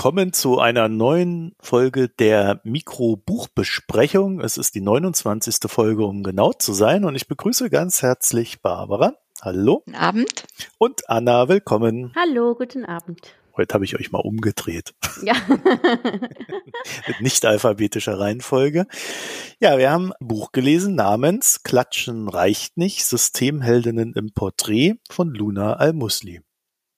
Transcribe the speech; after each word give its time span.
Willkommen 0.00 0.32
zu 0.32 0.58
einer 0.58 0.88
neuen 0.88 1.54
Folge 1.60 2.08
der 2.08 2.62
Mikrobuchbesprechung. 2.64 4.40
Es 4.40 4.56
ist 4.56 4.74
die 4.74 4.80
29. 4.80 5.56
Folge, 5.66 6.06
um 6.06 6.22
genau 6.22 6.54
zu 6.54 6.72
sein. 6.72 7.04
Und 7.04 7.16
ich 7.16 7.28
begrüße 7.28 7.68
ganz 7.68 8.00
herzlich 8.00 8.62
Barbara. 8.62 9.12
Hallo. 9.42 9.82
Guten 9.84 9.96
Abend. 9.96 10.46
Und 10.78 11.10
Anna, 11.10 11.50
willkommen. 11.50 12.14
Hallo, 12.16 12.54
guten 12.54 12.86
Abend. 12.86 13.34
Heute 13.58 13.74
habe 13.74 13.84
ich 13.84 13.94
euch 13.94 14.10
mal 14.10 14.20
umgedreht. 14.20 14.94
Ja. 15.22 15.34
Mit 17.06 17.20
nicht 17.20 17.44
alphabetischer 17.44 18.18
Reihenfolge. 18.18 18.86
Ja, 19.58 19.76
wir 19.76 19.90
haben 19.90 20.14
ein 20.14 20.26
Buch 20.26 20.52
gelesen 20.52 20.94
namens 20.94 21.62
Klatschen 21.62 22.26
reicht 22.30 22.78
nicht, 22.78 23.04
Systemheldinnen 23.04 24.14
im 24.14 24.32
Porträt 24.32 24.94
von 25.10 25.28
Luna 25.34 25.74
Al-Musli. 25.74 26.40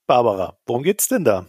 Barbara, 0.06 0.56
worum 0.66 0.84
geht's 0.84 1.09
denn 1.09 1.25
da? 1.25 1.47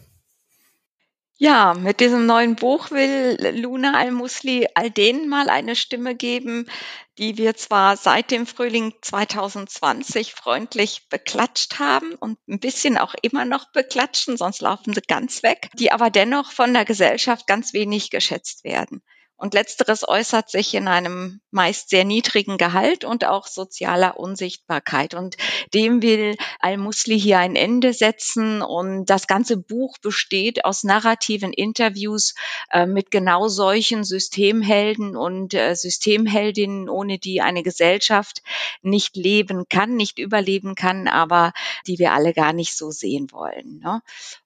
Ja, 1.44 1.74
mit 1.74 2.00
diesem 2.00 2.26
neuen 2.26 2.56
Buch 2.56 2.90
will 2.92 3.36
Luna 3.59 3.95
Al-Musli 3.95 4.70
all 4.76 4.90
denen 4.90 5.28
mal 5.28 5.50
eine 5.50 5.76
Stimme 5.76 6.16
geben, 6.16 6.70
die 7.17 7.38
wir 7.38 7.54
zwar 7.58 7.98
seit 7.98 8.31
dem 8.31 8.48
Frühling 8.48 8.94
2020 9.02 10.36
freundlich 10.36 11.09
beklatscht 11.09 11.80
haben 11.80 12.16
und 12.16 12.40
ein 12.48 12.62
bisschen 12.62 12.98
auch 12.98 13.14
immer 13.22 13.44
noch 13.44 13.73
beklatschen, 13.73 14.38
sonst 14.38 14.62
laufen 14.62 14.94
sie 14.94 15.02
ganz 15.06 15.44
weg, 15.44 15.70
die 15.73 15.92
aber 15.92 16.09
dennoch 16.09 16.54
von 16.54 16.73
der 16.73 16.86
Gesellschaft 16.86 17.45
ganz 17.45 17.73
wenig 17.73 18.10
geschätzt 18.10 18.64
werden. 18.64 19.04
Und 19.36 19.53
letzteres 19.53 20.08
äußert 20.08 20.50
sich 20.50 20.73
in 20.73 20.88
einem 20.88 21.42
meist 21.52 21.89
sehr 21.89 22.06
niedrigen 22.06 22.58
Gehalt 22.58 23.03
und 23.03 23.26
auch 23.26 23.48
sozialer 23.48 24.17
Unsichtbarkeit. 24.17 25.16
Und 25.16 25.36
dem 25.73 26.02
will 26.02 26.38
Al-Musli 26.59 27.20
hier 27.20 27.39
ein 27.39 27.56
Ende 27.56 27.94
setzen. 27.94 28.61
Und 28.61 29.06
das 29.08 29.28
ganze 29.28 29.58
Buch 29.58 29.98
besteht 29.98 30.64
aus 30.66 30.84
narrativen 30.84 31.52
Interviews 31.52 32.36
äh, 32.72 32.86
mit 32.86 33.11
genau 33.11 33.48
solchen 33.48 34.04
Systemhelden 34.04 35.17
und 35.17 35.54
äh, 35.54 35.76
Systemheldinnen, 35.76 36.88
ohne 36.88 37.20
die 37.20 37.42
eine 37.42 37.64
Gesellschaft 37.64 38.44
nicht 38.81 39.16
leben 39.16 39.66
kann, 39.67 39.95
nicht 39.95 40.20
überleben 40.20 40.76
kann, 40.76 41.08
aber 41.08 41.54
die 41.88 42.00
wir 42.00 42.14
alle 42.14 42.34
gar 42.34 42.54
nicht 42.54 42.78
so 42.78 42.92
sehen 42.92 43.31
wollen. 43.31 43.80
Ne? 43.84 44.02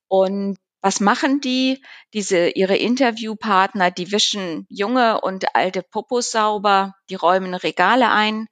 Und 0.08 0.58
was 0.82 1.00
machen 1.00 1.42
die? 1.42 1.84
Diese, 2.14 2.50
ihre 2.50 2.78
Interviewpartner, 2.78 3.92
die 3.92 4.12
wischen 4.12 4.66
junge 4.70 5.22
und 5.22 5.56
alte 5.56 5.82
Popos 5.84 6.32
sauber, 6.32 6.94
die 7.10 7.16
räumen 7.16 7.54
Regale 7.54 8.10
ein, 8.10 8.48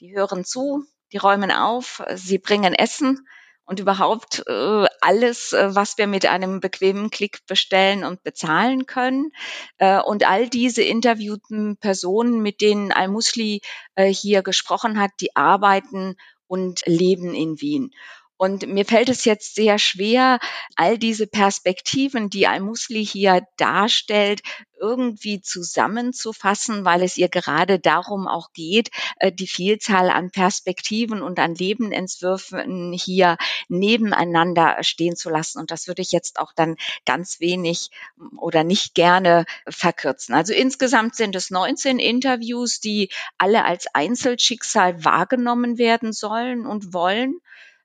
die 0.00 0.14
hören 0.14 0.44
zu, 0.44 0.84
die 1.12 1.18
räumen 1.18 1.50
auf, 1.50 2.02
sie 2.14 2.38
bringen 2.38 2.74
Essen 2.74 3.26
und 3.68 3.80
überhaupt 3.80 4.44
äh, 4.46 4.86
alles, 5.02 5.52
äh, 5.52 5.74
was 5.74 5.98
wir 5.98 6.06
mit 6.06 6.24
einem 6.24 6.60
bequemen 6.60 7.10
Klick 7.10 7.46
bestellen 7.46 8.02
und 8.02 8.22
bezahlen 8.22 8.86
können. 8.86 9.30
Äh, 9.76 10.00
und 10.00 10.26
all 10.26 10.48
diese 10.48 10.82
interviewten 10.82 11.76
Personen, 11.76 12.40
mit 12.40 12.62
denen 12.62 12.92
Al-Musli 12.92 13.60
äh, 13.94 14.06
hier 14.06 14.42
gesprochen 14.42 14.98
hat, 14.98 15.10
die 15.20 15.36
arbeiten 15.36 16.16
und 16.46 16.80
leben 16.86 17.34
in 17.34 17.60
Wien. 17.60 17.90
Und 18.38 18.66
mir 18.68 18.84
fällt 18.84 19.08
es 19.08 19.24
jetzt 19.24 19.56
sehr 19.56 19.78
schwer, 19.78 20.38
all 20.76 20.96
diese 20.96 21.26
Perspektiven, 21.26 22.30
die 22.30 22.46
Al-Musli 22.46 23.04
hier 23.04 23.42
darstellt, 23.56 24.42
irgendwie 24.80 25.40
zusammenzufassen, 25.40 26.84
weil 26.84 27.02
es 27.02 27.16
ihr 27.16 27.28
gerade 27.28 27.78
darum 27.78 28.28
auch 28.28 28.52
geht, 28.52 28.90
äh, 29.16 29.32
die 29.32 29.48
Vielzahl 29.48 30.08
an 30.08 30.30
Perspektiven 30.30 31.20
und 31.20 31.40
an 31.40 31.56
Lebenentwürfen 31.56 32.92
hier 32.92 33.36
nebeneinander 33.68 34.76
stehen 34.82 35.16
zu 35.16 35.30
lassen. 35.30 35.58
Und 35.58 35.72
das 35.72 35.88
würde 35.88 36.02
ich 36.02 36.12
jetzt 36.12 36.38
auch 36.38 36.52
dann 36.52 36.76
ganz 37.04 37.40
wenig 37.40 37.90
oder 38.36 38.64
nicht 38.64 38.94
gerne 38.94 39.44
verkürzen. 39.68 40.34
Also 40.34 40.52
insgesamt 40.52 41.16
sind 41.16 41.34
es 41.34 41.50
19 41.50 41.98
Interviews, 41.98 42.78
die 42.80 43.10
alle 43.36 43.64
als 43.64 43.86
Einzelschicksal 43.94 45.04
wahrgenommen 45.04 45.78
werden 45.78 46.12
sollen 46.12 46.66
und 46.66 46.92
wollen. 46.94 47.40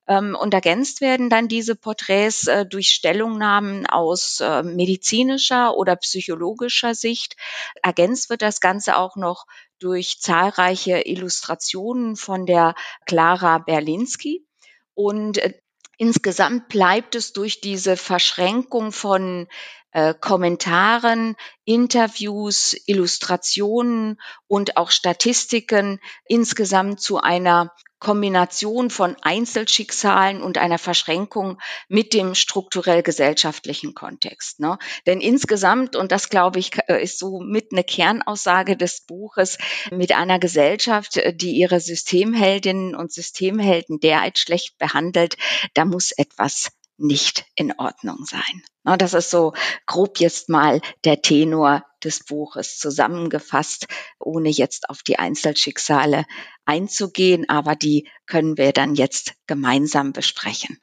Ähm, 0.08 0.36
und 0.40 0.54
ergänzt 0.54 1.02
werden 1.02 1.30
dann 1.30 1.48
diese 1.48 1.76
Porträts 1.76 2.48
äh, 2.48 2.66
durch 2.66 2.90
Stellungnahmen 2.90 3.86
aus 3.86 4.40
äh, 4.42 4.64
medizinischer 4.64 5.78
oder 5.78 5.96
psychologischer 5.96 6.94
Sicht. 6.94 7.36
Ergänzt 7.82 8.30
wird 8.30 8.42
das 8.42 8.60
Ganze 8.60 8.98
auch 8.98 9.16
noch 9.16 9.46
durch 9.80 10.20
zahlreiche 10.20 11.02
Illustrationen 11.02 12.16
von 12.16 12.46
der 12.46 12.76
Clara 13.06 13.60
Berlinski. 13.60 14.46
Und 14.94 15.38
äh, 15.38 15.54
insgesamt 15.98 16.68
bleibt 16.68 17.16
es 17.16 17.34
durch 17.34 17.62
diese 17.62 17.96
Verschränkung 17.98 18.92
von 18.92 19.48
äh, 19.92 20.14
Kommentaren, 20.20 21.36
Interviews, 21.66 22.76
Illustrationen 22.88 24.20
und 24.48 24.76
auch 24.76 24.92
Statistiken 24.92 26.00
insgesamt 26.26 27.00
zu 27.00 27.20
einer 27.20 27.72
Kombination 28.04 28.90
von 28.90 29.16
Einzelschicksalen 29.22 30.42
und 30.44 30.58
einer 30.58 30.78
Verschränkung 30.78 31.60
mit 31.88 32.14
dem 32.14 32.36
strukturell 32.36 33.02
gesellschaftlichen 33.02 33.96
Kontext. 33.96 34.60
Ne? 34.60 34.78
Denn 35.08 35.22
insgesamt, 35.22 35.96
und 35.96 36.12
das 36.12 36.30
glaube 36.30 36.60
ich, 36.60 36.72
äh, 36.88 37.02
ist 37.02 37.18
so 37.18 37.40
mit 37.40 37.72
eine 37.72 37.84
Kernaussage 37.84 38.76
des 38.76 39.06
Buches, 39.08 39.58
mit 39.90 40.12
einer 40.12 40.38
Gesellschaft, 40.38 41.18
äh, 41.18 41.34
die 41.34 41.54
ihre 41.54 41.80
Systemheldinnen 41.80 42.94
und 42.94 43.14
Systemhelden 43.14 44.00
derart 44.00 44.38
schlecht 44.38 44.78
behandelt, 44.78 45.38
da 45.74 45.86
muss 45.86 46.12
etwas 46.12 46.72
nicht 46.98 47.46
in 47.56 47.74
Ordnung 47.78 48.26
sein. 48.26 48.64
Das 48.84 49.14
ist 49.14 49.30
so 49.30 49.54
grob 49.86 50.20
jetzt 50.20 50.50
mal 50.50 50.82
der 51.06 51.22
Tenor 51.22 51.84
des 52.04 52.26
Buches 52.26 52.78
zusammengefasst, 52.78 53.88
ohne 54.20 54.50
jetzt 54.50 54.90
auf 54.90 55.04
die 55.04 55.20
Einzelschicksale 55.20 56.26
einzugehen, 56.66 57.48
aber 57.50 57.76
die 57.76 58.10
können 58.26 58.58
wir 58.58 58.74
dann 58.74 58.96
jetzt 58.96 59.34
gemeinsam 59.48 60.12
besprechen. 60.14 60.78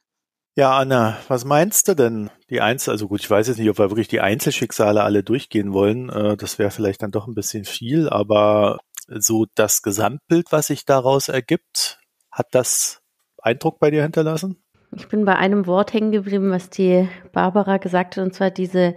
Ja, 0.56 0.76
Anna, 0.76 1.16
was 1.28 1.44
meinst 1.44 1.88
du 1.88 1.94
denn? 1.94 2.30
Die 2.50 2.60
Einzel, 2.60 2.90
also 2.90 3.06
gut, 3.06 3.20
ich 3.20 3.30
weiß 3.30 3.48
jetzt 3.48 3.58
nicht, 3.58 3.70
ob 3.70 3.78
wir 3.78 3.90
wirklich 3.90 4.08
die 4.08 4.20
Einzelschicksale 4.20 5.02
alle 5.02 5.22
durchgehen 5.22 5.72
wollen. 5.72 6.10
Äh, 6.10 6.36
das 6.36 6.58
wäre 6.58 6.70
vielleicht 6.70 7.02
dann 7.02 7.12
doch 7.12 7.28
ein 7.28 7.34
bisschen 7.34 7.64
viel, 7.64 8.08
aber 8.08 8.80
so 9.08 9.46
das 9.54 9.82
Gesamtbild, 9.82 10.48
was 10.50 10.66
sich 10.66 10.84
daraus 10.84 11.28
ergibt, 11.28 12.00
hat 12.32 12.48
das 12.50 13.00
Eindruck 13.38 13.78
bei 13.78 13.90
dir 13.90 14.02
hinterlassen? 14.02 14.62
Ich 14.96 15.08
bin 15.08 15.24
bei 15.24 15.36
einem 15.36 15.66
Wort 15.66 15.92
hängen 15.92 16.10
geblieben, 16.12 16.50
was 16.50 16.70
die 16.70 17.08
Barbara 17.32 17.76
gesagt 17.76 18.16
hat, 18.16 18.24
und 18.24 18.34
zwar 18.34 18.50
diese 18.50 18.94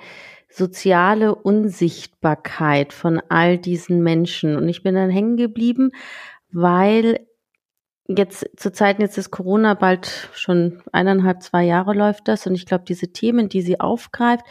soziale 0.50 1.36
Unsichtbarkeit 1.36 2.94
von 2.94 3.22
all 3.30 3.58
diesen 3.58 4.02
Menschen. 4.04 4.56
Und 4.56 4.70
ich 4.70 4.84
bin 4.84 4.96
dann 4.96 5.10
hängen 5.10 5.38
geblieben, 5.38 5.92
weil 6.52 7.26
jetzt 8.08 8.50
zu 8.58 8.72
Zeiten 8.72 9.02
jetzt 9.02 9.18
ist 9.18 9.32
Corona 9.32 9.74
bald 9.74 10.30
schon 10.34 10.82
eineinhalb, 10.92 11.42
zwei 11.42 11.64
Jahre 11.64 11.94
läuft 11.94 12.28
das. 12.28 12.46
Und 12.46 12.56
ich 12.56 12.66
glaube, 12.66 12.84
diese 12.88 13.12
Themen, 13.12 13.50
die 13.50 13.62
sie 13.62 13.80
aufgreift, 13.80 14.46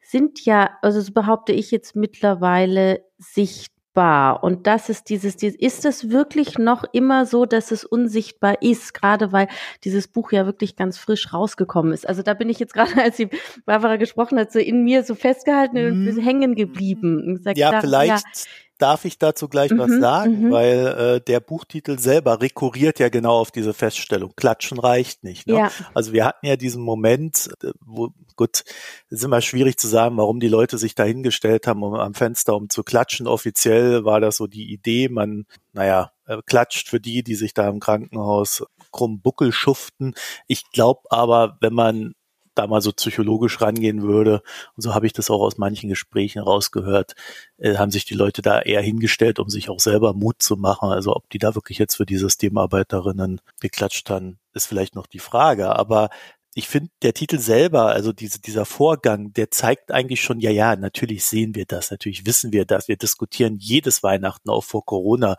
sind 0.00 0.44
ja, 0.44 0.70
also 0.82 1.00
so 1.00 1.12
behaupte 1.12 1.52
ich 1.52 1.70
jetzt 1.70 1.94
mittlerweile 1.96 3.04
sichtbar 3.18 3.79
sichtbar. 3.90 4.42
Und 4.42 4.66
das 4.66 4.88
ist 4.88 5.08
dieses, 5.08 5.36
ist 5.42 5.84
es 5.84 6.10
wirklich 6.10 6.58
noch 6.58 6.84
immer 6.92 7.26
so, 7.26 7.46
dass 7.46 7.70
es 7.70 7.84
unsichtbar 7.84 8.62
ist? 8.62 8.94
Gerade 8.94 9.32
weil 9.32 9.48
dieses 9.84 10.08
Buch 10.08 10.32
ja 10.32 10.46
wirklich 10.46 10.76
ganz 10.76 10.98
frisch 10.98 11.32
rausgekommen 11.32 11.92
ist. 11.92 12.08
Also 12.08 12.22
da 12.22 12.34
bin 12.34 12.48
ich 12.48 12.58
jetzt 12.58 12.74
gerade, 12.74 12.90
als 13.02 13.16
die 13.16 13.28
Barbara 13.66 13.96
gesprochen 13.96 14.38
hat, 14.38 14.52
so 14.52 14.58
in 14.58 14.84
mir 14.84 15.02
so 15.02 15.14
festgehalten 15.14 15.76
und 15.76 16.04
mhm. 16.04 16.20
hängen 16.20 16.54
geblieben. 16.54 17.40
Sag, 17.42 17.56
ja, 17.56 17.70
da, 17.70 17.80
vielleicht. 17.80 18.26
Ja, 18.26 18.42
darf 18.80 19.04
ich 19.04 19.18
dazu 19.18 19.48
gleich 19.48 19.70
mhm, 19.70 19.78
was 19.78 19.90
sagen, 19.98 20.46
mhm. 20.46 20.50
weil 20.50 20.86
äh, 20.86 21.20
der 21.20 21.40
Buchtitel 21.40 21.98
selber 21.98 22.40
rekurriert 22.40 22.98
ja 22.98 23.08
genau 23.08 23.38
auf 23.38 23.50
diese 23.50 23.74
Feststellung. 23.74 24.32
Klatschen 24.36 24.78
reicht 24.78 25.24
nicht. 25.24 25.46
Ne? 25.46 25.54
Ja. 25.54 25.70
Also 25.94 26.12
wir 26.12 26.24
hatten 26.24 26.46
ja 26.46 26.56
diesen 26.56 26.82
Moment, 26.82 27.50
äh, 27.62 27.72
wo, 27.80 28.10
gut, 28.36 28.64
ist 29.08 29.24
immer 29.24 29.40
schwierig 29.40 29.78
zu 29.78 29.88
sagen, 29.88 30.16
warum 30.16 30.40
die 30.40 30.48
Leute 30.48 30.78
sich 30.78 30.94
da 30.94 31.04
hingestellt 31.04 31.66
haben 31.66 31.82
um, 31.82 31.94
am 31.94 32.14
Fenster, 32.14 32.56
um 32.56 32.68
zu 32.68 32.82
klatschen. 32.82 33.26
Offiziell 33.26 34.04
war 34.04 34.20
das 34.20 34.36
so 34.36 34.46
die 34.46 34.72
Idee, 34.72 35.08
man, 35.08 35.46
naja, 35.72 36.12
äh, 36.26 36.38
klatscht 36.46 36.88
für 36.88 37.00
die, 37.00 37.22
die 37.22 37.34
sich 37.34 37.54
da 37.54 37.68
im 37.68 37.80
Krankenhaus 37.80 38.64
krumm 38.92 39.20
Buckel 39.20 39.52
schuften. 39.52 40.14
Ich 40.46 40.70
glaube 40.72 41.02
aber, 41.10 41.58
wenn 41.60 41.74
man 41.74 42.14
da 42.54 42.66
mal 42.66 42.80
so 42.80 42.92
psychologisch 42.92 43.60
rangehen 43.60 44.02
würde, 44.02 44.42
und 44.76 44.82
so 44.82 44.94
habe 44.94 45.06
ich 45.06 45.12
das 45.12 45.30
auch 45.30 45.40
aus 45.40 45.58
manchen 45.58 45.88
Gesprächen 45.88 46.40
rausgehört, 46.40 47.14
äh, 47.58 47.76
haben 47.76 47.90
sich 47.90 48.04
die 48.04 48.14
Leute 48.14 48.42
da 48.42 48.60
eher 48.60 48.82
hingestellt, 48.82 49.38
um 49.38 49.48
sich 49.48 49.70
auch 49.70 49.80
selber 49.80 50.14
Mut 50.14 50.42
zu 50.42 50.56
machen. 50.56 50.90
Also 50.90 51.14
ob 51.14 51.28
die 51.30 51.38
da 51.38 51.54
wirklich 51.54 51.78
jetzt 51.78 51.96
für 51.96 52.06
die 52.06 52.16
Systemarbeiterinnen 52.16 53.40
geklatscht 53.60 54.10
haben, 54.10 54.38
ist 54.52 54.66
vielleicht 54.66 54.94
noch 54.94 55.06
die 55.06 55.18
Frage. 55.18 55.76
Aber 55.76 56.10
ich 56.54 56.68
finde, 56.68 56.90
der 57.02 57.14
Titel 57.14 57.38
selber, 57.38 57.86
also 57.86 58.12
diese, 58.12 58.40
dieser 58.40 58.64
Vorgang, 58.64 59.32
der 59.32 59.52
zeigt 59.52 59.92
eigentlich 59.92 60.20
schon, 60.20 60.40
ja, 60.40 60.50
ja, 60.50 60.74
natürlich 60.74 61.24
sehen 61.24 61.54
wir 61.54 61.64
das, 61.64 61.92
natürlich 61.92 62.26
wissen 62.26 62.52
wir 62.52 62.64
das. 62.64 62.88
Wir 62.88 62.96
diskutieren 62.96 63.56
jedes 63.58 64.02
Weihnachten 64.02 64.50
auch 64.50 64.64
vor 64.64 64.84
Corona. 64.84 65.36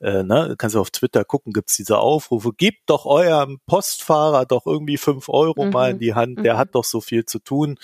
Äh, 0.00 0.22
ne? 0.22 0.54
Kannst 0.56 0.76
du 0.76 0.80
auf 0.80 0.90
Twitter 0.90 1.24
gucken, 1.24 1.52
gibt's 1.52 1.76
diese 1.76 1.98
Aufrufe, 1.98 2.52
gebt 2.52 2.88
doch 2.88 3.06
eurem 3.06 3.58
Postfahrer 3.66 4.46
doch 4.46 4.64
irgendwie 4.66 4.98
fünf 4.98 5.28
Euro 5.28 5.64
mhm. 5.64 5.70
mal 5.70 5.90
in 5.90 5.98
die 5.98 6.14
Hand, 6.14 6.44
der 6.44 6.54
mhm. 6.54 6.58
hat 6.58 6.74
doch 6.76 6.84
so 6.84 7.00
viel 7.00 7.24
zu 7.24 7.40
tun 7.40 7.76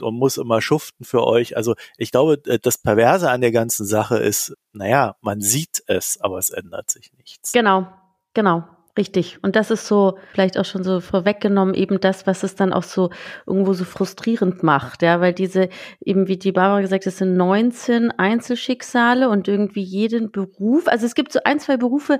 und 0.00 0.16
muss 0.16 0.38
immer 0.38 0.60
schuften 0.60 1.04
für 1.04 1.24
euch. 1.24 1.56
Also 1.56 1.76
ich 1.98 2.10
glaube, 2.10 2.42
äh, 2.46 2.58
das 2.58 2.78
Perverse 2.78 3.30
an 3.30 3.42
der 3.42 3.52
ganzen 3.52 3.86
Sache 3.86 4.18
ist, 4.18 4.56
naja, 4.72 5.16
man 5.20 5.40
sieht 5.40 5.84
es, 5.86 6.20
aber 6.20 6.38
es 6.38 6.50
ändert 6.50 6.90
sich 6.90 7.12
nichts. 7.12 7.52
Genau, 7.52 7.86
genau. 8.34 8.64
Richtig. 8.98 9.38
Und 9.42 9.54
das 9.54 9.70
ist 9.70 9.86
so 9.86 10.18
vielleicht 10.32 10.58
auch 10.58 10.64
schon 10.64 10.82
so 10.82 11.00
vorweggenommen 11.00 11.72
eben 11.74 12.00
das, 12.00 12.26
was 12.26 12.42
es 12.42 12.56
dann 12.56 12.72
auch 12.72 12.82
so 12.82 13.10
irgendwo 13.46 13.72
so 13.72 13.84
frustrierend 13.84 14.64
macht. 14.64 15.02
Ja, 15.02 15.20
weil 15.20 15.32
diese 15.32 15.68
eben, 16.04 16.26
wie 16.26 16.36
die 16.36 16.50
Barbara 16.50 16.80
gesagt 16.80 17.06
hat, 17.06 17.12
es 17.12 17.18
sind 17.18 17.36
19 17.36 18.10
Einzelschicksale 18.10 19.28
und 19.28 19.46
irgendwie 19.46 19.82
jeden 19.82 20.32
Beruf. 20.32 20.88
Also 20.88 21.06
es 21.06 21.14
gibt 21.14 21.32
so 21.32 21.38
ein, 21.44 21.60
zwei 21.60 21.76
Berufe, 21.76 22.18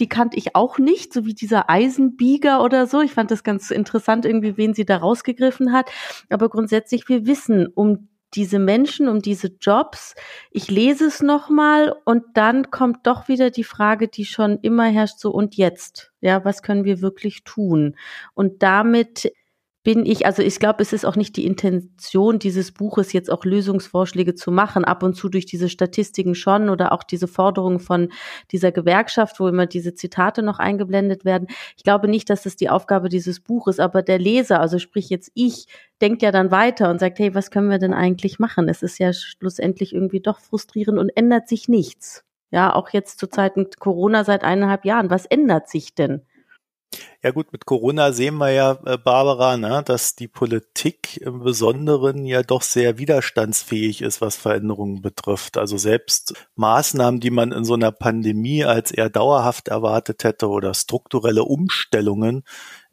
die 0.00 0.08
kannte 0.08 0.36
ich 0.36 0.54
auch 0.54 0.78
nicht, 0.78 1.14
so 1.14 1.24
wie 1.24 1.32
dieser 1.32 1.70
Eisenbieger 1.70 2.62
oder 2.62 2.86
so. 2.86 3.00
Ich 3.00 3.12
fand 3.14 3.30
das 3.30 3.42
ganz 3.42 3.70
interessant, 3.70 4.26
irgendwie, 4.26 4.58
wen 4.58 4.74
sie 4.74 4.84
da 4.84 4.98
rausgegriffen 4.98 5.72
hat. 5.72 5.90
Aber 6.28 6.50
grundsätzlich, 6.50 7.08
wir 7.08 7.24
wissen 7.24 7.68
um 7.74 8.08
diese 8.34 8.58
Menschen, 8.58 9.08
um 9.08 9.20
diese 9.20 9.48
Jobs. 9.60 10.14
Ich 10.50 10.70
lese 10.70 11.06
es 11.06 11.22
nochmal 11.22 11.94
und 12.04 12.24
dann 12.34 12.70
kommt 12.70 13.06
doch 13.06 13.28
wieder 13.28 13.50
die 13.50 13.64
Frage, 13.64 14.08
die 14.08 14.24
schon 14.24 14.58
immer 14.60 14.86
herrscht, 14.86 15.18
so 15.18 15.30
und 15.30 15.56
jetzt? 15.56 16.12
Ja, 16.20 16.44
was 16.44 16.62
können 16.62 16.84
wir 16.84 17.00
wirklich 17.00 17.44
tun? 17.44 17.96
Und 18.34 18.62
damit 18.62 19.32
bin 19.84 20.04
ich, 20.04 20.26
also 20.26 20.42
ich 20.42 20.58
glaube, 20.58 20.82
es 20.82 20.92
ist 20.92 21.04
auch 21.06 21.16
nicht 21.16 21.36
die 21.36 21.46
Intention 21.46 22.38
dieses 22.38 22.72
Buches, 22.72 23.12
jetzt 23.12 23.30
auch 23.30 23.44
Lösungsvorschläge 23.44 24.34
zu 24.34 24.50
machen, 24.50 24.84
ab 24.84 25.02
und 25.02 25.14
zu 25.14 25.28
durch 25.28 25.46
diese 25.46 25.68
Statistiken 25.68 26.34
schon 26.34 26.68
oder 26.68 26.92
auch 26.92 27.02
diese 27.04 27.28
Forderungen 27.28 27.78
von 27.78 28.10
dieser 28.50 28.72
Gewerkschaft, 28.72 29.40
wo 29.40 29.48
immer 29.48 29.66
diese 29.66 29.94
Zitate 29.94 30.42
noch 30.42 30.58
eingeblendet 30.58 31.24
werden. 31.24 31.48
Ich 31.76 31.84
glaube 31.84 32.08
nicht, 32.08 32.28
dass 32.28 32.42
das 32.42 32.56
die 32.56 32.68
Aufgabe 32.68 33.08
dieses 33.08 33.40
Buches, 33.40 33.78
aber 33.78 34.02
der 34.02 34.18
Leser, 34.18 34.60
also 34.60 34.78
sprich 34.78 35.08
jetzt 35.10 35.30
ich, 35.34 35.66
denkt 36.00 36.22
ja 36.22 36.32
dann 36.32 36.50
weiter 36.50 36.90
und 36.90 36.98
sagt, 37.00 37.18
hey, 37.18 37.34
was 37.34 37.50
können 37.50 37.70
wir 37.70 37.78
denn 37.78 37.94
eigentlich 37.94 38.38
machen? 38.38 38.68
Es 38.68 38.82
ist 38.82 38.98
ja 38.98 39.12
schlussendlich 39.12 39.94
irgendwie 39.94 40.20
doch 40.20 40.40
frustrierend 40.40 40.98
und 40.98 41.10
ändert 41.16 41.48
sich 41.48 41.68
nichts. 41.68 42.24
Ja, 42.50 42.74
auch 42.74 42.90
jetzt 42.90 43.18
zu 43.18 43.28
Zeiten 43.28 43.68
Corona 43.78 44.24
seit 44.24 44.42
eineinhalb 44.42 44.84
Jahren. 44.84 45.10
Was 45.10 45.26
ändert 45.26 45.68
sich 45.68 45.94
denn? 45.94 46.22
Ja 47.22 47.32
gut, 47.32 47.52
mit 47.52 47.66
Corona 47.66 48.12
sehen 48.12 48.36
wir 48.36 48.50
ja, 48.50 48.78
äh, 48.86 48.96
Barbara, 48.96 49.56
ne, 49.56 49.82
dass 49.84 50.14
die 50.14 50.28
Politik 50.28 51.18
im 51.18 51.40
Besonderen 51.40 52.24
ja 52.24 52.42
doch 52.42 52.62
sehr 52.62 52.96
widerstandsfähig 52.98 54.02
ist, 54.02 54.20
was 54.20 54.36
Veränderungen 54.36 55.02
betrifft. 55.02 55.58
Also 55.58 55.76
selbst 55.76 56.34
Maßnahmen, 56.54 57.20
die 57.20 57.30
man 57.30 57.52
in 57.52 57.64
so 57.64 57.74
einer 57.74 57.92
Pandemie 57.92 58.64
als 58.64 58.90
eher 58.90 59.10
dauerhaft 59.10 59.68
erwartet 59.68 60.24
hätte 60.24 60.48
oder 60.48 60.74
strukturelle 60.74 61.42
Umstellungen. 61.44 62.44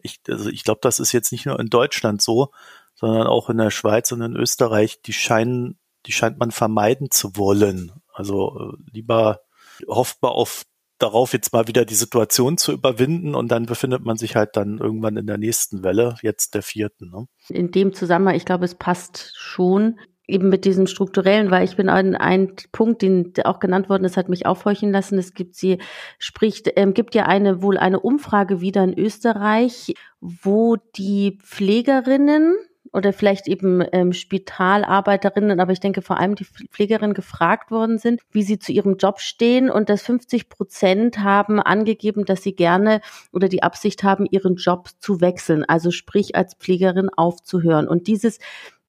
Ich, 0.01 0.19
also 0.27 0.49
ich 0.49 0.63
glaube, 0.63 0.79
das 0.81 0.99
ist 0.99 1.11
jetzt 1.11 1.31
nicht 1.31 1.45
nur 1.45 1.59
in 1.59 1.67
Deutschland 1.69 2.21
so, 2.21 2.51
sondern 2.95 3.27
auch 3.27 3.49
in 3.49 3.57
der 3.57 3.71
Schweiz 3.71 4.11
und 4.11 4.21
in 4.21 4.35
Österreich, 4.35 5.01
die 5.01 5.13
scheinen, 5.13 5.79
die 6.05 6.11
scheint 6.11 6.39
man 6.39 6.51
vermeiden 6.51 7.11
zu 7.11 7.37
wollen. 7.37 7.91
Also 8.13 8.57
äh, 8.59 8.91
lieber 8.91 9.41
hofft 9.87 10.21
man 10.21 10.31
auf 10.31 10.65
darauf, 10.97 11.33
jetzt 11.33 11.53
mal 11.53 11.67
wieder 11.67 11.85
die 11.85 11.95
Situation 11.95 12.57
zu 12.57 12.71
überwinden 12.71 13.35
und 13.35 13.49
dann 13.51 13.65
befindet 13.65 14.03
man 14.03 14.17
sich 14.17 14.35
halt 14.35 14.55
dann 14.55 14.77
irgendwann 14.77 15.17
in 15.17 15.27
der 15.27 15.37
nächsten 15.37 15.83
Welle, 15.83 16.15
jetzt 16.21 16.53
der 16.53 16.63
vierten. 16.63 17.09
Ne? 17.09 17.27
In 17.49 17.71
dem 17.71 17.93
Zusammenhang, 17.93 18.35
ich 18.35 18.45
glaube, 18.45 18.65
es 18.65 18.75
passt 18.75 19.33
schon 19.35 19.99
eben 20.27 20.49
mit 20.49 20.65
diesen 20.65 20.87
strukturellen, 20.87 21.51
weil 21.51 21.65
ich 21.65 21.75
bin 21.75 21.89
ein, 21.89 22.15
ein 22.15 22.53
Punkt, 22.71 23.01
den 23.01 23.33
auch 23.43 23.59
genannt 23.59 23.89
worden 23.89 24.05
ist, 24.05 24.17
hat 24.17 24.29
mich 24.29 24.45
aufhorchen 24.45 24.91
lassen. 24.91 25.19
Es 25.19 25.33
gibt 25.33 25.55
sie 25.55 25.77
spricht, 26.17 26.71
ähm, 26.75 26.93
gibt 26.93 27.13
ja 27.13 27.25
eine 27.25 27.61
wohl 27.61 27.77
eine 27.77 27.99
Umfrage 27.99 28.61
wieder 28.61 28.83
in 28.83 28.97
Österreich, 28.97 29.93
wo 30.21 30.77
die 30.95 31.37
Pflegerinnen 31.43 32.55
oder 32.95 33.13
vielleicht 33.13 33.47
eben 33.47 33.83
ähm, 33.91 34.13
Spitalarbeiterinnen, 34.13 35.59
aber 35.59 35.73
ich 35.73 35.79
denke 35.79 36.01
vor 36.01 36.17
allem 36.17 36.35
die 36.35 36.45
Pflegerinnen 36.45 37.13
gefragt 37.13 37.69
worden 37.69 37.97
sind, 37.97 38.21
wie 38.31 38.43
sie 38.43 38.57
zu 38.57 38.71
ihrem 38.71 38.97
Job 38.97 39.19
stehen 39.19 39.69
und 39.69 39.89
dass 39.89 40.03
50 40.03 40.49
Prozent 40.49 41.19
haben 41.19 41.59
angegeben, 41.59 42.25
dass 42.25 42.41
sie 42.41 42.55
gerne 42.55 43.01
oder 43.31 43.49
die 43.49 43.63
Absicht 43.63 44.03
haben, 44.03 44.25
ihren 44.25 44.55
Job 44.55 44.89
zu 44.99 45.21
wechseln, 45.21 45.65
also 45.65 45.91
sprich 45.91 46.35
als 46.35 46.55
Pflegerin 46.55 47.09
aufzuhören. 47.09 47.87
Und 47.87 48.07
dieses 48.07 48.39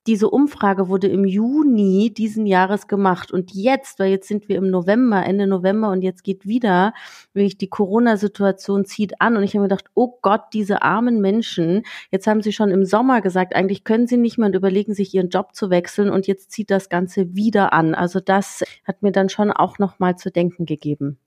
diese 0.07 0.31
Umfrage 0.31 0.89
wurde 0.89 1.09
im 1.09 1.25
Juni 1.25 2.13
diesen 2.15 2.47
Jahres 2.47 2.87
gemacht 2.87 3.33
und 3.33 3.53
jetzt, 3.53 3.99
weil 3.99 4.11
jetzt 4.11 4.29
sind 4.29 4.49
wir 4.49 4.57
im 4.57 4.71
November, 4.71 5.25
Ende 5.25 5.47
November 5.47 5.91
und 5.91 6.03
jetzt 6.03 6.25
geht 6.25 6.47
wieder, 6.47 6.95
wirklich 7.33 7.59
die 7.59 7.69
Corona-Situation 7.69 8.85
zieht 8.85 9.21
an 9.21 9.37
und 9.37 9.43
ich 9.43 9.51
habe 9.51 9.63
mir 9.63 9.69
gedacht, 9.69 9.91
oh 9.95 10.19
Gott, 10.23 10.43
diese 10.53 10.83
armen 10.83 11.21
Menschen, 11.21 11.83
jetzt 12.11 12.27
haben 12.27 12.43
sie 12.43 12.53
schon 12.53 12.71
im 12.71 12.85
Sommer 12.85 13.21
gesagt, 13.21 13.55
eigentlich 13.55 13.85
können 13.85 14.07
sie 14.07 14.17
nicht 14.17 14.39
mehr 14.39 14.47
und 14.47 14.57
überlegen 14.57 14.95
sich 14.95 15.13
ihren 15.15 15.29
Job 15.29 15.55
zu 15.55 15.71
wechseln 15.71 16.11
und 16.11 16.27
jetzt 16.27 16.51
zieht 16.51 16.71
das 16.71 16.89
Ganze 16.89 17.35
wieder 17.35 17.73
an. 17.73 17.95
Also 17.95 18.21
das 18.21 18.63
hat 18.85 19.03
mir 19.03 19.13
dann 19.13 19.29
schon 19.29 19.51
auch 19.51 19.79
nochmal 19.79 20.17
zu 20.17 20.31
denken 20.31 20.67
gegeben 20.67 21.19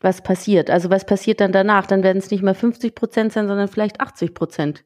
was 0.00 0.22
passiert. 0.22 0.70
Also 0.70 0.90
was 0.90 1.04
passiert 1.04 1.40
dann 1.40 1.52
danach? 1.52 1.86
Dann 1.86 2.02
werden 2.02 2.18
es 2.18 2.30
nicht 2.30 2.42
mehr 2.42 2.54
50 2.54 2.94
Prozent 2.94 3.32
sein, 3.32 3.48
sondern 3.48 3.68
vielleicht 3.68 4.00
80 4.00 4.34
Prozent. 4.34 4.84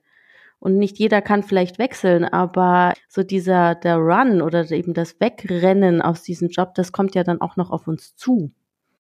Und 0.63 0.79
nicht 0.79 1.01
jeder 1.01 1.23
kann 1.23 1.43
vielleicht 1.43 1.81
wechseln, 1.81 2.25
aber 2.25 2.93
so 3.09 3.25
dieser, 3.25 3.75
der 3.75 3.97
Run 3.97 4.41
oder 4.41 4.71
eben 4.71 4.95
das 4.95 5.19
Wegrennen 5.19 6.01
aus 6.01 6.23
diesem 6.23 6.51
Job, 6.51 6.77
das 6.77 6.93
kommt 6.93 7.17
ja 7.17 7.25
dann 7.25 7.41
auch 7.41 7.57
noch 7.57 7.71
auf 7.73 7.89
uns 7.89 8.15
zu. 8.15 8.53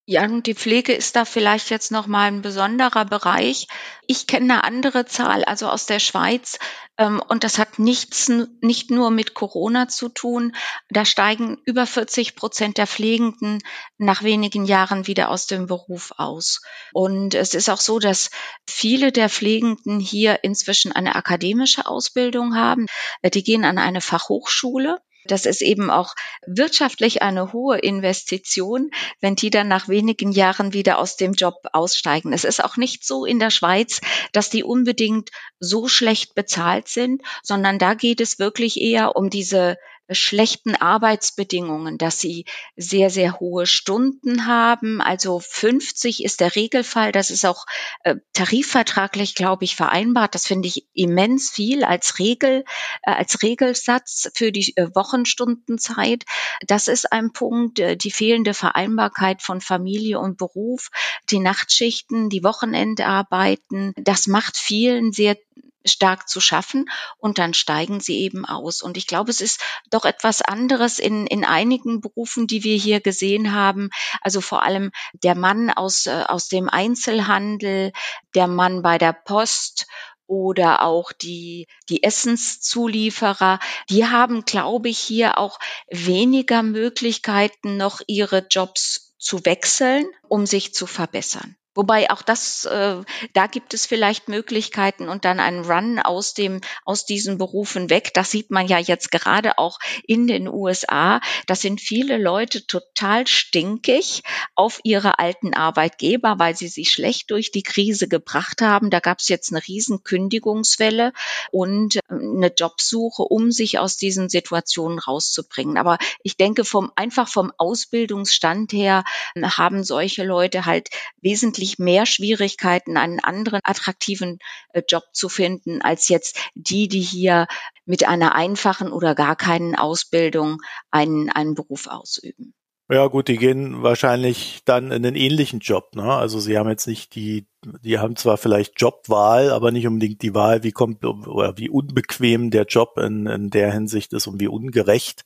Ja, 0.04 0.24
und 0.24 0.48
die 0.48 0.54
Pflege 0.54 0.92
ist 0.92 1.14
da 1.14 1.24
vielleicht 1.24 1.70
jetzt 1.70 1.92
noch 1.92 2.08
mal 2.08 2.26
ein 2.26 2.42
besonderer 2.42 3.04
Bereich. 3.04 3.68
Ich 4.08 4.26
kenne 4.26 4.54
eine 4.54 4.64
andere 4.64 5.06
Zahl, 5.06 5.44
also 5.44 5.68
aus 5.68 5.86
der 5.86 6.00
Schweiz, 6.00 6.58
ähm, 6.98 7.22
und 7.28 7.44
das 7.44 7.58
hat 7.58 7.78
nichts, 7.78 8.28
nicht 8.60 8.90
nur 8.90 9.12
mit 9.12 9.34
Corona 9.34 9.86
zu 9.86 10.08
tun. 10.08 10.56
Da 10.90 11.04
steigen 11.04 11.58
über 11.66 11.86
40 11.86 12.34
Prozent 12.34 12.78
der 12.78 12.88
Pflegenden 12.88 13.60
nach 13.96 14.24
wenigen 14.24 14.64
Jahren 14.64 15.06
wieder 15.06 15.30
aus 15.30 15.46
dem 15.46 15.66
Beruf 15.66 16.12
aus. 16.16 16.62
Und 16.92 17.34
es 17.34 17.54
ist 17.54 17.70
auch 17.70 17.80
so, 17.80 18.00
dass 18.00 18.30
viele 18.68 19.12
der 19.12 19.28
Pflegenden 19.28 20.00
hier 20.00 20.42
inzwischen 20.42 20.90
eine 20.90 21.14
akademische 21.14 21.86
Ausbildung 21.86 22.56
haben. 22.56 22.86
Äh, 23.22 23.30
die 23.30 23.44
gehen 23.44 23.64
an 23.64 23.78
eine 23.78 24.00
Fachhochschule 24.00 24.98
das 25.24 25.46
ist 25.46 25.62
eben 25.62 25.90
auch 25.90 26.14
wirtschaftlich 26.46 27.22
eine 27.22 27.52
hohe 27.52 27.78
Investition, 27.78 28.90
wenn 29.20 29.36
die 29.36 29.50
dann 29.50 29.68
nach 29.68 29.88
wenigen 29.88 30.32
Jahren 30.32 30.72
wieder 30.72 30.98
aus 30.98 31.16
dem 31.16 31.32
Job 31.32 31.56
aussteigen. 31.72 32.32
Es 32.32 32.44
ist 32.44 32.62
auch 32.62 32.76
nicht 32.76 33.04
so 33.04 33.24
in 33.24 33.38
der 33.38 33.50
Schweiz, 33.50 34.00
dass 34.32 34.50
die 34.50 34.64
unbedingt 34.64 35.30
so 35.60 35.88
schlecht 35.88 36.34
bezahlt 36.34 36.88
sind, 36.88 37.22
sondern 37.42 37.78
da 37.78 37.94
geht 37.94 38.20
es 38.20 38.38
wirklich 38.38 38.80
eher 38.80 39.16
um 39.16 39.30
diese 39.30 39.76
schlechten 40.14 40.74
Arbeitsbedingungen, 40.74 41.98
dass 41.98 42.18
sie 42.18 42.44
sehr, 42.76 43.10
sehr 43.10 43.40
hohe 43.40 43.66
Stunden 43.66 44.46
haben. 44.46 45.00
Also 45.00 45.40
50 45.40 46.24
ist 46.24 46.40
der 46.40 46.54
Regelfall. 46.54 47.12
Das 47.12 47.30
ist 47.30 47.44
auch 47.44 47.66
äh, 48.04 48.16
tarifvertraglich, 48.32 49.34
glaube 49.34 49.64
ich, 49.64 49.76
vereinbart. 49.76 50.34
Das 50.34 50.46
finde 50.46 50.68
ich 50.68 50.86
immens 50.94 51.50
viel 51.50 51.84
als 51.84 52.18
Regel, 52.18 52.64
äh, 53.02 53.10
als 53.12 53.42
Regelsatz 53.42 54.30
für 54.34 54.52
die 54.52 54.72
äh, 54.76 54.88
Wochenstundenzeit. 54.94 56.24
Das 56.66 56.88
ist 56.88 57.12
ein 57.12 57.32
Punkt, 57.32 57.78
äh, 57.78 57.96
die 57.96 58.10
fehlende 58.10 58.54
Vereinbarkeit 58.54 59.42
von 59.42 59.60
Familie 59.60 60.18
und 60.18 60.38
Beruf, 60.38 60.90
die 61.30 61.40
Nachtschichten, 61.40 62.28
die 62.28 62.44
Wochenendarbeiten. 62.44 63.92
Das 63.96 64.26
macht 64.26 64.56
vielen 64.56 65.12
sehr 65.12 65.36
stark 65.84 66.28
zu 66.28 66.40
schaffen 66.40 66.86
und 67.18 67.38
dann 67.38 67.54
steigen 67.54 68.00
sie 68.00 68.18
eben 68.20 68.44
aus. 68.44 68.82
Und 68.82 68.96
ich 68.96 69.06
glaube, 69.06 69.30
es 69.30 69.40
ist 69.40 69.60
doch 69.90 70.04
etwas 70.04 70.42
anderes 70.42 70.98
in, 70.98 71.26
in 71.26 71.44
einigen 71.44 72.00
Berufen, 72.00 72.46
die 72.46 72.64
wir 72.64 72.76
hier 72.76 73.00
gesehen 73.00 73.52
haben. 73.52 73.90
Also 74.20 74.40
vor 74.40 74.62
allem 74.62 74.90
der 75.12 75.34
Mann 75.34 75.70
aus, 75.70 76.06
äh, 76.06 76.24
aus 76.28 76.48
dem 76.48 76.68
Einzelhandel, 76.68 77.92
der 78.34 78.46
Mann 78.46 78.82
bei 78.82 78.98
der 78.98 79.12
Post 79.12 79.86
oder 80.26 80.82
auch 80.82 81.12
die, 81.12 81.66
die 81.88 82.02
Essenszulieferer, 82.02 83.58
die 83.90 84.06
haben, 84.06 84.44
glaube 84.44 84.88
ich, 84.88 84.98
hier 84.98 85.38
auch 85.38 85.58
weniger 85.90 86.62
Möglichkeiten, 86.62 87.76
noch 87.76 88.00
ihre 88.06 88.46
Jobs 88.50 89.14
zu 89.18 89.44
wechseln, 89.44 90.06
um 90.28 90.46
sich 90.46 90.74
zu 90.74 90.86
verbessern. 90.86 91.56
Wobei 91.74 92.10
auch 92.10 92.20
das, 92.20 92.66
äh, 92.66 92.96
da 93.32 93.46
gibt 93.46 93.72
es 93.72 93.86
vielleicht 93.86 94.28
Möglichkeiten 94.28 95.08
und 95.08 95.24
dann 95.24 95.40
einen 95.40 95.64
Run 95.64 95.98
aus 95.98 96.34
dem, 96.34 96.60
aus 96.84 97.06
diesen 97.06 97.38
Berufen 97.38 97.88
weg. 97.88 98.12
Das 98.12 98.30
sieht 98.30 98.50
man 98.50 98.66
ja 98.66 98.78
jetzt 98.78 99.10
gerade 99.10 99.58
auch 99.58 99.78
in 100.06 100.26
den 100.26 100.48
USA. 100.48 101.20
Das 101.46 101.62
sind 101.62 101.80
viele 101.80 102.18
Leute 102.18 102.66
total 102.66 103.26
stinkig 103.26 104.22
auf 104.54 104.80
ihre 104.84 105.18
alten 105.18 105.54
Arbeitgeber, 105.54 106.38
weil 106.38 106.54
sie 106.54 106.68
sich 106.68 106.90
schlecht 106.90 107.30
durch 107.30 107.52
die 107.52 107.62
Krise 107.62 108.06
gebracht 108.06 108.60
haben. 108.60 108.90
Da 108.90 109.00
gab 109.00 109.20
es 109.20 109.28
jetzt 109.28 109.50
eine 109.50 109.66
riesen 109.66 110.04
Kündigungswelle 110.04 111.12
und 111.52 111.96
äh, 111.96 112.00
eine 112.10 112.52
Jobsuche, 112.54 113.22
um 113.22 113.50
sich 113.50 113.78
aus 113.78 113.96
diesen 113.96 114.28
Situationen 114.28 114.98
rauszubringen. 114.98 115.78
Aber 115.78 115.96
ich 116.22 116.36
denke, 116.36 116.66
vom, 116.66 116.92
einfach 116.96 117.28
vom 117.28 117.50
Ausbildungsstand 117.56 118.74
her 118.74 119.04
haben 119.42 119.84
solche 119.84 120.24
Leute 120.24 120.66
halt 120.66 120.90
wesentlich 121.22 121.61
deutlich 121.62 121.78
mehr 121.78 122.06
Schwierigkeiten, 122.06 122.96
einen 122.96 123.20
anderen 123.20 123.60
attraktiven 123.62 124.38
äh, 124.72 124.82
Job 124.88 125.04
zu 125.12 125.28
finden, 125.28 125.80
als 125.82 126.08
jetzt 126.08 126.38
die, 126.54 126.88
die 126.88 127.00
hier 127.00 127.46
mit 127.86 128.06
einer 128.06 128.34
einfachen 128.34 128.92
oder 128.92 129.14
gar 129.14 129.36
keinen 129.36 129.76
Ausbildung 129.76 130.58
einen, 130.90 131.30
einen 131.30 131.54
Beruf 131.54 131.86
ausüben. 131.86 132.54
Ja 132.90 133.06
gut, 133.06 133.28
die 133.28 133.38
gehen 133.38 133.82
wahrscheinlich 133.82 134.62
dann 134.64 134.86
in 134.86 135.06
einen 135.06 135.16
ähnlichen 135.16 135.60
Job. 135.60 135.94
Ne? 135.94 136.02
Also 136.02 136.40
sie 136.40 136.58
haben 136.58 136.68
jetzt 136.68 136.86
nicht 136.86 137.14
die, 137.14 137.46
die 137.64 137.98
haben 137.98 138.16
zwar 138.16 138.36
vielleicht 138.36 138.80
Jobwahl, 138.80 139.50
aber 139.50 139.70
nicht 139.70 139.86
unbedingt 139.86 140.20
die 140.20 140.34
Wahl, 140.34 140.62
wie 140.62 140.72
kommt 140.72 141.04
oder 141.04 141.56
wie 141.56 141.70
unbequem 141.70 142.50
der 142.50 142.64
Job 142.64 142.98
in, 142.98 143.26
in 143.26 143.50
der 143.50 143.72
Hinsicht 143.72 144.12
ist 144.12 144.26
und 144.26 144.40
wie 144.40 144.48
ungerecht 144.48 145.24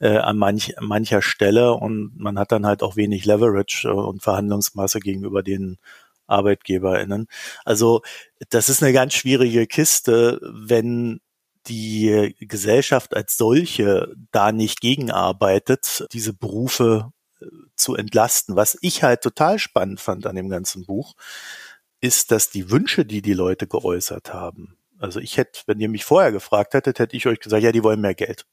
äh, 0.00 0.18
an 0.18 0.36
manch, 0.36 0.74
mancher 0.80 1.22
Stelle 1.22 1.74
und 1.74 2.12
man 2.16 2.38
hat 2.38 2.52
dann 2.52 2.66
halt 2.66 2.82
auch 2.82 2.96
wenig 2.96 3.24
Leverage 3.24 3.88
äh, 3.88 3.92
und 3.92 4.22
Verhandlungsmasse 4.22 5.00
gegenüber 5.00 5.42
den 5.42 5.78
ArbeitgeberInnen. 6.26 7.28
Also 7.64 8.02
das 8.50 8.68
ist 8.68 8.82
eine 8.82 8.92
ganz 8.92 9.14
schwierige 9.14 9.66
Kiste, 9.66 10.40
wenn 10.42 11.20
die 11.68 12.36
Gesellschaft 12.40 13.16
als 13.16 13.36
solche 13.36 14.14
da 14.32 14.52
nicht 14.52 14.80
gegenarbeitet, 14.80 16.06
diese 16.12 16.32
Berufe 16.32 17.12
äh, 17.40 17.46
zu 17.76 17.94
entlasten. 17.96 18.56
Was 18.56 18.78
ich 18.80 19.02
halt 19.02 19.22
total 19.22 19.58
spannend 19.58 20.00
fand 20.00 20.26
an 20.26 20.36
dem 20.36 20.48
ganzen 20.48 20.84
Buch, 20.86 21.14
ist, 22.00 22.30
dass 22.30 22.50
die 22.50 22.70
Wünsche, 22.70 23.04
die 23.04 23.22
die 23.22 23.34
Leute 23.34 23.66
geäußert 23.66 24.32
haben, 24.34 24.76
also 24.98 25.20
ich 25.20 25.36
hätte, 25.36 25.60
wenn 25.66 25.80
ihr 25.80 25.88
mich 25.88 26.04
vorher 26.04 26.32
gefragt 26.32 26.74
hättet, 26.74 26.98
hätte 26.98 27.16
ich 27.16 27.26
euch 27.26 27.40
gesagt, 27.40 27.62
ja, 27.62 27.72
die 27.72 27.82
wollen 27.82 28.00
mehr 28.00 28.14
Geld. 28.14 28.46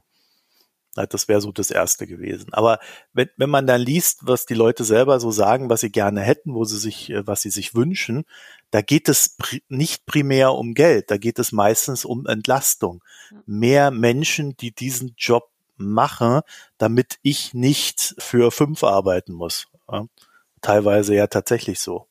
Das 0.95 1.27
wäre 1.27 1.41
so 1.41 1.51
das 1.51 1.71
Erste 1.71 2.05
gewesen. 2.05 2.53
Aber 2.53 2.79
wenn, 3.13 3.29
wenn 3.37 3.49
man 3.49 3.65
dann 3.65 3.81
liest, 3.81 4.27
was 4.27 4.45
die 4.45 4.53
Leute 4.53 4.83
selber 4.83 5.19
so 5.19 5.31
sagen, 5.31 5.69
was 5.69 5.81
sie 5.81 5.91
gerne 5.91 6.21
hätten, 6.21 6.53
wo 6.53 6.65
sie 6.65 6.77
sich, 6.77 7.09
äh, 7.09 7.25
was 7.25 7.41
sie 7.41 7.49
sich 7.49 7.73
wünschen, 7.73 8.25
da 8.69 8.81
geht 8.81 9.09
es 9.09 9.37
nicht 9.69 10.05
primär 10.05 10.53
um 10.53 10.73
Geld, 10.73 11.09
da 11.09 11.17
geht 11.17 11.39
es 11.39 11.51
meistens 11.51 12.05
um 12.05 12.25
Entlastung. 12.27 13.03
Mehr 13.45 13.91
Menschen, 13.91 14.55
die 14.57 14.71
diesen 14.71 15.15
Job 15.17 15.49
machen, 15.77 16.41
damit 16.77 17.17
ich 17.21 17.53
nicht 17.53 18.15
für 18.17 18.51
fünf 18.51 18.83
arbeiten 18.83 19.33
muss. 19.33 19.67
Teilweise 20.61 21.15
ja 21.15 21.27
tatsächlich 21.27 21.79
so. 21.79 22.07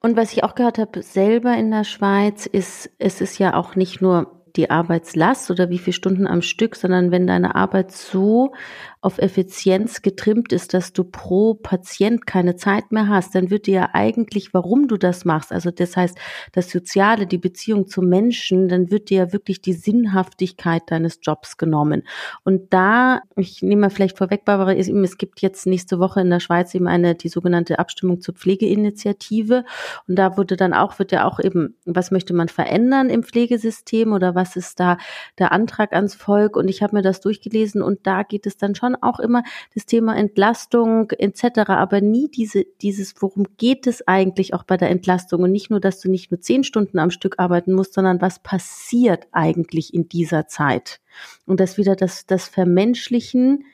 Und 0.00 0.16
was 0.16 0.32
ich 0.32 0.44
auch 0.44 0.54
gehört 0.54 0.78
habe, 0.78 1.02
selber 1.02 1.56
in 1.56 1.70
der 1.70 1.84
Schweiz, 1.84 2.44
ist, 2.46 2.90
es 2.98 3.22
ist 3.22 3.38
ja 3.38 3.54
auch 3.54 3.74
nicht 3.74 4.02
nur 4.02 4.43
die 4.56 4.70
Arbeitslast 4.70 5.50
oder 5.50 5.70
wie 5.70 5.78
viele 5.78 5.94
Stunden 5.94 6.26
am 6.26 6.42
Stück, 6.42 6.76
sondern 6.76 7.10
wenn 7.10 7.26
deine 7.26 7.54
Arbeit 7.54 7.92
so 7.92 8.52
auf 9.00 9.18
Effizienz 9.18 10.00
getrimmt 10.00 10.52
ist, 10.52 10.72
dass 10.72 10.94
du 10.94 11.04
pro 11.04 11.54
Patient 11.54 12.26
keine 12.26 12.56
Zeit 12.56 12.90
mehr 12.90 13.08
hast, 13.08 13.34
dann 13.34 13.50
wird 13.50 13.66
dir 13.66 13.74
ja 13.74 13.88
eigentlich, 13.92 14.54
warum 14.54 14.88
du 14.88 14.96
das 14.96 15.26
machst, 15.26 15.52
also 15.52 15.70
das 15.70 15.96
heißt, 15.96 16.16
das 16.52 16.70
Soziale, 16.70 17.26
die 17.26 17.36
Beziehung 17.36 17.86
zum 17.86 18.08
Menschen, 18.08 18.68
dann 18.68 18.90
wird 18.90 19.10
dir 19.10 19.18
ja 19.18 19.32
wirklich 19.32 19.60
die 19.60 19.74
Sinnhaftigkeit 19.74 20.84
deines 20.86 21.18
Jobs 21.20 21.58
genommen. 21.58 22.04
Und 22.44 22.72
da, 22.72 23.20
ich 23.36 23.60
nehme 23.60 23.82
mal 23.82 23.90
vielleicht 23.90 24.16
vorweg, 24.16 24.44
Barbara, 24.46 24.72
es 24.74 25.18
gibt 25.18 25.42
jetzt 25.42 25.66
nächste 25.66 25.98
Woche 25.98 26.20
in 26.20 26.30
der 26.30 26.40
Schweiz 26.40 26.74
eben 26.74 26.88
eine, 26.88 27.14
die 27.14 27.28
sogenannte 27.28 27.78
Abstimmung 27.78 28.20
zur 28.20 28.34
Pflegeinitiative. 28.34 29.64
Und 30.08 30.18
da 30.18 30.38
wurde 30.38 30.56
dann 30.56 30.72
auch, 30.72 30.98
wird 30.98 31.12
ja 31.12 31.26
auch 31.26 31.40
eben, 31.40 31.76
was 31.84 32.10
möchte 32.10 32.32
man 32.32 32.48
verändern 32.48 33.10
im 33.10 33.22
Pflegesystem 33.22 34.12
oder 34.12 34.34
was 34.34 34.43
ist 34.56 34.78
da 34.80 34.98
der 35.38 35.52
Antrag 35.52 35.92
ans 35.92 36.14
Volk? 36.14 36.56
Und 36.56 36.68
ich 36.68 36.82
habe 36.82 36.96
mir 36.96 37.02
das 37.02 37.20
durchgelesen 37.20 37.82
und 37.82 38.06
da 38.06 38.22
geht 38.22 38.46
es 38.46 38.56
dann 38.56 38.74
schon 38.74 38.94
auch 38.96 39.18
immer 39.18 39.42
das 39.74 39.86
Thema 39.86 40.16
Entlastung 40.16 41.10
etc., 41.10 41.70
aber 41.70 42.00
nie 42.00 42.28
diese, 42.28 42.64
dieses, 42.82 43.14
worum 43.20 43.46
geht 43.56 43.86
es 43.86 44.06
eigentlich 44.06 44.54
auch 44.54 44.64
bei 44.64 44.76
der 44.76 44.90
Entlastung 44.90 45.42
und 45.42 45.52
nicht 45.52 45.70
nur, 45.70 45.80
dass 45.80 46.00
du 46.00 46.10
nicht 46.10 46.30
nur 46.30 46.40
zehn 46.40 46.64
Stunden 46.64 46.98
am 46.98 47.10
Stück 47.10 47.38
arbeiten 47.38 47.72
musst, 47.72 47.94
sondern 47.94 48.20
was 48.20 48.38
passiert 48.38 49.26
eigentlich 49.32 49.94
in 49.94 50.08
dieser 50.08 50.46
Zeit? 50.46 51.00
Und 51.46 51.60
das 51.60 51.78
wieder 51.78 51.96
das, 51.96 52.26
das 52.26 52.48
Vermenschlichen 52.48 53.64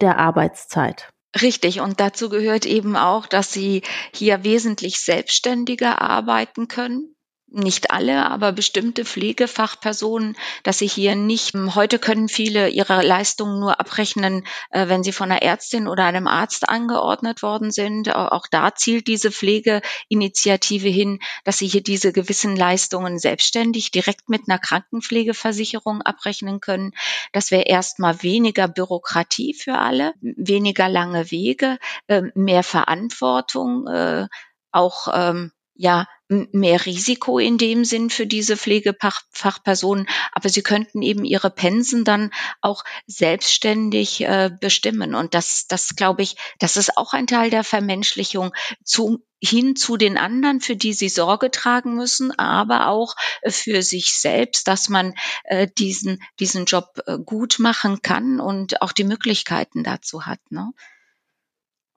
der 0.00 0.18
Arbeitszeit. 0.18 1.10
Richtig, 1.40 1.80
und 1.80 1.98
dazu 1.98 2.28
gehört 2.28 2.64
eben 2.64 2.96
auch, 2.96 3.26
dass 3.26 3.52
sie 3.52 3.82
hier 4.14 4.44
wesentlich 4.44 5.00
selbstständiger 5.00 6.00
arbeiten 6.00 6.68
können 6.68 7.13
nicht 7.54 7.90
alle, 7.90 8.26
aber 8.30 8.52
bestimmte 8.52 9.04
Pflegefachpersonen, 9.04 10.36
dass 10.62 10.78
sie 10.78 10.86
hier 10.86 11.14
nicht, 11.14 11.54
ähm, 11.54 11.74
heute 11.74 11.98
können 11.98 12.28
viele 12.28 12.68
ihre 12.68 13.02
Leistungen 13.02 13.60
nur 13.60 13.80
abrechnen, 13.80 14.44
äh, 14.70 14.88
wenn 14.88 15.02
sie 15.02 15.12
von 15.12 15.30
einer 15.30 15.42
Ärztin 15.42 15.88
oder 15.88 16.04
einem 16.04 16.26
Arzt 16.26 16.68
angeordnet 16.68 17.42
worden 17.42 17.70
sind. 17.70 18.14
Auch 18.14 18.46
da 18.50 18.74
zielt 18.74 19.06
diese 19.06 19.30
Pflegeinitiative 19.30 20.88
hin, 20.88 21.20
dass 21.44 21.58
sie 21.58 21.66
hier 21.66 21.82
diese 21.82 22.12
gewissen 22.12 22.56
Leistungen 22.56 23.18
selbstständig 23.18 23.90
direkt 23.90 24.28
mit 24.28 24.42
einer 24.48 24.58
Krankenpflegeversicherung 24.58 26.02
abrechnen 26.02 26.60
können. 26.60 26.92
Das 27.32 27.50
wäre 27.50 27.62
erstmal 27.62 28.22
weniger 28.22 28.68
Bürokratie 28.68 29.54
für 29.54 29.78
alle, 29.78 30.14
weniger 30.20 30.88
lange 30.88 31.30
Wege, 31.30 31.78
ähm, 32.08 32.32
mehr 32.34 32.62
Verantwortung, 32.62 33.86
äh, 33.86 34.26
auch 34.72 35.08
ähm, 35.12 35.52
ja 35.74 36.06
mehr 36.28 36.86
Risiko 36.86 37.38
in 37.38 37.58
dem 37.58 37.84
Sinn 37.84 38.08
für 38.08 38.26
diese 38.26 38.56
Pflegefachpersonen, 38.56 40.06
aber 40.32 40.48
sie 40.48 40.62
könnten 40.62 41.02
eben 41.02 41.24
ihre 41.24 41.50
Pensen 41.50 42.04
dann 42.04 42.30
auch 42.60 42.82
selbstständig 43.06 44.22
äh, 44.22 44.50
bestimmen. 44.58 45.14
Und 45.14 45.34
das, 45.34 45.66
das 45.68 45.96
glaube 45.96 46.22
ich, 46.22 46.36
das 46.58 46.76
ist 46.76 46.96
auch 46.96 47.12
ein 47.12 47.26
Teil 47.26 47.50
der 47.50 47.62
Vermenschlichung 47.62 48.52
zu, 48.82 49.22
hin 49.38 49.76
zu 49.76 49.98
den 49.98 50.16
anderen, 50.16 50.60
für 50.60 50.76
die 50.76 50.94
sie 50.94 51.10
Sorge 51.10 51.50
tragen 51.50 51.94
müssen, 51.94 52.30
aber 52.38 52.88
auch 52.88 53.14
für 53.46 53.82
sich 53.82 54.14
selbst, 54.14 54.66
dass 54.66 54.88
man 54.88 55.14
äh, 55.44 55.68
diesen, 55.78 56.22
diesen 56.40 56.64
Job 56.64 57.00
äh, 57.06 57.18
gut 57.18 57.58
machen 57.58 58.00
kann 58.00 58.40
und 58.40 58.80
auch 58.80 58.92
die 58.92 59.04
Möglichkeiten 59.04 59.84
dazu 59.84 60.24
hat. 60.24 60.40
Ne? 60.50 60.70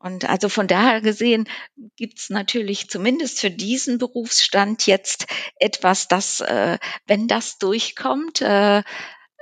Und 0.07 0.23
also 0.23 0.47
von 0.47 0.67
daher 0.67 1.01
gesehen 1.01 1.49
gibt's 1.97 2.29
natürlich 2.29 2.89
zumindest 2.89 3.41
für 3.41 3.51
diesen 3.51 3.97
Berufsstand 3.97 4.87
jetzt 4.87 5.27
etwas, 5.59 6.07
das, 6.07 6.39
äh, 6.39 6.77
wenn 7.07 7.27
das 7.27 7.57
durchkommt, 7.57 8.41
äh, 8.41 8.83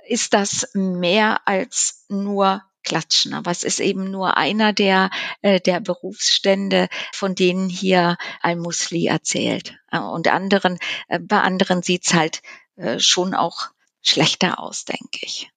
ist 0.07 0.33
das 0.33 0.69
mehr 0.73 1.47
als 1.47 2.05
nur 2.09 2.63
Klatschen. 2.83 3.35
Aber 3.35 3.51
es 3.51 3.63
ist 3.63 3.79
eben 3.79 4.09
nur 4.09 4.37
einer 4.37 4.73
der, 4.73 5.11
äh, 5.43 5.59
der 5.59 5.81
Berufsstände, 5.81 6.87
von 7.13 7.35
denen 7.35 7.69
hier 7.69 8.17
Al-Musli 8.41 9.05
erzählt. 9.05 9.75
Äh, 9.91 9.99
und 9.99 10.27
anderen, 10.27 10.79
äh, 11.07 11.19
bei 11.19 11.41
anderen 11.41 11.83
sieht's 11.83 12.15
halt 12.15 12.41
äh, 12.75 12.99
schon 12.99 13.35
auch 13.35 13.69
schlechter 14.01 14.59
aus, 14.59 14.85
denke 14.85 15.19
ich 15.21 15.51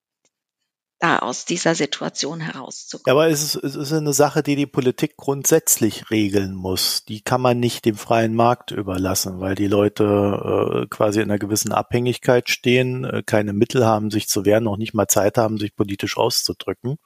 da 0.99 1.19
aus 1.19 1.45
dieser 1.45 1.75
Situation 1.75 2.41
herauszukommen. 2.41 3.11
Aber 3.11 3.29
es 3.29 3.55
ist, 3.55 3.63
es 3.63 3.75
ist 3.75 3.93
eine 3.93 4.13
Sache, 4.13 4.43
die 4.43 4.55
die 4.55 4.65
Politik 4.65 5.15
grundsätzlich 5.17 6.11
regeln 6.11 6.53
muss. 6.53 7.05
Die 7.05 7.21
kann 7.21 7.41
man 7.41 7.59
nicht 7.59 7.85
dem 7.85 7.95
freien 7.95 8.35
Markt 8.35 8.71
überlassen, 8.71 9.39
weil 9.39 9.55
die 9.55 9.67
Leute 9.67 10.83
äh, 10.83 10.87
quasi 10.87 11.21
in 11.21 11.29
einer 11.29 11.39
gewissen 11.39 11.71
Abhängigkeit 11.71 12.49
stehen, 12.49 13.05
äh, 13.05 13.23
keine 13.25 13.53
Mittel 13.53 13.85
haben, 13.85 14.11
sich 14.11 14.27
zu 14.27 14.45
wehren, 14.45 14.65
noch 14.65 14.77
nicht 14.77 14.93
mal 14.93 15.07
Zeit 15.07 15.37
haben, 15.37 15.57
sich 15.57 15.75
politisch 15.75 16.17
auszudrücken 16.17 16.97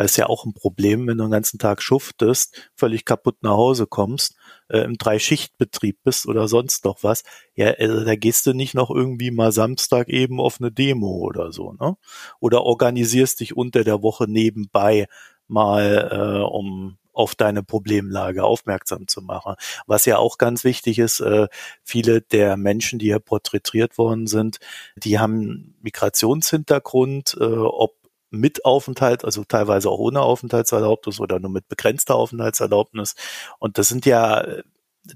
weil 0.00 0.06
es 0.06 0.16
ja 0.16 0.30
auch 0.30 0.46
ein 0.46 0.54
Problem, 0.54 1.06
wenn 1.06 1.18
du 1.18 1.24
den 1.24 1.30
ganzen 1.30 1.58
Tag 1.58 1.82
schuftest, 1.82 2.70
völlig 2.74 3.04
kaputt 3.04 3.36
nach 3.42 3.50
Hause 3.50 3.86
kommst, 3.86 4.34
äh, 4.70 4.78
im 4.78 4.96
Dreischichtbetrieb 4.96 5.98
bist 6.02 6.26
oder 6.26 6.48
sonst 6.48 6.86
noch 6.86 7.02
was, 7.02 7.22
ja, 7.54 7.72
also 7.72 8.02
da 8.02 8.16
gehst 8.16 8.46
du 8.46 8.54
nicht 8.54 8.72
noch 8.72 8.88
irgendwie 8.88 9.30
mal 9.30 9.52
Samstag 9.52 10.08
eben 10.08 10.40
auf 10.40 10.56
eine 10.58 10.72
Demo 10.72 11.18
oder 11.18 11.52
so, 11.52 11.74
ne? 11.74 11.98
Oder 12.40 12.62
organisierst 12.62 13.40
dich 13.40 13.54
unter 13.54 13.84
der 13.84 14.02
Woche 14.02 14.24
nebenbei 14.26 15.06
mal, 15.48 16.08
äh, 16.10 16.48
um 16.50 16.96
auf 17.12 17.34
deine 17.34 17.62
Problemlage 17.62 18.42
aufmerksam 18.42 19.06
zu 19.06 19.20
machen. 19.20 19.56
Was 19.86 20.06
ja 20.06 20.16
auch 20.16 20.38
ganz 20.38 20.64
wichtig 20.64 20.98
ist, 20.98 21.20
äh, 21.20 21.48
viele 21.82 22.22
der 22.22 22.56
Menschen, 22.56 22.98
die 22.98 23.06
hier 23.08 23.18
porträtiert 23.18 23.98
worden 23.98 24.26
sind, 24.26 24.60
die 24.96 25.18
haben 25.18 25.76
Migrationshintergrund, 25.82 27.36
äh, 27.38 27.44
ob 27.44 27.99
mit 28.30 28.64
Aufenthalt, 28.64 29.24
also 29.24 29.44
teilweise 29.44 29.90
auch 29.90 29.98
ohne 29.98 30.20
Aufenthaltserlaubnis 30.20 31.20
oder 31.20 31.40
nur 31.40 31.50
mit 31.50 31.68
begrenzter 31.68 32.14
Aufenthaltserlaubnis. 32.14 33.14
Und 33.58 33.78
das 33.78 33.88
sind 33.88 34.06
ja 34.06 34.44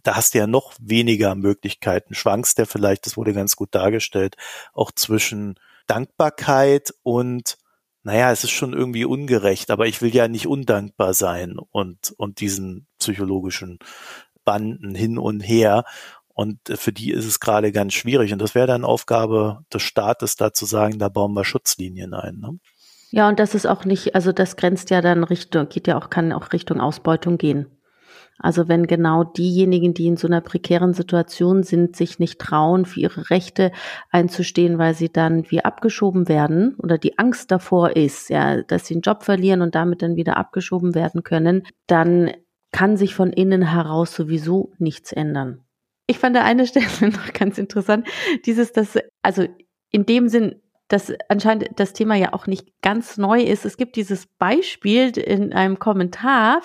da 0.03 0.17
hast 0.17 0.35
du 0.35 0.39
ja 0.39 0.47
noch 0.47 0.73
weniger 0.81 1.35
Möglichkeiten. 1.35 2.15
Schwankst 2.15 2.59
der 2.59 2.67
vielleicht, 2.67 3.07
das 3.07 3.17
wurde 3.17 3.33
ganz 3.33 3.57
gut 3.57 3.75
dargestellt, 3.75 4.37
auch 4.73 4.91
zwischen 4.93 5.57
Dankbarkeit 5.87 6.95
und 7.03 7.59
naja, 8.03 8.31
es 8.31 8.45
ist 8.45 8.51
schon 8.51 8.75
irgendwie 8.75 9.07
ungerecht, 9.07 9.71
aber 9.71 9.87
ich 9.87 10.03
will 10.03 10.15
ja 10.15 10.29
nicht 10.29 10.47
undankbar 10.47 11.15
sein 11.15 11.59
und, 11.59 12.13
und 12.19 12.41
diesen 12.41 12.87
psychologischen 12.99 13.79
Banden 14.45 14.95
hin 14.95 15.17
und 15.19 15.41
her. 15.41 15.85
Und 16.35 16.59
für 16.69 16.93
die 16.93 17.13
ist 17.13 17.25
es 17.25 17.41
gerade 17.41 17.73
ganz 17.73 17.95
schwierig. 17.95 18.33
Und 18.33 18.41
das 18.41 18.55
wäre 18.55 18.67
dann 18.67 18.85
Aufgabe 18.85 19.65
des 19.73 19.83
Staates, 19.83 20.37
da 20.37 20.53
zu 20.53 20.67
sagen, 20.67 20.99
da 20.99 21.09
bauen 21.09 21.33
wir 21.33 21.45
Schutzlinien 21.45 22.13
ein. 22.13 22.41
Ne? 22.41 22.59
Ja, 23.15 23.29
und 23.29 23.39
das 23.39 23.55
ist 23.55 23.65
auch 23.65 23.85
nicht, 23.85 24.17
also 24.17 24.33
das 24.33 24.57
grenzt 24.57 24.91
ja 24.91 25.01
dann 25.01 25.23
Richtung, 25.23 25.69
geht 25.69 25.87
ja 25.87 25.97
auch, 25.97 26.11
kann 26.11 26.33
auch 26.33 26.53
Richtung 26.53 26.81
Ausbeutung 26.81 27.39
gehen. 27.39 27.69
Also 28.41 28.67
wenn 28.67 28.89
genau 28.89 29.23
diejenigen, 29.23 29.95
die 29.95 30.09
in 30.09 30.17
so 30.17 30.27
einer 30.27 30.41
prekären 30.41 30.95
Situation 30.95 31.63
sind, 31.63 31.95
sich 31.95 32.19
nicht 32.19 32.41
trauen, 32.41 32.87
für 32.87 32.99
ihre 32.99 33.31
Rechte 33.31 33.71
einzustehen, 34.11 34.79
weil 34.79 34.95
sie 34.95 35.13
dann 35.13 35.49
wie 35.49 35.65
abgeschoben 35.65 36.29
werden 36.29 36.75
oder 36.83 36.99
die 36.99 37.17
Angst 37.17 37.53
davor 37.53 37.95
ist, 37.95 38.31
ja, 38.31 38.65
dass 38.65 38.87
sie 38.87 38.95
einen 38.95 39.03
Job 39.03 39.23
verlieren 39.23 39.63
und 39.63 39.77
damit 39.77 40.03
dann 40.03 40.17
wieder 40.17 40.37
abgeschoben 40.37 40.97
werden 40.97 41.23
können, 41.23 41.63
dann 41.87 42.33
kann 42.73 42.97
sich 42.97 43.15
von 43.15 43.33
innen 43.33 43.63
heraus 43.63 44.13
sowieso 44.13 44.73
nichts 44.79 45.13
ändern. 45.13 45.61
Ich 46.09 46.19
fand 46.19 46.37
eine 46.37 46.67
Stelle 46.67 47.13
noch 47.13 47.33
ganz 47.33 47.59
interessant, 47.59 48.09
dieses, 48.45 48.73
dass, 48.73 48.99
also 49.23 49.47
in 49.93 50.05
dem 50.05 50.29
Sinn, 50.29 50.57
dass 50.89 51.13
anscheinend 51.29 51.71
das 51.77 51.95
Thema 51.95 52.15
ja 52.15 52.35
auch 52.35 52.47
nicht 52.47 52.69
ganz 52.83 53.17
neu 53.17 53.41
ist. 53.41 53.65
Es 53.65 53.79
gibt 53.79 53.97
dieses 53.97 54.27
Beispiel 54.27 55.17
in 55.17 55.55
einem 55.55 55.79
Kommentar, 55.79 56.61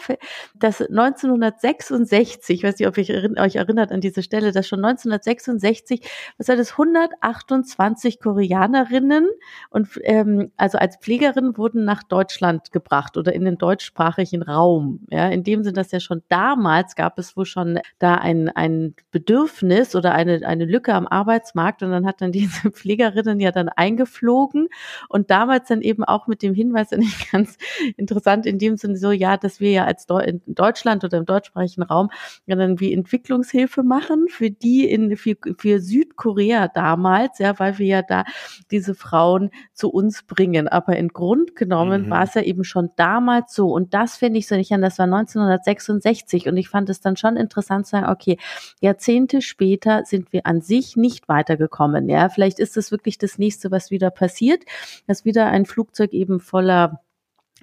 dass 0.56 0.82
1966, 0.82 2.58
ich 2.58 2.64
weiß 2.64 2.78
nicht, 2.78 2.88
ob 2.88 2.98
ihr 2.98 3.34
euch 3.38 3.56
erinnert 3.56 3.92
an 3.94 4.02
diese 4.02 4.22
Stelle, 4.22 4.52
dass 4.52 4.68
schon 4.68 4.84
1966, 4.84 6.02
was 6.38 6.50
war 6.50 6.58
das, 6.58 6.72
128 6.74 8.20
Koreanerinnen 8.20 9.30
und 9.70 9.88
ähm, 10.04 10.52
also 10.58 10.78
als 10.78 10.98
Pflegerin 10.98 11.58
wurden 11.58 11.86
nach 11.86 12.04
Deutschland 12.04 12.74
gebracht 12.74 13.16
oder 13.16 13.34
in 13.34 13.46
den 13.46 13.58
deutschsprachigen 13.58 14.44
Raum. 14.44 15.00
Ja, 15.10 15.30
in 15.30 15.44
dem 15.44 15.64
Sinn, 15.64 15.74
dass 15.74 15.92
ja 15.92 16.02
schon 16.02 16.22
damals 16.28 16.96
gab 16.96 17.18
es 17.18 17.38
wohl 17.38 17.46
schon 17.46 17.80
da 18.00 18.16
ein, 18.16 18.50
ein 18.50 18.96
Bedürfnis 19.12 19.96
oder 19.96 20.14
eine, 20.14 20.46
eine 20.46 20.66
Lücke 20.66 20.94
am 20.94 21.08
Arbeitsmarkt 21.08 21.82
und 21.84 21.92
dann 21.92 22.06
hat 22.06 22.20
dann 22.22 22.32
diese 22.34 22.72
Pflegerinnen 22.72 23.40
ja 23.40 23.52
dann 23.52 23.70
eingeführt, 23.70 24.09
geflogen 24.10 24.70
und 25.08 25.30
damals 25.30 25.68
dann 25.68 25.82
eben 25.82 26.04
auch 26.04 26.28
mit 26.28 26.42
dem 26.42 26.54
Hinweis, 26.54 26.92
nicht 26.98 27.32
ganz 27.32 27.58
interessant 27.98 28.46
in 28.46 28.58
dem 28.58 28.78
Sinne 28.78 28.98
so, 28.98 29.12
ja, 29.12 29.38
dass 29.38 29.60
wir 29.60 29.72
ja 29.72 29.86
als 29.86 30.06
Deu 30.06 30.20
in 30.20 30.42
Deutschland 30.48 31.04
oder 31.04 31.18
im 31.18 31.26
deutschsprachigen 31.26 31.84
Raum 31.84 32.10
ja 32.46 32.56
dann 32.56 32.80
wie 32.80 32.94
Entwicklungshilfe 32.94 33.84
machen 33.84 34.28
für 34.30 34.50
die 34.50 34.90
in, 34.90 35.16
für, 35.16 35.36
für 35.58 35.80
Südkorea 35.80 36.68
damals, 36.68 37.40
ja, 37.40 37.58
weil 37.60 37.78
wir 37.78 37.86
ja 37.86 38.02
da 38.02 38.26
diese 38.72 38.96
Frauen 38.96 39.52
zu 39.74 39.90
uns 39.90 40.24
bringen. 40.24 40.68
Aber 40.68 40.96
in 40.96 41.10
Grund 41.10 41.56
genommen 41.56 42.08
mhm. 42.08 42.10
war 42.10 42.24
es 42.24 42.34
ja 42.34 42.42
eben 42.42 42.64
schon 42.64 42.90
damals 42.96 43.54
so. 43.54 43.72
Und 43.72 43.94
das 43.94 44.18
finde 44.18 44.40
ich 44.40 44.48
so 44.48 44.56
nicht 44.56 44.72
an, 44.72 44.82
das 44.82 44.98
war 44.98 45.06
1966. 45.06 46.48
Und 46.48 46.58
ich 46.58 46.70
fand 46.70 46.90
es 46.90 47.02
dann 47.02 47.16
schon 47.16 47.38
interessant 47.38 47.86
zu 47.86 47.92
sagen, 47.92 48.12
okay, 48.12 48.38
Jahrzehnte 48.82 49.42
später 49.42 50.04
sind 50.06 50.34
wir 50.34 50.46
an 50.46 50.62
sich 50.62 50.96
nicht 50.96 51.28
weitergekommen. 51.28 52.10
Ja, 52.10 52.30
vielleicht 52.30 52.60
ist 52.60 52.78
es 52.78 52.92
wirklich 52.92 53.18
das 53.18 53.38
nächste, 53.38 53.72
was 53.72 53.92
wieder 54.00 54.12
passiert, 54.12 54.64
dass 55.08 55.26
wieder 55.26 55.48
ein 55.48 55.66
Flugzeug 55.66 56.14
eben 56.14 56.40
voller 56.40 57.02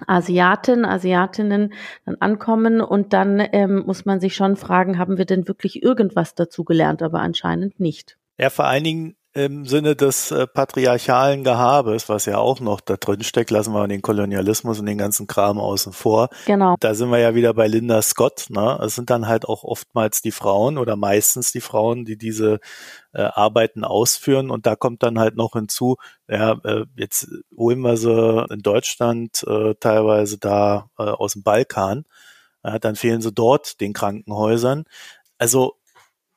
Asiaten, 0.05 0.85
Asiatinnen 0.85 1.73
dann 2.05 2.15
ankommen 2.19 2.81
und 2.81 3.13
dann 3.13 3.41
ähm, 3.51 3.83
muss 3.85 4.05
man 4.05 4.19
sich 4.19 4.35
schon 4.35 4.55
fragen, 4.55 4.99
haben 4.99 5.17
wir 5.17 5.25
denn 5.25 5.47
wirklich 5.47 5.81
irgendwas 5.81 6.35
dazu 6.35 6.63
gelernt, 6.63 7.01
aber 7.01 7.21
anscheinend 7.21 7.79
nicht. 7.79 8.17
Ja, 8.37 8.51
vor 8.51 8.65
allen 8.65 8.83
Dingen 8.83 9.16
im 9.37 9.65
Sinne 9.65 9.95
des 9.95 10.31
äh, 10.31 10.47
patriarchalen 10.47 11.43
Gehabes, 11.43 12.09
was 12.09 12.25
ja 12.25 12.39
auch 12.39 12.59
noch 12.59 12.81
da 12.81 12.97
drin 12.97 13.23
steckt, 13.23 13.51
lassen 13.51 13.71
wir 13.71 13.87
den 13.87 14.01
Kolonialismus 14.01 14.79
und 14.79 14.87
den 14.87 14.97
ganzen 14.97 15.27
Kram 15.27 15.59
außen 15.59 15.93
vor. 15.93 16.29
Genau. 16.47 16.75
Da 16.79 16.95
sind 16.95 17.09
wir 17.11 17.19
ja 17.19 17.35
wieder 17.35 17.53
bei 17.53 17.67
Linda 17.67 18.01
Scott. 18.01 18.47
Ne? 18.49 18.79
Es 18.83 18.95
sind 18.95 19.11
dann 19.11 19.27
halt 19.27 19.45
auch 19.45 19.63
oftmals 19.63 20.21
die 20.23 20.31
Frauen 20.31 20.79
oder 20.79 20.95
meistens 20.95 21.51
die 21.51 21.61
Frauen, 21.61 22.03
die 22.03 22.17
diese 22.17 22.59
äh, 23.13 23.21
Arbeiten 23.21 23.83
ausführen. 23.83 24.49
Und 24.49 24.65
da 24.65 24.75
kommt 24.75 25.03
dann 25.03 25.19
halt 25.19 25.35
noch 25.35 25.53
hinzu, 25.53 25.97
ja, 26.27 26.53
äh, 26.63 26.85
jetzt 26.95 27.27
holen 27.55 27.81
wir 27.81 27.97
sie 27.97 28.45
in 28.49 28.63
Deutschland 28.63 29.43
äh, 29.47 29.75
teilweise 29.79 30.39
da 30.39 30.89
äh, 30.97 31.03
aus 31.03 31.33
dem 31.33 31.43
Balkan. 31.43 32.05
Äh, 32.63 32.79
dann 32.79 32.95
fehlen 32.95 33.21
sie 33.21 33.31
dort 33.31 33.79
den 33.81 33.93
Krankenhäusern. 33.93 34.85
Also 35.37 35.75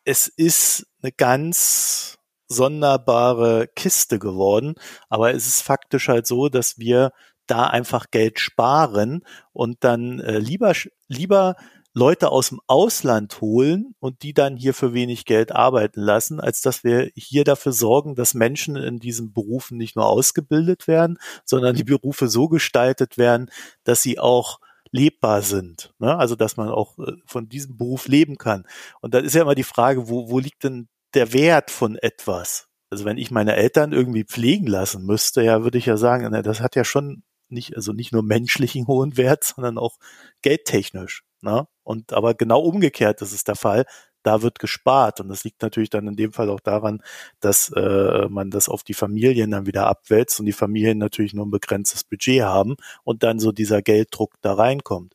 es 0.04 0.28
ist 0.28 0.86
eine 1.02 1.12
ganz 1.12 2.19
sonderbare 2.50 3.68
Kiste 3.74 4.18
geworden. 4.18 4.74
Aber 5.08 5.32
es 5.32 5.46
ist 5.46 5.62
faktisch 5.62 6.08
halt 6.08 6.26
so, 6.26 6.48
dass 6.48 6.78
wir 6.78 7.12
da 7.46 7.66
einfach 7.66 8.10
Geld 8.10 8.38
sparen 8.38 9.24
und 9.52 9.78
dann 9.80 10.20
äh, 10.20 10.38
lieber, 10.38 10.72
lieber 11.08 11.56
Leute 11.92 12.30
aus 12.30 12.50
dem 12.50 12.60
Ausland 12.68 13.40
holen 13.40 13.94
und 13.98 14.22
die 14.22 14.32
dann 14.32 14.56
hier 14.56 14.74
für 14.74 14.94
wenig 14.94 15.24
Geld 15.24 15.50
arbeiten 15.50 16.00
lassen, 16.00 16.38
als 16.38 16.60
dass 16.60 16.84
wir 16.84 17.10
hier 17.16 17.42
dafür 17.42 17.72
sorgen, 17.72 18.14
dass 18.14 18.34
Menschen 18.34 18.76
in 18.76 19.00
diesen 19.00 19.32
Berufen 19.32 19.76
nicht 19.76 19.96
nur 19.96 20.06
ausgebildet 20.06 20.86
werden, 20.86 21.18
sondern 21.44 21.74
die 21.74 21.84
Berufe 21.84 22.28
so 22.28 22.48
gestaltet 22.48 23.18
werden, 23.18 23.50
dass 23.82 24.02
sie 24.02 24.20
auch 24.20 24.60
lebbar 24.92 25.42
sind. 25.42 25.92
Ne? 25.98 26.16
Also 26.16 26.36
dass 26.36 26.56
man 26.56 26.68
auch 26.68 26.98
äh, 26.98 27.12
von 27.26 27.48
diesem 27.48 27.76
Beruf 27.76 28.06
leben 28.06 28.38
kann. 28.38 28.66
Und 29.00 29.14
da 29.14 29.18
ist 29.18 29.34
ja 29.34 29.42
immer 29.42 29.54
die 29.56 29.64
Frage, 29.64 30.08
wo, 30.08 30.30
wo 30.30 30.38
liegt 30.38 30.64
denn 30.64 30.88
der 31.14 31.33
Wert 31.33 31.70
von 31.70 31.96
etwas. 31.96 32.68
Also 32.90 33.05
wenn 33.05 33.18
ich 33.18 33.31
meine 33.31 33.57
Eltern 33.57 33.92
irgendwie 33.92 34.25
pflegen 34.25 34.66
lassen 34.66 35.07
müsste, 35.07 35.42
ja, 35.42 35.62
würde 35.62 35.79
ich 35.79 35.87
ja 35.87 35.96
sagen, 35.96 36.29
na, 36.31 36.42
das 36.42 36.61
hat 36.61 36.77
ja 36.77 36.85
schon 36.85 37.23
nicht, 37.49 37.77
also 37.77 37.92
nicht 37.92 38.12
nur 38.12 38.23
menschlichen 38.23 38.87
hohen 38.88 39.16
Wert, 39.16 39.44
sondern 39.44 39.79
auch 39.79 39.99
geldtechnisch. 40.42 41.23
Ne? 41.42 41.66
Und 41.83 42.12
aber 42.12 42.35
genau 42.35 42.61
umgekehrt 42.61 43.23
ist 43.23 43.49
der 43.49 43.57
Fall. 43.57 43.85
Da 44.23 44.42
wird 44.42 44.59
gespart 44.59 45.20
und 45.20 45.31
das 45.31 45.44
liegt 45.44 45.62
natürlich 45.62 45.88
dann 45.88 46.07
in 46.07 46.14
dem 46.16 46.35
Fall 46.35 46.51
auch 46.51 46.61
daran, 46.61 47.03
dass 47.40 47.70
äh, 47.75 48.29
man 48.29 48.51
das 48.51 48.68
auf 48.68 48.83
die 48.83 48.92
Familien 48.92 49.51
dann 49.51 49.66
wieder 49.66 49.87
abwälzt 49.87 50.38
und 50.40 50.46
die 50.46 50.53
Familien 50.53 50.99
natürlich 50.99 51.33
nur 51.33 51.46
ein 51.46 51.51
begrenztes 51.51 52.05
Budget 52.05 52.42
haben 52.42 52.77
und 53.03 53.23
dann 53.23 53.38
so 53.38 53.51
dieser 53.51 53.81
Gelddruck 53.81 54.35
da 54.42 54.53
reinkommt. 54.53 55.14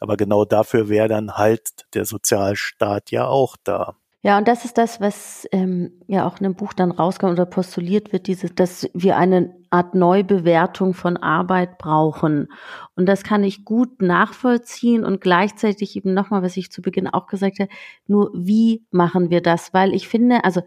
Aber 0.00 0.18
genau 0.18 0.44
dafür 0.44 0.90
wäre 0.90 1.08
dann 1.08 1.38
halt 1.38 1.86
der 1.94 2.04
Sozialstaat 2.04 3.10
ja 3.10 3.26
auch 3.26 3.56
da. 3.64 3.96
Ja, 4.24 4.38
und 4.38 4.46
das 4.46 4.64
ist 4.64 4.78
das, 4.78 5.00
was 5.00 5.48
ähm, 5.50 6.00
ja 6.06 6.28
auch 6.28 6.38
in 6.38 6.46
einem 6.46 6.54
Buch 6.54 6.72
dann 6.74 6.92
rauskommt 6.92 7.32
oder 7.32 7.44
postuliert 7.44 8.12
wird, 8.12 8.28
dieses, 8.28 8.54
dass 8.54 8.88
wir 8.94 9.16
eine 9.16 9.56
Art 9.70 9.96
Neubewertung 9.96 10.94
von 10.94 11.16
Arbeit 11.16 11.76
brauchen. 11.76 12.46
Und 12.94 13.06
das 13.06 13.24
kann 13.24 13.42
ich 13.42 13.64
gut 13.64 14.00
nachvollziehen 14.00 15.04
und 15.04 15.20
gleichzeitig 15.20 15.96
eben 15.96 16.14
nochmal, 16.14 16.42
was 16.42 16.56
ich 16.56 16.70
zu 16.70 16.82
Beginn 16.82 17.08
auch 17.08 17.26
gesagt 17.26 17.58
habe, 17.58 17.70
nur 18.06 18.30
wie 18.32 18.86
machen 18.92 19.30
wir 19.30 19.40
das? 19.42 19.74
Weil 19.74 19.92
ich 19.92 20.06
finde, 20.06 20.44
also 20.44 20.62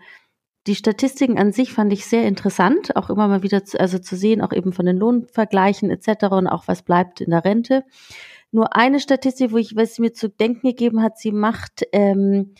die 0.67 0.75
Statistiken 0.75 1.37
an 1.37 1.53
sich 1.53 1.71
fand 1.71 1.93
ich 1.93 2.05
sehr 2.05 2.27
interessant, 2.27 2.97
auch 2.97 3.09
immer 3.09 3.29
mal 3.29 3.43
wieder 3.43 3.63
zu, 3.63 3.79
also 3.79 3.99
zu 3.99 4.17
sehen, 4.17 4.41
auch 4.41 4.51
eben 4.51 4.73
von 4.73 4.85
den 4.85 4.97
Lohnvergleichen 4.97 5.91
etc. 5.91 6.25
und 6.31 6.47
auch 6.47 6.67
was 6.67 6.81
bleibt 6.81 7.21
in 7.21 7.31
der 7.31 7.45
Rente. 7.45 7.85
Nur 8.51 8.75
eine 8.75 8.99
Statistik, 8.99 9.53
wo 9.53 9.57
ich, 9.57 9.77
was 9.77 9.95
sie 9.95 10.01
mir 10.01 10.13
zu 10.13 10.27
denken 10.27 10.67
gegeben 10.67 11.01
hat, 11.01 11.17
sie 11.19 11.31
macht 11.31 11.83
ähm, 11.93 12.55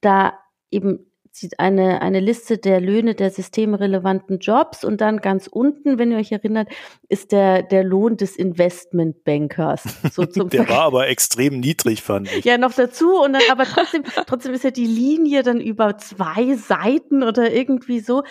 da 0.00 0.38
eben 0.70 1.10
sieht 1.32 1.60
eine, 1.60 2.02
eine 2.02 2.20
Liste 2.20 2.58
der 2.58 2.80
Löhne 2.80 3.14
der 3.14 3.30
systemrelevanten 3.30 4.40
Jobs 4.40 4.84
und 4.84 5.00
dann 5.00 5.20
ganz 5.20 5.46
unten, 5.46 5.98
wenn 5.98 6.10
ihr 6.10 6.18
euch 6.18 6.32
erinnert, 6.32 6.68
ist 7.08 7.30
der, 7.30 7.62
der 7.62 7.84
Lohn 7.84 8.16
des 8.16 8.36
Investmentbankers. 8.36 9.82
So 10.12 10.26
zum 10.26 10.50
der 10.50 10.68
war 10.68 10.82
aber 10.82 11.08
extrem 11.08 11.60
niedrig, 11.60 12.02
fand 12.02 12.30
ich. 12.32 12.44
Ja, 12.44 12.58
noch 12.58 12.74
dazu 12.74 13.22
und 13.22 13.32
dann 13.32 13.42
aber 13.50 13.64
trotzdem, 13.64 14.02
trotzdem 14.26 14.54
ist 14.54 14.64
ja 14.64 14.70
die 14.70 14.86
Linie 14.86 15.42
dann 15.42 15.60
über 15.60 15.96
zwei 15.98 16.56
Seiten 16.56 17.22
oder 17.22 17.52
irgendwie 17.52 18.00
so. 18.00 18.24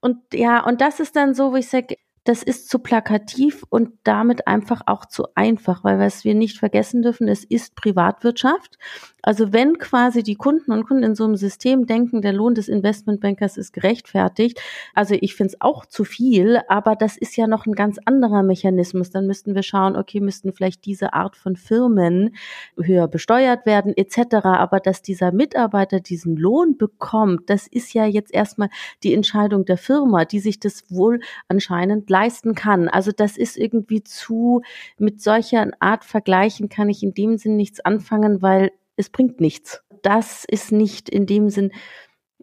Und 0.00 0.18
ja, 0.32 0.64
und 0.64 0.80
das 0.80 0.98
ist 0.98 1.14
dann 1.14 1.34
so, 1.34 1.52
wo 1.52 1.56
ich 1.56 1.68
sage, 1.68 1.96
das 2.26 2.42
ist 2.42 2.68
zu 2.68 2.78
plakativ 2.78 3.64
und 3.68 3.92
damit 4.04 4.46
einfach 4.46 4.82
auch 4.86 5.06
zu 5.06 5.28
einfach, 5.34 5.84
weil 5.84 5.98
was 5.98 6.24
wir 6.24 6.34
nicht 6.34 6.58
vergessen 6.58 7.02
dürfen, 7.02 7.28
es 7.28 7.44
ist 7.44 7.74
Privatwirtschaft 7.74 8.78
also 9.26 9.52
wenn 9.52 9.78
quasi 9.78 10.22
die 10.22 10.36
Kunden 10.36 10.70
und 10.70 10.86
Kunden 10.86 11.02
in 11.02 11.16
so 11.16 11.24
einem 11.24 11.34
System 11.34 11.86
denken, 11.86 12.22
der 12.22 12.32
Lohn 12.32 12.54
des 12.54 12.68
Investmentbankers 12.68 13.56
ist 13.56 13.72
gerechtfertigt, 13.72 14.60
also 14.94 15.16
ich 15.20 15.34
finde 15.34 15.54
es 15.54 15.60
auch 15.60 15.84
zu 15.84 16.04
viel, 16.04 16.60
aber 16.68 16.94
das 16.94 17.16
ist 17.16 17.36
ja 17.36 17.48
noch 17.48 17.66
ein 17.66 17.72
ganz 17.72 17.98
anderer 18.04 18.44
Mechanismus. 18.44 19.10
Dann 19.10 19.26
müssten 19.26 19.56
wir 19.56 19.64
schauen, 19.64 19.96
okay, 19.96 20.20
müssten 20.20 20.52
vielleicht 20.52 20.86
diese 20.86 21.12
Art 21.12 21.34
von 21.34 21.56
Firmen 21.56 22.36
höher 22.80 23.08
besteuert 23.08 23.66
werden 23.66 23.94
etc. 23.96 24.36
Aber 24.44 24.78
dass 24.78 25.02
dieser 25.02 25.32
Mitarbeiter 25.32 25.98
diesen 25.98 26.36
Lohn 26.36 26.78
bekommt, 26.78 27.50
das 27.50 27.66
ist 27.66 27.94
ja 27.94 28.06
jetzt 28.06 28.32
erstmal 28.32 28.68
die 29.02 29.12
Entscheidung 29.12 29.64
der 29.64 29.76
Firma, 29.76 30.24
die 30.24 30.38
sich 30.38 30.60
das 30.60 30.84
wohl 30.88 31.18
anscheinend 31.48 32.08
leisten 32.16 32.54
kann. 32.54 32.88
Also 32.88 33.12
das 33.12 33.36
ist 33.36 33.58
irgendwie 33.58 34.02
zu, 34.02 34.62
mit 34.98 35.20
solcher 35.20 35.70
Art 35.80 36.04
Vergleichen 36.04 36.70
kann 36.70 36.88
ich 36.88 37.02
in 37.02 37.12
dem 37.12 37.36
Sinn 37.36 37.56
nichts 37.56 37.80
anfangen, 37.80 38.40
weil 38.40 38.72
es 38.96 39.10
bringt 39.10 39.40
nichts. 39.40 39.82
das 40.02 40.44
ist 40.44 40.72
nicht 40.72 41.08
in 41.08 41.26
dem 41.26 41.50
Sinn 41.50 41.72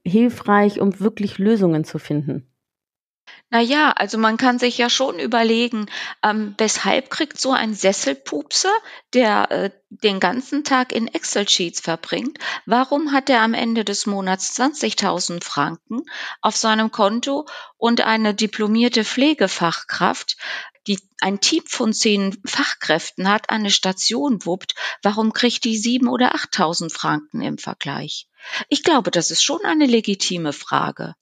hilfreich, 0.05 0.79
um 0.81 0.99
wirklich 0.99 1.37
Lösungen 1.37 1.85
zu 1.85 1.97
finden. 1.97 2.52
Na 3.53 3.61
ja, 3.61 3.91
also 3.91 4.17
man 4.17 4.37
kann 4.37 4.57
sich 4.57 4.79
ja 4.79 4.89
schon 4.89 5.19
überlegen, 5.19 5.85
ähm, 6.23 6.55
weshalb 6.57 7.11
kriegt 7.11 7.39
so 7.39 7.51
ein 7.51 7.75
Sesselpupser, 7.75 8.71
der 9.13 9.51
äh, 9.51 9.69
den 9.91 10.19
ganzen 10.19 10.63
Tag 10.63 10.91
in 10.91 11.07
Excel-Sheets 11.07 11.79
verbringt, 11.81 12.39
warum 12.65 13.11
hat 13.11 13.29
er 13.29 13.41
am 13.41 13.53
Ende 13.53 13.85
des 13.85 14.07
Monats 14.07 14.59
20.000 14.59 15.43
Franken 15.43 16.01
auf 16.41 16.55
seinem 16.55 16.89
Konto 16.89 17.45
und 17.77 18.01
eine 18.01 18.33
diplomierte 18.33 19.05
Pflegefachkraft, 19.05 20.35
die 20.87 20.99
ein 21.21 21.39
Team 21.39 21.61
von 21.67 21.93
zehn 21.93 22.35
Fachkräften 22.47 23.29
hat, 23.29 23.51
eine 23.51 23.69
Station 23.69 24.43
wuppt, 24.47 24.73
warum 25.03 25.31
kriegt 25.31 25.63
die 25.63 25.77
sieben 25.77 26.07
oder 26.07 26.33
8.000 26.33 26.91
Franken 26.91 27.43
im 27.43 27.59
Vergleich? 27.59 28.27
Ich 28.69 28.81
glaube, 28.81 29.11
das 29.11 29.29
ist 29.29 29.43
schon 29.43 29.63
eine 29.63 29.85
legitime 29.85 30.53
Frage 30.53 31.13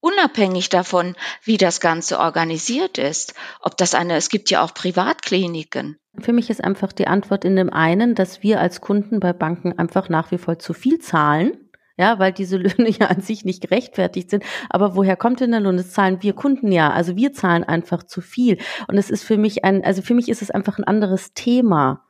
unabhängig 0.00 0.68
davon, 0.68 1.14
wie 1.42 1.56
das 1.56 1.80
Ganze 1.80 2.18
organisiert 2.18 2.98
ist. 2.98 3.34
Ob 3.60 3.76
das 3.76 3.94
eine, 3.94 4.16
es 4.16 4.28
gibt 4.28 4.50
ja 4.50 4.62
auch 4.62 4.74
Privatkliniken. 4.74 5.98
Für 6.18 6.32
mich 6.32 6.50
ist 6.50 6.64
einfach 6.64 6.92
die 6.92 7.06
Antwort 7.06 7.44
in 7.44 7.56
dem 7.56 7.70
einen, 7.70 8.14
dass 8.14 8.42
wir 8.42 8.60
als 8.60 8.80
Kunden 8.80 9.20
bei 9.20 9.32
Banken 9.32 9.78
einfach 9.78 10.08
nach 10.08 10.30
wie 10.30 10.38
vor 10.38 10.58
zu 10.58 10.72
viel 10.72 10.98
zahlen. 10.98 11.58
Ja, 11.98 12.18
weil 12.18 12.32
diese 12.32 12.56
Löhne 12.58 12.90
ja 12.90 13.06
an 13.06 13.20
sich 13.20 13.44
nicht 13.44 13.62
gerechtfertigt 13.62 14.30
sind. 14.30 14.44
Aber 14.70 14.96
woher 14.96 15.16
kommt 15.16 15.40
denn 15.40 15.50
der 15.50 15.60
Lohn? 15.60 15.76
Das 15.76 15.90
zahlen 15.90 16.22
wir 16.22 16.34
Kunden 16.34 16.72
ja. 16.72 16.90
Also 16.90 17.16
wir 17.16 17.32
zahlen 17.32 17.64
einfach 17.64 18.02
zu 18.02 18.20
viel. 18.20 18.58
Und 18.88 18.98
es 18.98 19.10
ist 19.10 19.24
für 19.24 19.38
mich 19.38 19.64
ein, 19.64 19.84
also 19.84 20.02
für 20.02 20.14
mich 20.14 20.28
ist 20.28 20.42
es 20.42 20.50
einfach 20.50 20.78
ein 20.78 20.84
anderes 20.84 21.32
Thema. 21.34 22.05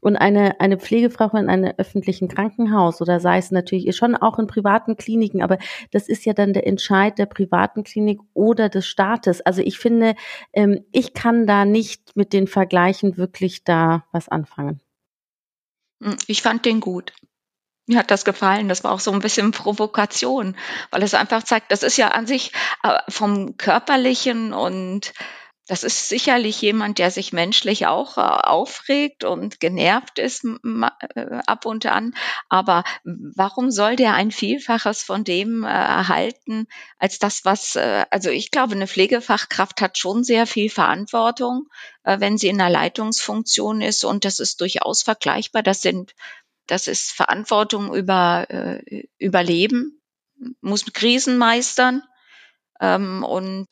Und 0.00 0.16
eine, 0.16 0.60
eine 0.60 0.78
Pflegefrau 0.78 1.28
in 1.36 1.48
einem 1.48 1.72
öffentlichen 1.76 2.28
Krankenhaus 2.28 3.00
oder 3.00 3.20
sei 3.20 3.38
es 3.38 3.50
natürlich 3.50 3.94
schon 3.96 4.16
auch 4.16 4.38
in 4.38 4.46
privaten 4.46 4.96
Kliniken, 4.96 5.42
aber 5.42 5.58
das 5.90 6.08
ist 6.08 6.24
ja 6.24 6.32
dann 6.32 6.52
der 6.52 6.66
Entscheid 6.66 7.18
der 7.18 7.26
privaten 7.26 7.84
Klinik 7.84 8.20
oder 8.34 8.68
des 8.68 8.86
Staates. 8.86 9.40
Also 9.42 9.62
ich 9.62 9.78
finde, 9.78 10.14
ähm, 10.52 10.84
ich 10.92 11.12
kann 11.14 11.46
da 11.46 11.64
nicht 11.64 12.16
mit 12.16 12.32
den 12.32 12.46
Vergleichen 12.46 13.16
wirklich 13.16 13.64
da 13.64 14.04
was 14.12 14.28
anfangen. 14.28 14.80
Hm, 16.02 16.16
ich 16.26 16.42
fand 16.42 16.64
den 16.64 16.80
gut. 16.80 17.12
Mir 17.86 17.98
hat 17.98 18.10
das 18.10 18.24
gefallen. 18.24 18.68
Das 18.68 18.84
war 18.84 18.92
auch 18.92 19.00
so 19.00 19.10
ein 19.10 19.20
bisschen 19.20 19.50
Provokation, 19.50 20.56
weil 20.90 21.02
es 21.02 21.14
einfach 21.14 21.42
zeigt, 21.42 21.72
das 21.72 21.82
ist 21.82 21.96
ja 21.96 22.08
an 22.08 22.26
sich 22.26 22.52
äh, 22.84 22.98
vom 23.08 23.56
körperlichen 23.56 24.52
und 24.52 25.12
das 25.70 25.84
ist 25.84 26.08
sicherlich 26.08 26.60
jemand, 26.62 26.98
der 26.98 27.12
sich 27.12 27.32
menschlich 27.32 27.86
auch 27.86 28.18
äh, 28.18 28.22
aufregt 28.22 29.22
und 29.22 29.60
genervt 29.60 30.18
ist 30.18 30.44
äh, 30.44 31.38
ab 31.46 31.64
und 31.64 31.86
an. 31.86 32.16
Aber 32.48 32.82
warum 33.04 33.70
soll 33.70 33.94
der 33.94 34.14
ein 34.14 34.32
Vielfaches 34.32 35.04
von 35.04 35.22
dem 35.22 35.62
äh, 35.62 35.68
erhalten, 35.68 36.66
als 36.98 37.20
das, 37.20 37.44
was, 37.44 37.76
also 37.76 38.30
ich 38.30 38.50
glaube, 38.50 38.74
eine 38.74 38.88
Pflegefachkraft 38.88 39.80
hat 39.80 39.96
schon 39.96 40.24
sehr 40.24 40.48
viel 40.48 40.70
Verantwortung, 40.70 41.68
wenn 42.02 42.36
sie 42.36 42.48
in 42.48 42.60
einer 42.60 42.68
Leitungsfunktion 42.68 43.80
ist. 43.80 44.04
Und 44.04 44.24
das 44.24 44.40
ist 44.40 44.60
durchaus 44.60 45.04
vergleichbar. 45.04 45.62
Das 45.62 45.82
sind, 45.82 46.14
das 46.66 46.88
ist 46.88 47.12
Verantwortung 47.12 47.94
über 47.94 48.80
Überleben, 49.18 50.00
muss 50.60 50.84
Krisen 50.92 51.38
meistern. 51.38 52.02
Ähm, 52.80 53.22
und 53.22 53.66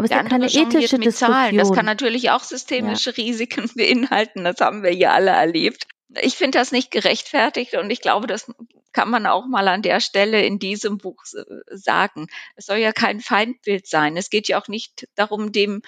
aber 0.00 0.06
es 0.06 0.10
ist 0.10 0.16
ja 0.16 0.28
keine 0.28 0.46
ethische 0.46 0.98
Diskussion. 0.98 1.56
Das 1.56 1.72
kann 1.72 1.86
natürlich 1.86 2.30
auch 2.30 2.42
systemische 2.42 3.10
ja. 3.10 3.24
Risiken 3.24 3.70
beinhalten. 3.76 4.44
Das 4.44 4.60
haben 4.60 4.82
wir 4.82 4.90
hier 4.90 5.12
alle 5.12 5.30
erlebt. 5.30 5.86
Ich 6.20 6.36
finde 6.36 6.58
das 6.58 6.72
nicht 6.72 6.90
gerechtfertigt 6.90 7.74
und 7.74 7.90
ich 7.90 8.00
glaube, 8.00 8.26
das 8.26 8.50
kann 8.92 9.10
man 9.10 9.26
auch 9.26 9.46
mal 9.46 9.68
an 9.68 9.82
der 9.82 10.00
Stelle 10.00 10.44
in 10.44 10.58
diesem 10.58 10.98
Buch 10.98 11.22
sagen. 11.70 12.26
Es 12.56 12.66
soll 12.66 12.78
ja 12.78 12.92
kein 12.92 13.20
Feindbild 13.20 13.86
sein. 13.86 14.16
Es 14.16 14.30
geht 14.30 14.48
ja 14.48 14.60
auch 14.60 14.66
nicht 14.66 15.06
darum, 15.14 15.52
dem 15.52 15.82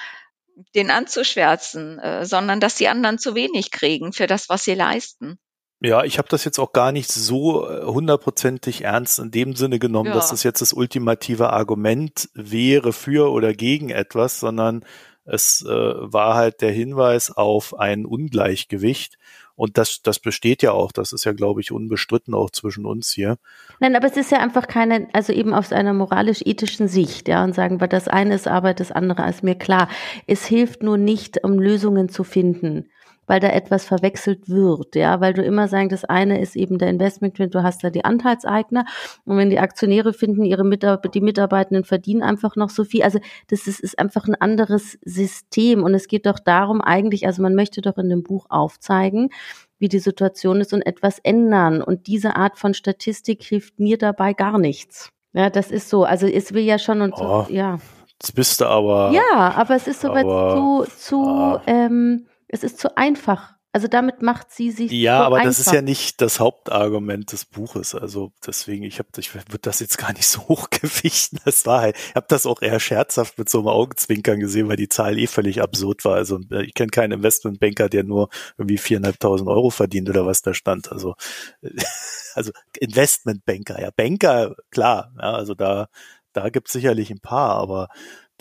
den 0.75 0.91
anzuschwärzen, 0.91 1.99
äh, 1.99 2.25
sondern 2.27 2.61
dass 2.61 2.77
die 2.77 2.89
anderen 2.89 3.19
zu 3.19 3.35
wenig 3.35 3.71
kriegen 3.71 4.13
für 4.13 4.27
das, 4.27 4.49
was 4.49 4.65
sie 4.65 4.75
leisten. 4.75 5.39
Ja, 5.85 6.05
ich 6.05 6.19
habe 6.19 6.29
das 6.29 6.45
jetzt 6.45 6.61
auch 6.61 6.73
gar 6.73 6.93
nicht 6.93 7.11
so 7.11 7.69
äh, 7.69 7.85
hundertprozentig 7.85 8.85
ernst 8.85 9.19
in 9.19 9.33
dem 9.33 9.57
Sinne 9.57 9.81
genommen, 9.81 10.11
ja. 10.11 10.15
dass 10.15 10.31
es 10.31 10.45
jetzt 10.45 10.61
das 10.61 10.73
ultimative 10.73 11.53
Argument 11.53 12.29
wäre 12.35 12.93
für 12.93 13.33
oder 13.33 13.53
gegen 13.53 13.91
etwas, 13.91 14.39
sondern 14.39 14.85
es 15.25 15.65
äh, 15.69 15.71
war 15.71 16.35
halt 16.35 16.61
der 16.63 16.71
Hinweis 16.71 17.33
auf 17.33 17.79
ein 17.79 18.07
Ungleichgewicht. 18.07 19.19
Und 19.57 19.77
das, 19.77 20.03
das 20.03 20.21
besteht 20.21 20.63
ja 20.63 20.73
auch. 20.73 20.93
Das 20.93 21.13
ist 21.13 21.25
ja, 21.25 21.33
glaube 21.33 21.61
ich, 21.61 21.73
unbestritten 21.73 22.35
auch 22.35 22.51
zwischen 22.51 22.87
uns 22.87 23.11
hier. 23.11 23.37
Nein, 23.81 23.97
aber 23.97 24.07
es 24.07 24.17
ist 24.17 24.31
ja 24.31 24.39
einfach 24.39 24.69
keine, 24.69 25.09
also 25.13 25.33
eben 25.33 25.53
aus 25.53 25.73
einer 25.73 25.93
moralisch-ethischen 25.93 26.89
Sicht, 26.89 27.29
ja, 27.29 27.43
und 27.45 27.55
sagen 27.55 27.81
wir, 27.81 27.89
das 27.89 28.09
eine 28.09 28.35
ist 28.35 28.49
Arbeit, 28.49 28.81
das 28.81 28.93
andere 28.93 29.29
ist 29.29 29.43
mir 29.43 29.57
klar. 29.57 29.89
Es 30.27 30.47
hilft 30.47 30.83
nur 30.83 30.97
nicht, 30.97 31.45
um 31.45 31.59
Lösungen 31.59 32.09
zu 32.09 32.25
finden 32.25 32.89
weil 33.27 33.41
da 33.41 33.49
etwas 33.49 33.85
verwechselt 33.85 34.49
wird, 34.49 34.97
ja, 34.97 35.21
weil 35.21 35.33
du 35.33 35.43
immer 35.43 35.69
sagst, 35.69 35.93
das 35.93 36.05
eine 36.05 36.41
ist 36.41 36.57
eben 36.57 36.79
der 36.79 36.89
Investment, 36.89 37.39
du 37.39 37.63
hast 37.63 37.85
da 37.85 37.91
die 37.91 38.05
Anteilseigner 38.05 38.85
und 39.25 39.37
wenn 39.37 39.51
die 39.51 39.59
Aktionäre 39.59 40.13
finden, 40.13 40.45
ihre 40.45 40.65
Mitarbeiter, 40.65 41.09
die 41.09 41.21
Mitarbeitenden 41.21 41.85
verdienen 41.85 42.23
einfach 42.23 42.57
noch 42.57 42.71
so 42.71 42.85
viel, 42.85 43.03
also 43.03 43.21
das 43.49 43.67
ist, 43.67 43.81
ist 43.81 43.99
einfach 43.99 44.27
ein 44.27 44.35
anderes 44.35 44.99
System 45.05 45.83
und 45.83 45.95
es 45.95 46.09
geht 46.09 46.27
doch 46.27 46.39
darum 46.39 46.81
eigentlich, 46.81 47.27
also 47.27 47.43
man 47.43 47.55
möchte 47.55 47.81
doch 47.81 47.97
in 47.99 48.09
dem 48.09 48.23
Buch 48.23 48.47
aufzeigen, 48.49 49.31
wie 49.79 49.89
die 49.89 49.99
Situation 49.99 50.61
ist 50.61 50.73
und 50.73 50.83
etwas 50.83 51.19
ändern 51.19 51.83
und 51.83 52.07
diese 52.07 52.37
Art 52.37 52.59
von 52.59 52.75
Statistik 52.75 53.43
hilft 53.43 53.79
mir 53.81 53.99
dabei 53.99 54.33
gar 54.33 54.59
nichts. 54.59 55.13
Ja, 55.33 55.51
das 55.51 55.71
ist 55.71 55.89
so. 55.89 56.05
Also 56.05 56.27
es 56.27 56.53
will 56.53 56.63
ja 56.63 56.79
schon 56.79 57.01
und 57.01 57.15
oh, 57.15 57.45
so, 57.49 57.53
ja. 57.53 57.79
Jetzt 58.09 58.35
bist 58.35 58.61
du 58.61 58.67
aber. 58.67 59.11
Ja, 59.13 59.55
aber 59.57 59.75
es 59.75 59.89
ist 59.89 60.01
so 60.01 60.09
zu, 60.13 60.85
zu 60.97 61.25
ah. 61.25 61.63
ähm, 61.67 62.27
es 62.53 62.63
ist 62.63 62.79
zu 62.79 62.97
einfach. 62.97 63.55
Also 63.75 63.89
damit 63.89 64.21
macht 64.21 64.51
sie 64.51 64.71
sich. 64.71 64.93
Ja, 64.93 65.21
so 65.21 65.25
aber 65.25 65.37
einfach. 65.37 65.49
das 65.49 65.59
ist 65.59 65.73
ja 65.73 65.81
nicht 65.81 66.21
das 66.21 66.41
Hauptargument 66.41 67.33
des 67.33 67.47
Buches. 67.47 67.95
Also 67.95 68.31
deswegen, 68.47 68.85
ich 68.85 68.99
habe, 68.99 69.09
ich 69.17 69.35
würde 69.35 69.59
das 69.63 69.81
jetzt 69.81 69.97
gar 69.97 70.13
nicht 70.13 70.27
so 70.27 70.41
hochgewichten. 70.49 71.41
Das 71.47 71.65
war 71.65 71.81
halt, 71.81 71.97
ich 71.97 72.15
habe 72.15 72.27
das 72.29 72.45
auch 72.45 72.61
eher 72.61 72.79
scherzhaft 72.79 73.39
mit 73.39 73.49
so 73.49 73.61
einem 73.61 73.69
Augenzwinkern 73.69 74.41
gesehen, 74.41 74.69
weil 74.69 74.77
die 74.77 74.91
Zahl 74.91 75.19
eh 75.19 75.27
völlig 75.27 75.63
absurd 75.63 76.05
war. 76.05 76.17
Also 76.17 76.39
äh, 76.51 76.65
ich 76.65 76.75
kenne 76.75 76.91
keinen 76.91 77.13
Investmentbanker, 77.13 77.89
der 77.89 78.05
nur 78.05 78.29
irgendwie 78.59 78.77
viereinhalbtausend 78.77 79.49
Euro 79.49 79.71
verdient 79.71 80.11
oder 80.11 80.27
was 80.27 80.43
da 80.43 80.53
stand. 80.53 80.93
Also 80.93 81.15
also 82.35 82.53
Investmentbanker, 82.79 83.81
ja 83.81 83.91
Banker, 83.97 84.55
klar. 84.71 85.15
Ja, 85.19 85.33
also 85.33 85.55
da 85.55 85.89
da 86.35 86.51
gibt's 86.51 86.73
sicherlich 86.73 87.11
ein 87.11 87.21
paar, 87.21 87.57
aber 87.57 87.89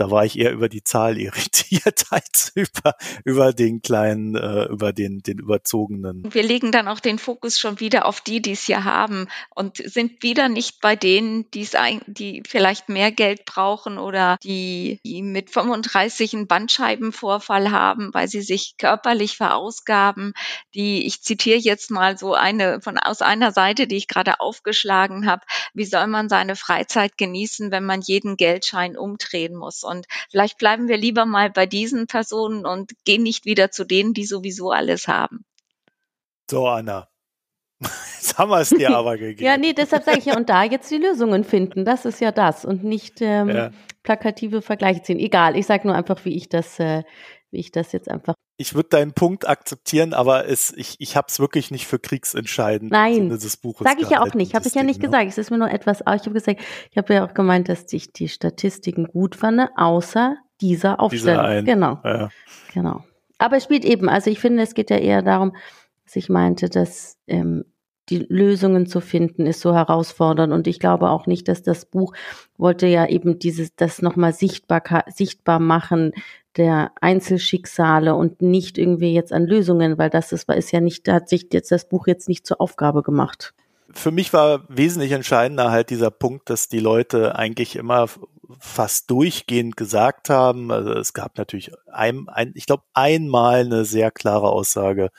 da 0.01 0.09
war 0.09 0.25
ich 0.25 0.39
eher 0.39 0.51
über 0.51 0.67
die 0.67 0.83
Zahl 0.83 1.15
irritiert 1.19 2.05
als 2.09 2.51
über, 2.55 2.95
über 3.23 3.53
den 3.53 3.83
kleinen, 3.83 4.35
äh, 4.35 4.63
über 4.63 4.93
den, 4.93 5.19
den 5.19 5.37
überzogenen. 5.37 6.23
Wir 6.33 6.41
legen 6.41 6.71
dann 6.71 6.87
auch 6.87 6.99
den 6.99 7.19
Fokus 7.19 7.59
schon 7.59 7.79
wieder 7.79 8.05
auf 8.07 8.19
die, 8.19 8.41
die 8.41 8.53
es 8.53 8.63
hier 8.63 8.83
haben 8.83 9.27
und 9.51 9.77
sind 9.77 10.23
wieder 10.23 10.49
nicht 10.49 10.81
bei 10.81 10.95
denen, 10.95 11.49
die 11.51 11.61
es 11.61 11.75
die 12.07 12.41
vielleicht 12.47 12.89
mehr 12.89 13.11
Geld 13.11 13.45
brauchen 13.45 13.99
oder 13.99 14.37
die, 14.43 14.99
die 15.05 15.21
mit 15.21 15.51
35 15.51 16.33
einen 16.33 16.47
Bandscheibenvorfall 16.47 17.69
haben, 17.69 18.11
weil 18.11 18.27
sie 18.27 18.41
sich 18.41 18.77
körperlich 18.79 19.37
verausgaben. 19.37 20.33
Die, 20.73 21.05
ich 21.05 21.21
zitiere 21.21 21.59
jetzt 21.59 21.91
mal 21.91 22.17
so 22.17 22.33
eine 22.33 22.81
von 22.81 22.97
aus 22.97 23.21
einer 23.21 23.51
Seite, 23.51 23.85
die 23.85 23.97
ich 23.97 24.07
gerade 24.07 24.39
aufgeschlagen 24.39 25.27
habe. 25.27 25.43
Wie 25.75 25.85
soll 25.85 26.07
man 26.07 26.27
seine 26.27 26.55
Freizeit 26.55 27.19
genießen, 27.19 27.69
wenn 27.69 27.85
man 27.85 28.01
jeden 28.01 28.35
Geldschein 28.35 28.97
umdrehen 28.97 29.55
muss? 29.55 29.83
Und 29.91 30.07
vielleicht 30.29 30.57
bleiben 30.57 30.87
wir 30.87 30.97
lieber 30.97 31.25
mal 31.25 31.51
bei 31.51 31.65
diesen 31.65 32.07
Personen 32.07 32.65
und 32.65 32.91
gehen 33.05 33.23
nicht 33.23 33.45
wieder 33.45 33.69
zu 33.69 33.83
denen, 33.83 34.13
die 34.13 34.25
sowieso 34.25 34.71
alles 34.71 35.07
haben. 35.07 35.45
So, 36.49 36.67
Anna. 36.67 37.07
Jetzt 37.81 38.37
haben 38.37 38.49
wir 38.51 38.59
es 38.59 38.69
dir 38.69 38.95
aber 38.95 39.17
gegeben. 39.17 39.43
ja, 39.43 39.57
nee, 39.57 39.73
deshalb 39.73 40.03
sage 40.03 40.19
ich 40.19 40.25
ja, 40.25 40.37
und 40.37 40.49
da 40.49 40.63
jetzt 40.63 40.91
die 40.91 40.97
Lösungen 40.97 41.43
finden. 41.43 41.85
Das 41.85 42.05
ist 42.05 42.21
ja 42.21 42.31
das 42.31 42.65
und 42.65 42.83
nicht 42.83 43.21
ähm, 43.21 43.49
ja. 43.49 43.71
plakative 44.03 44.61
Vergleiche 44.61 45.01
ziehen. 45.01 45.19
Egal, 45.19 45.57
ich 45.57 45.65
sage 45.65 45.87
nur 45.87 45.95
einfach, 45.95 46.23
wie 46.25 46.35
ich 46.35 46.47
das, 46.47 46.79
äh, 46.79 47.03
wie 47.51 47.59
ich 47.59 47.71
das 47.71 47.91
jetzt 47.91 48.09
einfach. 48.09 48.33
Ich 48.57 48.75
würde 48.75 48.89
deinen 48.89 49.13
Punkt 49.13 49.47
akzeptieren, 49.47 50.13
aber 50.13 50.47
es, 50.47 50.71
ich, 50.75 50.95
ich 50.99 51.15
habe 51.15 51.27
es 51.29 51.39
wirklich 51.39 51.71
nicht 51.71 51.87
für 51.87 51.99
kriegsentscheidend 51.99 52.91
Nein, 52.91 53.29
sage 53.37 54.01
ich 54.01 54.09
ja 54.09 54.21
auch 54.21 54.33
nicht. 54.33 54.53
Habe 54.53 54.67
ich 54.67 54.75
ja 54.75 54.83
nicht 54.83 55.01
Ding, 55.01 55.11
gesagt. 55.11 55.29
Es 55.29 55.37
ist 55.37 55.51
mir 55.51 55.57
nur 55.57 55.71
etwas. 55.71 56.01
Ich 56.01 56.05
habe 56.05 56.31
gesagt, 56.31 56.61
ich 56.89 56.97
habe 56.97 57.13
ja 57.13 57.25
auch 57.25 57.33
gemeint, 57.33 57.69
dass 57.69 57.91
ich 57.91 58.13
die 58.13 58.29
Statistiken 58.29 59.05
gut 59.05 59.35
fand, 59.35 59.69
außer 59.75 60.35
dieser 60.61 60.99
Aufstellung. 60.99 61.45
Dieser 61.45 61.63
genau, 61.63 61.99
ja. 62.03 62.29
genau. 62.73 63.03
Aber 63.37 63.57
es 63.57 63.63
spielt 63.63 63.85
eben. 63.85 64.07
Also 64.07 64.29
ich 64.29 64.39
finde, 64.39 64.61
es 64.61 64.75
geht 64.75 64.91
ja 64.91 64.97
eher 64.97 65.23
darum, 65.23 65.55
dass 66.05 66.15
ich 66.15 66.29
meinte, 66.29 66.69
dass 66.69 67.17
ähm, 67.27 67.65
die 68.11 68.25
Lösungen 68.29 68.85
zu 68.85 68.99
finden, 68.99 69.45
ist 69.45 69.61
so 69.61 69.73
herausfordernd. 69.73 70.53
Und 70.53 70.67
ich 70.67 70.79
glaube 70.79 71.09
auch 71.09 71.25
nicht, 71.25 71.47
dass 71.47 71.63
das 71.63 71.85
Buch 71.85 72.13
wollte 72.57 72.85
ja 72.85 73.07
eben 73.07 73.39
dieses, 73.39 73.75
das 73.75 74.01
nochmal 74.01 74.33
sichtbar, 74.33 74.83
sichtbar 75.07 75.59
machen 75.59 76.11
der 76.57 76.91
Einzelschicksale 76.99 78.13
und 78.13 78.41
nicht 78.41 78.77
irgendwie 78.77 79.13
jetzt 79.13 79.31
an 79.31 79.47
Lösungen, 79.47 79.97
weil 79.97 80.09
das 80.09 80.33
ist, 80.33 80.49
ist 80.49 80.71
ja 80.71 80.81
nicht, 80.81 81.07
da 81.07 81.13
hat 81.13 81.29
sich 81.29 81.47
jetzt 81.53 81.71
das 81.71 81.87
Buch 81.87 82.07
jetzt 82.07 82.27
nicht 82.27 82.45
zur 82.45 82.59
Aufgabe 82.59 83.03
gemacht. 83.03 83.53
für 83.93 84.11
mich 84.11 84.33
war 84.33 84.63
wesentlich 84.67 85.13
entscheidender 85.13 85.71
halt 85.71 85.89
dieser 85.89 86.11
Punkt, 86.11 86.49
dass 86.49 86.67
die 86.67 86.79
Leute 86.79 87.35
eigentlich 87.35 87.77
immer 87.77 88.07
fast 88.59 89.09
durchgehend 89.09 89.77
gesagt 89.77 90.29
haben, 90.29 90.71
also 90.71 90.91
es 90.91 91.13
gab 91.13 91.37
natürlich 91.37 91.71
ein, 91.91 92.27
ein 92.27 92.51
ich 92.55 92.65
glaube 92.65 92.83
einmal 92.93 93.61
eine 93.61 93.85
sehr 93.85 94.11
klare 94.11 94.49
Aussage 94.49 95.09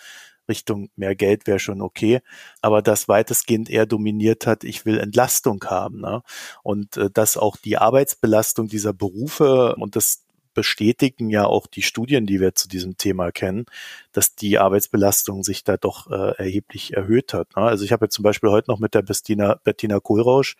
Richtung 0.48 0.90
mehr 0.96 1.14
Geld 1.14 1.46
wäre 1.46 1.58
schon 1.58 1.80
okay, 1.80 2.20
aber 2.60 2.82
das 2.82 3.08
weitestgehend 3.08 3.70
eher 3.70 3.86
dominiert 3.86 4.46
hat, 4.46 4.64
ich 4.64 4.84
will 4.84 4.98
Entlastung 4.98 5.64
haben. 5.64 6.00
Ne? 6.00 6.22
Und 6.62 6.96
äh, 6.96 7.10
dass 7.10 7.36
auch 7.36 7.56
die 7.56 7.78
Arbeitsbelastung 7.78 8.68
dieser 8.68 8.92
Berufe 8.92 9.76
und 9.76 9.96
das 9.96 10.24
bestätigen 10.54 11.30
ja 11.30 11.44
auch 11.46 11.66
die 11.66 11.82
Studien, 11.82 12.26
die 12.26 12.40
wir 12.40 12.54
zu 12.54 12.68
diesem 12.68 12.96
Thema 12.96 13.32
kennen, 13.32 13.66
dass 14.12 14.34
die 14.34 14.58
Arbeitsbelastung 14.58 15.42
sich 15.42 15.64
da 15.64 15.76
doch 15.76 16.10
äh, 16.10 16.36
erheblich 16.36 16.94
erhöht 16.94 17.32
hat. 17.34 17.56
Ne? 17.56 17.62
Also 17.62 17.84
ich 17.84 17.92
habe 17.92 18.06
jetzt 18.06 18.14
zum 18.14 18.22
Beispiel 18.22 18.50
heute 18.50 18.70
noch 18.70 18.78
mit 18.78 18.94
der 18.94 19.02
Bettina, 19.02 19.60
Bettina 19.64 20.00
Kohlrausch 20.00 20.56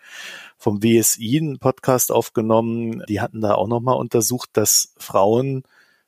vom 0.57 0.81
WSI 0.83 1.39
einen 1.39 1.59
Podcast 1.59 2.11
aufgenommen. 2.11 3.03
Die 3.07 3.21
hatten 3.21 3.41
da 3.41 3.55
auch 3.55 3.67
nochmal 3.67 3.97
untersucht, 3.97 4.49
dass 4.53 4.93
Frauen 4.97 5.63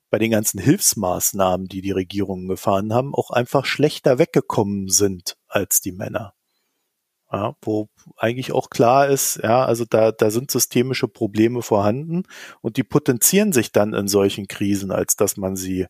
bei 0.10 0.20
den 0.20 0.32
ganzen 0.32 0.60
Hilfsmaßnahmen, 0.60 1.68
die 1.68 1.82
die 1.82 1.92
Regierungen 1.92 2.48
gefahren 2.48 2.94
haben, 2.94 3.14
auch 3.14 3.32
einfach 3.32 3.66
schlechter 3.66 4.20
weggekommen 4.20 4.90
sind 4.90 5.38
als 5.48 5.82
die 5.82 5.92
Männer. 5.92 6.34
Ja, 7.32 7.56
wo 7.62 7.90
eigentlich 8.18 8.52
auch 8.52 8.70
klar 8.70 9.10
ist, 9.10 9.38
ja, 9.44 9.66
also 9.66 9.84
da, 9.84 10.12
da 10.12 10.30
sind 10.30 10.52
systemische 10.52 11.08
Probleme 11.08 11.64
vorhanden 11.64 12.24
und 12.62 12.78
die 12.78 12.84
potenzieren 12.84 13.52
sich 13.52 13.72
dann 13.72 13.94
in 13.94 14.08
solchen 14.08 14.48
Krisen, 14.48 14.92
als 14.92 15.16
dass 15.16 15.36
man 15.36 15.56
sie 15.56 15.88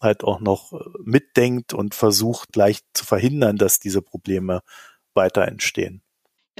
halt 0.00 0.24
auch 0.24 0.40
noch 0.40 0.72
äh, 0.72 0.78
mitdenkt 1.02 1.74
und 1.74 1.94
versucht 1.94 2.52
gleich 2.52 2.80
zu 2.94 3.04
verhindern, 3.04 3.56
dass 3.56 3.80
diese 3.80 4.02
Probleme 4.02 4.60
weiter 5.14 5.48
entstehen. 5.48 6.02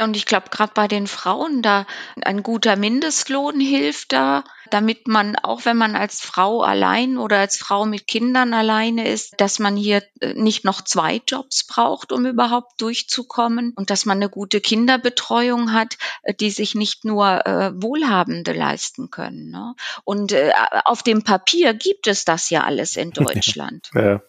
Und 0.02 0.16
ich 0.16 0.26
glaube, 0.26 0.48
gerade 0.50 0.72
bei 0.74 0.88
den 0.88 1.06
Frauen, 1.06 1.62
da 1.62 1.86
ein 2.22 2.42
guter 2.42 2.76
Mindestlohn 2.76 3.60
hilft 3.60 4.12
da, 4.12 4.44
damit 4.70 5.08
man, 5.08 5.36
auch 5.36 5.64
wenn 5.64 5.76
man 5.76 5.96
als 5.96 6.20
Frau 6.20 6.62
allein 6.62 7.18
oder 7.18 7.38
als 7.38 7.56
Frau 7.56 7.86
mit 7.86 8.06
Kindern 8.06 8.54
alleine 8.54 9.08
ist, 9.08 9.40
dass 9.40 9.58
man 9.58 9.76
hier 9.76 10.02
äh, 10.20 10.34
nicht 10.34 10.64
noch 10.64 10.82
zwei 10.82 11.20
Jobs 11.26 11.66
braucht, 11.66 12.12
um 12.12 12.26
überhaupt 12.26 12.80
durchzukommen 12.80 13.72
und 13.76 13.90
dass 13.90 14.04
man 14.04 14.18
eine 14.18 14.28
gute 14.28 14.60
Kinderbetreuung 14.60 15.72
hat, 15.72 15.96
äh, 16.22 16.34
die 16.34 16.50
sich 16.50 16.74
nicht 16.74 17.04
nur 17.04 17.46
äh, 17.46 17.72
Wohlhabende 17.74 18.52
leisten 18.52 19.10
können. 19.10 19.50
Ne? 19.50 19.74
Und 20.04 20.32
äh, 20.32 20.52
auf 20.84 21.02
dem 21.02 21.22
Papier 21.22 21.74
gibt 21.74 22.06
es 22.06 22.24
das 22.24 22.50
ja 22.50 22.64
alles 22.64 22.96
in 22.96 23.10
Deutschland. 23.12 23.90
ja 23.94 24.20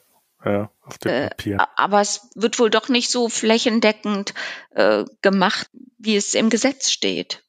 ja, 0.44 0.72
auf 0.82 0.98
dem 0.98 1.12
äh, 1.12 1.30
Papier. 1.30 1.58
Aber 1.76 2.02
es 2.02 2.30
wird 2.36 2.60
wohl 2.60 2.70
doch 2.70 2.90
nicht 2.90 3.10
so 3.10 3.30
flächendeckend 3.30 4.34
äh, 4.72 5.06
gemacht, 5.22 5.70
wie 5.98 6.16
es 6.16 6.34
im 6.34 6.50
Gesetz 6.50 6.92
steht. 6.92 7.44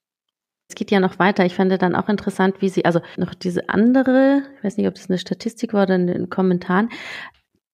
Es 0.69 0.77
geht 0.77 0.91
ja 0.91 1.01
noch 1.01 1.19
weiter. 1.19 1.45
Ich 1.45 1.55
fand 1.55 1.71
dann 1.83 1.97
auch 1.97 2.09
interessant, 2.09 2.61
wie 2.61 2.69
sie, 2.69 2.85
also 2.85 3.01
noch 3.17 3.35
diese 3.35 3.69
andere, 3.69 4.43
ich 4.57 4.65
weiß 4.65 4.77
nicht, 4.77 4.87
ob 4.87 4.95
das 4.95 5.11
eine 5.11 5.19
Statistik 5.19 5.73
war 5.73 5.83
oder 5.83 5.97
in 5.97 6.07
den 6.07 6.31
Kommentaren, 6.31 6.91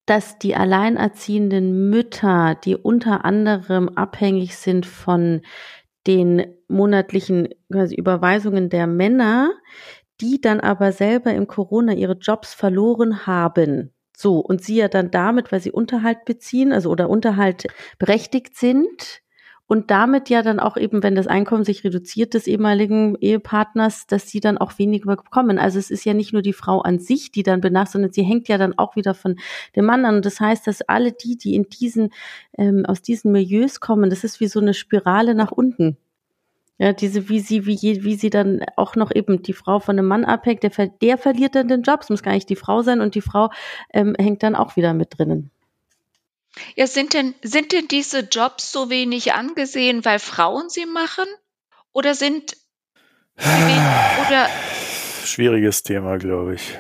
dass 0.07 0.39
die 0.39 0.55
alleinerziehenden 0.55 1.91
Mütter, 1.91 2.57
die 2.65 2.77
unter 2.77 3.25
anderem 3.25 3.91
abhängig 3.91 4.57
sind 4.57 4.87
von 4.87 5.43
den 6.07 6.47
monatlichen 6.69 7.49
quasi 7.71 7.97
Überweisungen 7.97 8.71
der 8.71 8.87
Männer, 8.87 9.53
die 10.21 10.41
dann 10.41 10.61
aber 10.61 10.93
selber 10.93 11.35
im 11.35 11.47
Corona 11.47 11.93
ihre 11.93 12.15
Jobs 12.15 12.55
verloren 12.55 13.27
haben, 13.27 13.93
so, 14.19 14.39
und 14.39 14.65
sie 14.65 14.77
ja 14.77 14.89
dann 14.89 15.11
damit, 15.11 15.53
weil 15.53 15.61
sie 15.61 15.71
Unterhalt 15.71 16.25
beziehen, 16.25 16.73
also 16.73 16.91
oder 16.91 17.11
Unterhalt 17.11 17.67
berechtigt 17.99 18.57
sind 18.57 19.21
und 19.67 19.91
damit 19.91 20.31
ja 20.31 20.41
dann 20.41 20.59
auch 20.59 20.79
eben, 20.79 21.03
wenn 21.03 21.15
das 21.15 21.27
Einkommen 21.27 21.65
sich 21.65 21.85
reduziert 21.85 22.33
des 22.33 22.47
ehemaligen 22.47 23.17
Ehepartners, 23.17 24.07
dass 24.07 24.31
sie 24.31 24.41
dann 24.41 24.57
auch 24.57 24.79
weniger 24.79 25.17
bekommen. 25.17 25.59
Also 25.59 25.79
es 25.79 25.91
ist 25.91 26.07
ja 26.07 26.15
nicht 26.15 26.33
nur 26.33 26.41
die 26.41 26.55
Frau 26.55 26.81
an 26.81 26.99
sich, 26.99 27.31
die 27.31 27.43
dann 27.43 27.61
benachrichtigt, 27.61 27.93
sondern 27.93 28.13
sie 28.13 28.23
hängt 28.23 28.49
ja 28.49 28.57
dann 28.57 28.79
auch 28.79 28.97
wieder 28.97 29.13
von 29.13 29.37
dem 29.75 29.85
Mann 29.85 30.07
an. 30.07 30.17
Und 30.17 30.25
das 30.25 30.41
heißt, 30.41 30.67
dass 30.67 30.81
alle 30.81 31.13
die, 31.13 31.37
die 31.37 31.55
in 31.55 31.65
diesen, 31.65 32.09
ähm, 32.57 32.87
aus 32.87 33.03
diesen 33.03 33.33
Milieus 33.33 33.81
kommen, 33.81 34.09
das 34.09 34.25
ist 34.25 34.41
wie 34.41 34.49
so 34.49 34.61
eine 34.61 34.73
Spirale 34.73 35.35
nach 35.35 35.53
unten. 35.53 35.99
Ja, 36.79 36.93
diese, 36.93 37.31
wie 37.31 37.41
sie, 37.41 37.65
wie, 37.65 38.05
wie 38.05 38.17
sie 38.17 38.29
dann 38.29 38.65
auch 38.77 38.97
noch 38.97 39.11
eben 39.15 39.43
die 39.43 39.55
Frau 39.55 39.79
von 39.79 39.99
einem 39.99 40.09
Mann 40.09 40.25
abhängt, 40.27 40.63
der, 40.63 40.71
der 40.71 41.17
verliert 41.17 41.55
dann 41.55 41.69
den 41.69 41.83
Job. 41.83 42.01
Es 42.03 42.11
muss 42.11 42.23
gar 42.23 42.33
nicht 42.33 42.51
die 42.51 42.57
Frau 42.57 42.83
sein 42.83 43.01
und 43.01 43.15
die 43.15 43.23
Frau 43.23 43.51
ähm, 43.95 44.15
hängt 44.19 44.43
dann 44.43 44.55
auch 44.55 44.77
wieder 44.77 44.93
mit 44.93 45.19
drinnen. 45.19 45.51
Ja, 46.75 46.87
sind 46.87 47.15
denn, 47.15 47.35
sind 47.43 47.73
denn 47.73 47.89
diese 47.89 48.21
Jobs 48.21 48.73
so 48.73 48.91
wenig 48.91 49.33
angesehen, 49.33 50.05
weil 50.05 50.19
Frauen 50.19 50.69
sie 50.69 50.87
machen? 50.87 51.27
Oder 51.93 52.15
sind 52.15 52.57
oder 53.39 54.49
schwieriges 55.25 55.83
Thema, 55.83 56.19
glaube 56.19 56.55
ich. 56.55 56.79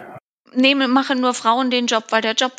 Nehmen, 0.52 0.90
machen 0.90 1.20
nur 1.20 1.34
Frauen 1.34 1.70
den 1.70 1.86
Job, 1.86 2.04
weil 2.10 2.22
der 2.22 2.32
Job 2.32 2.52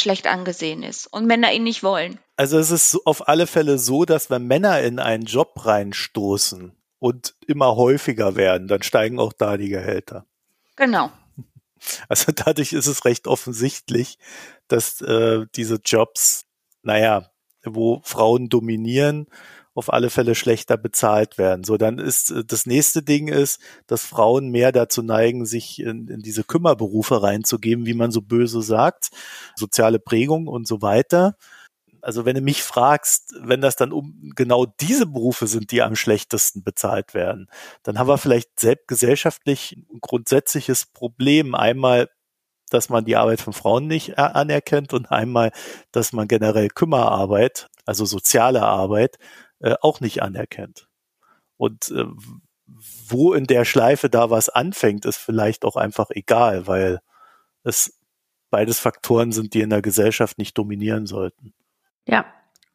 schlecht 0.00 0.26
angesehen 0.26 0.82
ist 0.82 1.06
und 1.06 1.26
Männer 1.26 1.52
ihn 1.52 1.64
nicht 1.64 1.82
wollen. 1.82 2.18
Also 2.36 2.58
es 2.58 2.70
ist 2.70 2.98
auf 3.06 3.28
alle 3.28 3.46
Fälle 3.46 3.78
so, 3.78 4.04
dass 4.04 4.30
wenn 4.30 4.46
Männer 4.46 4.80
in 4.80 4.98
einen 4.98 5.24
Job 5.24 5.64
reinstoßen 5.64 6.72
und 6.98 7.34
immer 7.46 7.76
häufiger 7.76 8.36
werden, 8.36 8.68
dann 8.68 8.82
steigen 8.82 9.18
auch 9.18 9.32
da 9.32 9.56
die 9.56 9.68
Gehälter. 9.68 10.26
Genau. 10.76 11.10
Also 12.08 12.32
dadurch 12.32 12.72
ist 12.72 12.86
es 12.86 13.04
recht 13.04 13.28
offensichtlich, 13.28 14.18
dass 14.66 15.02
äh, 15.02 15.46
diese 15.54 15.78
Jobs, 15.84 16.46
naja, 16.82 17.30
wo 17.62 18.00
Frauen 18.02 18.48
dominieren, 18.48 19.26
auf 19.76 19.92
alle 19.92 20.10
Fälle 20.10 20.34
schlechter 20.34 20.76
bezahlt 20.76 21.36
werden. 21.38 21.62
So, 21.62 21.76
dann 21.76 21.98
ist 21.98 22.30
äh, 22.30 22.44
das 22.44 22.66
nächste 22.66 23.02
Ding 23.02 23.28
ist, 23.28 23.60
dass 23.86 24.04
Frauen 24.04 24.48
mehr 24.48 24.72
dazu 24.72 25.02
neigen, 25.02 25.44
sich 25.44 25.80
in, 25.80 26.08
in 26.08 26.22
diese 26.22 26.44
Kümmerberufe 26.44 27.22
reinzugeben, 27.22 27.86
wie 27.86 27.94
man 27.94 28.10
so 28.10 28.22
böse 28.22 28.62
sagt, 28.62 29.10
soziale 29.54 29.98
Prägung 29.98 30.48
und 30.48 30.66
so 30.66 30.82
weiter. 30.82 31.36
Also 32.00 32.24
wenn 32.24 32.36
du 32.36 32.40
mich 32.40 32.62
fragst, 32.62 33.34
wenn 33.40 33.60
das 33.60 33.76
dann 33.76 33.92
um 33.92 34.32
genau 34.34 34.64
diese 34.64 35.06
Berufe 35.06 35.46
sind, 35.46 35.72
die 35.72 35.82
am 35.82 35.96
schlechtesten 35.96 36.62
bezahlt 36.62 37.14
werden, 37.14 37.48
dann 37.82 37.98
haben 37.98 38.08
wir 38.08 38.18
vielleicht 38.18 38.60
selbst 38.60 38.88
gesellschaftlich 38.88 39.76
ein 39.92 40.00
grundsätzliches 40.00 40.86
Problem. 40.86 41.54
Einmal, 41.54 42.08
dass 42.70 42.88
man 42.88 43.04
die 43.04 43.16
Arbeit 43.16 43.40
von 43.40 43.52
Frauen 43.52 43.88
nicht 43.88 44.18
anerkennt 44.18 44.94
und 44.94 45.10
einmal, 45.10 45.50
dass 45.92 46.12
man 46.12 46.28
generell 46.28 46.68
Kümmerarbeit, 46.68 47.68
also 47.84 48.04
soziale 48.04 48.62
Arbeit, 48.62 49.18
äh, 49.60 49.74
auch 49.80 50.00
nicht 50.00 50.22
anerkennt. 50.22 50.88
Und 51.56 51.90
äh, 51.90 52.04
wo 53.08 53.32
in 53.32 53.44
der 53.44 53.64
Schleife 53.64 54.10
da 54.10 54.30
was 54.30 54.48
anfängt, 54.48 55.04
ist 55.04 55.18
vielleicht 55.18 55.64
auch 55.64 55.76
einfach 55.76 56.10
egal, 56.10 56.66
weil 56.66 57.00
es 57.62 57.98
beides 58.50 58.78
Faktoren 58.78 59.32
sind, 59.32 59.54
die 59.54 59.60
in 59.60 59.70
der 59.70 59.82
Gesellschaft 59.82 60.38
nicht 60.38 60.56
dominieren 60.58 61.06
sollten. 61.06 61.54
Ja, 62.06 62.26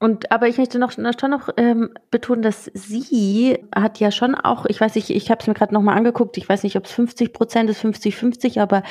und 0.01 0.31
aber 0.31 0.47
ich 0.47 0.57
möchte 0.57 0.79
noch 0.79 0.91
schon 0.91 1.29
noch 1.29 1.49
ähm, 1.57 1.91
betonen, 2.09 2.41
dass 2.41 2.71
sie 2.73 3.59
hat 3.73 3.99
ja 3.99 4.09
schon 4.09 4.33
auch, 4.33 4.65
ich 4.65 4.81
weiß 4.81 4.95
nicht, 4.95 5.11
ich 5.11 5.29
habe 5.29 5.41
es 5.41 5.47
mir 5.47 5.53
gerade 5.53 5.75
nochmal 5.75 5.95
angeguckt, 5.95 6.39
ich 6.39 6.49
weiß 6.49 6.63
nicht, 6.63 6.75
ob 6.75 6.85
es 6.85 6.91
50 6.91 7.31
Prozent 7.33 7.69
ist, 7.69 7.85
50-50, 7.85 8.59
aber 8.59 8.81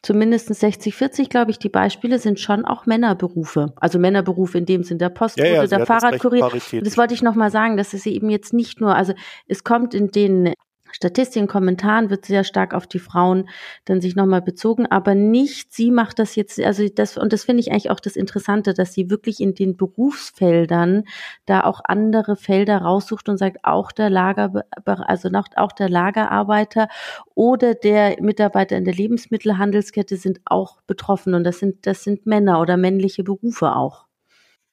zumindest 0.00 0.48
60-40, 0.48 1.28
glaube 1.28 1.50
ich, 1.50 1.58
die 1.58 1.70
Beispiele 1.70 2.20
sind 2.20 2.38
schon 2.38 2.64
auch 2.64 2.86
Männerberufe. 2.86 3.72
Also 3.80 3.98
Männerberufe 3.98 4.58
in 4.58 4.66
dem 4.66 4.84
Sinn 4.84 4.98
der 4.98 5.08
Postbote, 5.08 5.48
ja, 5.48 5.54
ja, 5.54 5.66
der 5.66 5.86
Fahrradkurier. 5.86 6.48
Das 6.84 6.96
wollte 6.96 7.14
ich 7.14 7.22
nochmal 7.22 7.50
sagen, 7.50 7.76
dass 7.76 7.92
es 7.92 8.06
eben 8.06 8.30
jetzt 8.30 8.52
nicht 8.52 8.80
nur, 8.80 8.94
also 8.94 9.12
es 9.48 9.64
kommt 9.64 9.92
in 9.92 10.12
den 10.12 10.54
Statistiken, 10.92 11.46
Kommentaren 11.48 12.10
wird 12.10 12.24
sehr 12.24 12.44
stark 12.44 12.74
auf 12.74 12.86
die 12.86 12.98
Frauen 12.98 13.48
dann 13.84 14.00
sich 14.00 14.16
nochmal 14.16 14.42
bezogen, 14.42 14.86
aber 14.86 15.14
nicht, 15.14 15.72
sie 15.72 15.90
macht 15.90 16.18
das 16.18 16.36
jetzt, 16.36 16.60
also 16.60 16.86
das, 16.88 17.16
und 17.16 17.32
das 17.32 17.44
finde 17.44 17.60
ich 17.60 17.70
eigentlich 17.70 17.90
auch 17.90 18.00
das 18.00 18.16
Interessante, 18.16 18.74
dass 18.74 18.92
sie 18.92 19.10
wirklich 19.10 19.40
in 19.40 19.54
den 19.54 19.76
Berufsfeldern 19.76 21.04
da 21.46 21.62
auch 21.62 21.80
andere 21.84 22.36
Felder 22.36 22.78
raussucht 22.78 23.28
und 23.28 23.38
sagt, 23.38 23.64
auch 23.64 23.92
der 23.92 24.10
Lager, 24.10 24.64
also 24.84 25.30
auch 25.56 25.72
der 25.72 25.88
Lagerarbeiter 25.88 26.88
oder 27.34 27.74
der 27.74 28.20
Mitarbeiter 28.20 28.76
in 28.76 28.84
der 28.84 28.94
Lebensmittelhandelskette 28.94 30.16
sind 30.16 30.40
auch 30.44 30.80
betroffen 30.82 31.34
und 31.34 31.44
das 31.44 31.58
sind, 31.58 31.86
das 31.86 32.04
sind 32.04 32.26
Männer 32.26 32.60
oder 32.60 32.76
männliche 32.76 33.24
Berufe 33.24 33.74
auch. 33.76 34.09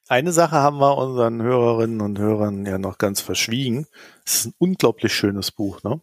Eine 0.08 0.32
Sache 0.32 0.56
haben 0.56 0.78
wir 0.78 0.96
unseren 0.96 1.42
Hörerinnen 1.42 2.00
und 2.00 2.18
Hörern 2.18 2.64
ja 2.64 2.78
noch 2.78 2.96
ganz 2.96 3.20
verschwiegen. 3.20 3.86
Es 4.24 4.36
ist 4.36 4.46
ein 4.46 4.54
unglaublich 4.58 5.12
schönes 5.12 5.50
Buch, 5.52 5.82
ne? 5.82 6.00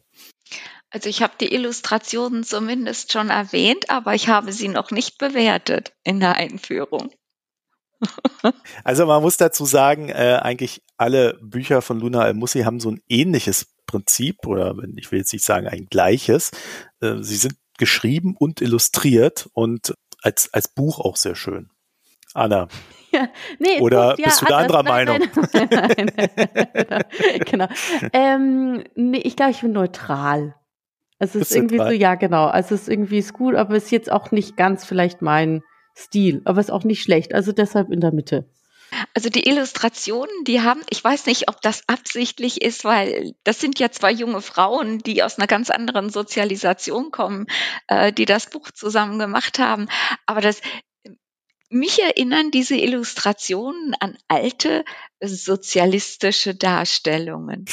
Also 0.92 1.10
ich 1.10 1.24
habe 1.24 1.34
die 1.42 1.54
Illustrationen 1.54 2.44
zumindest 2.44 3.12
schon 3.12 3.30
erwähnt, 3.30 3.90
aber 3.90 4.14
ich 4.14 4.30
habe 4.30 4.54
sie 4.54 4.68
noch 4.68 4.92
nicht 4.92 5.18
bewertet 5.18 5.94
in 6.04 6.20
der 6.20 6.36
Einführung. 6.36 7.12
also 8.84 9.06
man 9.08 9.24
muss 9.24 9.38
dazu 9.38 9.66
sagen, 9.66 10.10
äh, 10.10 10.40
eigentlich 10.42 10.84
alle 10.98 11.40
Bücher 11.42 11.82
von 11.82 12.00
Luna 12.00 12.22
Al-Mussi 12.22 12.62
haben 12.62 12.80
so 12.80 12.92
ein 12.92 13.02
ähnliches 13.10 13.74
Prinzip 13.88 14.46
oder 14.46 14.76
ich 14.96 15.12
will 15.12 15.20
jetzt 15.20 15.34
nicht 15.34 15.44
sagen 15.44 15.68
ein 15.68 15.88
gleiches. 15.88 16.52
Äh, 17.02 17.16
sie 17.22 17.38
sind 17.38 17.56
geschrieben 17.78 18.36
und 18.38 18.62
illustriert 18.62 19.50
und 19.54 19.96
als, 20.22 20.54
als 20.54 20.68
Buch 20.68 21.00
auch 21.00 21.18
sehr 21.18 21.36
schön. 21.36 21.72
Anna. 22.36 22.68
Ja, 23.12 23.30
nee, 23.60 23.80
Oder 23.80 24.10
gut, 24.10 24.20
ja, 24.20 24.26
bist 24.26 24.42
du 24.42 24.46
da 24.46 24.58
anderer 24.58 24.84
Meinung? 24.84 25.20
Nein, 25.54 25.70
nein, 25.72 26.12
nein, 26.90 27.04
genau. 27.46 27.68
Ähm, 28.12 28.84
nee, 28.96 29.20
ich 29.20 29.38
glaube, 29.38 29.52
ich 29.52 29.62
bin 29.62 29.72
neutral. 29.72 30.54
Also 31.18 31.40
es 31.40 31.52
ist 31.52 31.56
irgendwie 31.56 31.78
so, 31.78 31.92
ja 31.92 32.16
genau. 32.16 32.48
Also 32.48 32.76
es 32.76 32.82
ist 32.82 32.90
irgendwie 32.90 33.20
ist 33.20 33.32
gut, 33.32 33.56
aber 33.56 33.76
es 33.76 33.86
ist 33.86 33.92
jetzt 33.92 34.12
auch 34.12 34.32
nicht 34.32 34.58
ganz 34.58 34.84
vielleicht 34.84 35.22
mein 35.22 35.64
Stil, 35.96 36.42
aber 36.44 36.60
es 36.60 36.66
ist 36.66 36.74
auch 36.74 36.84
nicht 36.84 37.04
schlecht. 37.04 37.34
Also 37.34 37.54
deshalb 37.54 37.90
in 37.90 38.02
der 38.02 38.12
Mitte. 38.12 38.50
Also 39.14 39.30
die 39.30 39.48
Illustrationen, 39.48 40.44
die 40.46 40.62
haben, 40.62 40.82
ich 40.90 41.02
weiß 41.04 41.26
nicht, 41.28 41.48
ob 41.48 41.62
das 41.62 41.84
absichtlich 41.88 42.62
ist, 42.62 42.84
weil 42.84 43.34
das 43.46 43.62
sind 43.62 43.80
ja 43.80 43.92
zwei 43.92 44.12
junge 44.12 44.42
Frauen, 44.42 45.00
die 45.00 45.24
aus 45.24 45.38
einer 45.38 45.48
ganz 45.48 45.70
anderen 45.70 46.10
Sozialisation 46.10 47.12
kommen, 47.12 47.48
äh, 47.88 48.12
die 48.12 48.26
das 48.26 48.50
Buch 48.50 48.72
zusammen 48.72 49.20
gemacht 49.20 49.60
haben. 49.60 49.88
Aber 50.26 50.42
das, 50.42 50.62
mich 51.70 52.02
erinnern 52.02 52.52
diese 52.52 52.76
Illustrationen 52.76 53.96
an 54.00 54.18
alte 54.28 54.84
sozialistische 55.22 56.56
Darstellungen. 56.56 57.66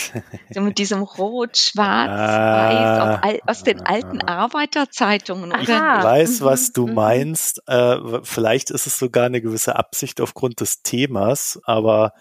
So 0.50 0.60
mit 0.60 0.78
diesem 0.78 1.02
Rot, 1.02 1.56
Schwarz, 1.56 2.10
ah, 2.10 3.20
Weiß 3.22 3.40
aus 3.46 3.62
den 3.62 3.80
alten 3.80 4.22
Arbeiterzeitungen. 4.22 5.52
Ich 5.60 5.68
weiß, 5.68 6.40
was 6.42 6.68
mhm, 6.68 6.72
du 6.74 6.86
mhm. 6.86 6.94
meinst. 6.94 7.62
Äh, 7.66 7.98
vielleicht 8.22 8.70
ist 8.70 8.86
es 8.86 8.98
sogar 8.98 9.26
eine 9.26 9.42
gewisse 9.42 9.76
Absicht 9.76 10.20
aufgrund 10.20 10.60
des 10.60 10.82
Themas, 10.82 11.60
aber 11.64 12.12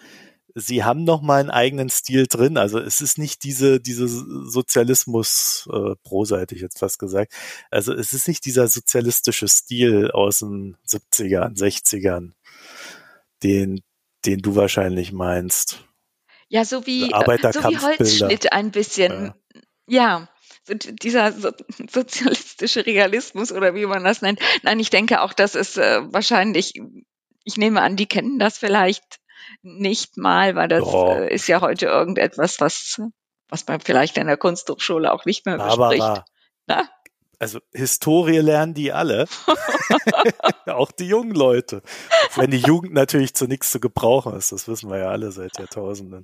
sie 0.56 0.84
haben 0.84 1.04
noch 1.04 1.22
mal 1.22 1.40
einen 1.40 1.50
eigenen 1.50 1.90
Stil 1.90 2.28
drin. 2.28 2.58
Also 2.58 2.80
es 2.80 3.02
ist 3.02 3.18
nicht 3.18 3.44
diese, 3.44 3.80
diese 3.80 4.08
Sozialismus, 4.08 5.68
äh, 5.72 5.96
proseitig 6.04 6.62
jetzt 6.62 6.80
fast 6.80 7.00
gesagt. 7.00 7.34
Also 7.70 7.94
es 7.94 8.14
ist 8.14 8.28
nicht 8.28 8.46
dieser 8.46 8.68
sozialistische 8.68 9.48
Stil 9.48 10.12
aus 10.12 10.40
den 10.40 10.78
70ern, 10.88 11.58
60ern, 11.58 12.32
den, 13.44 13.82
den 14.26 14.40
du 14.40 14.56
wahrscheinlich 14.56 15.12
meinst. 15.12 15.84
Ja, 16.50 16.66
so 16.66 16.86
wie, 16.86 17.12
äh, 17.12 17.52
so 17.54 17.64
wie 17.64 17.78
Holzschnitt 17.78 18.52
ein 18.52 18.72
bisschen. 18.72 19.34
Ja. 19.88 20.20
ja 20.20 20.30
so 20.64 20.74
dieser 20.76 21.32
so, 21.32 21.52
sozialistische 21.90 22.86
Realismus 22.86 23.52
oder 23.52 23.74
wie 23.74 23.86
man 23.86 24.04
das 24.04 24.22
nennt. 24.22 24.40
Nein, 24.64 24.80
ich 24.80 24.90
denke 24.90 25.22
auch, 25.22 25.34
das 25.34 25.56
ist 25.56 25.78
äh, 25.78 26.02
wahrscheinlich, 26.12 26.74
ich 27.44 27.58
nehme 27.58 27.82
an, 27.82 27.96
die 27.96 28.06
kennen 28.06 28.38
das 28.38 28.58
vielleicht 28.58 29.21
nicht 29.62 30.18
mal, 30.18 30.56
weil 30.56 30.68
das 30.68 30.84
äh, 30.94 31.34
ist 31.34 31.48
ja 31.48 31.62
heute 31.62 31.88
irgendetwas, 31.88 32.60
was, 32.60 33.02
was 33.50 33.68
man 33.68 33.80
vielleicht 33.80 34.18
in 34.18 34.28
der 34.28 34.38
Kunsthochschule 34.38 35.12
auch 35.12 35.26
nicht 35.26 35.46
mehr 35.46 35.58
Barbara, 35.58 35.90
bespricht. 35.90 36.24
Na? 36.68 36.90
Also 37.42 37.60
Historie 37.74 38.38
lernen 38.38 38.76
die 38.76 38.92
alle, 38.92 39.26
auch 40.68 40.92
die 40.92 41.08
jungen 41.08 41.34
Leute. 41.34 41.82
Wenn 42.36 42.52
die 42.52 42.60
Jugend 42.60 42.94
natürlich 42.94 43.34
zu 43.34 43.48
nichts 43.48 43.72
zu 43.72 43.80
gebrauchen 43.80 44.36
ist, 44.36 44.52
das 44.52 44.68
wissen 44.68 44.92
wir 44.92 45.00
ja 45.00 45.10
alle 45.10 45.32
seit 45.32 45.58
Jahrtausenden. 45.58 46.24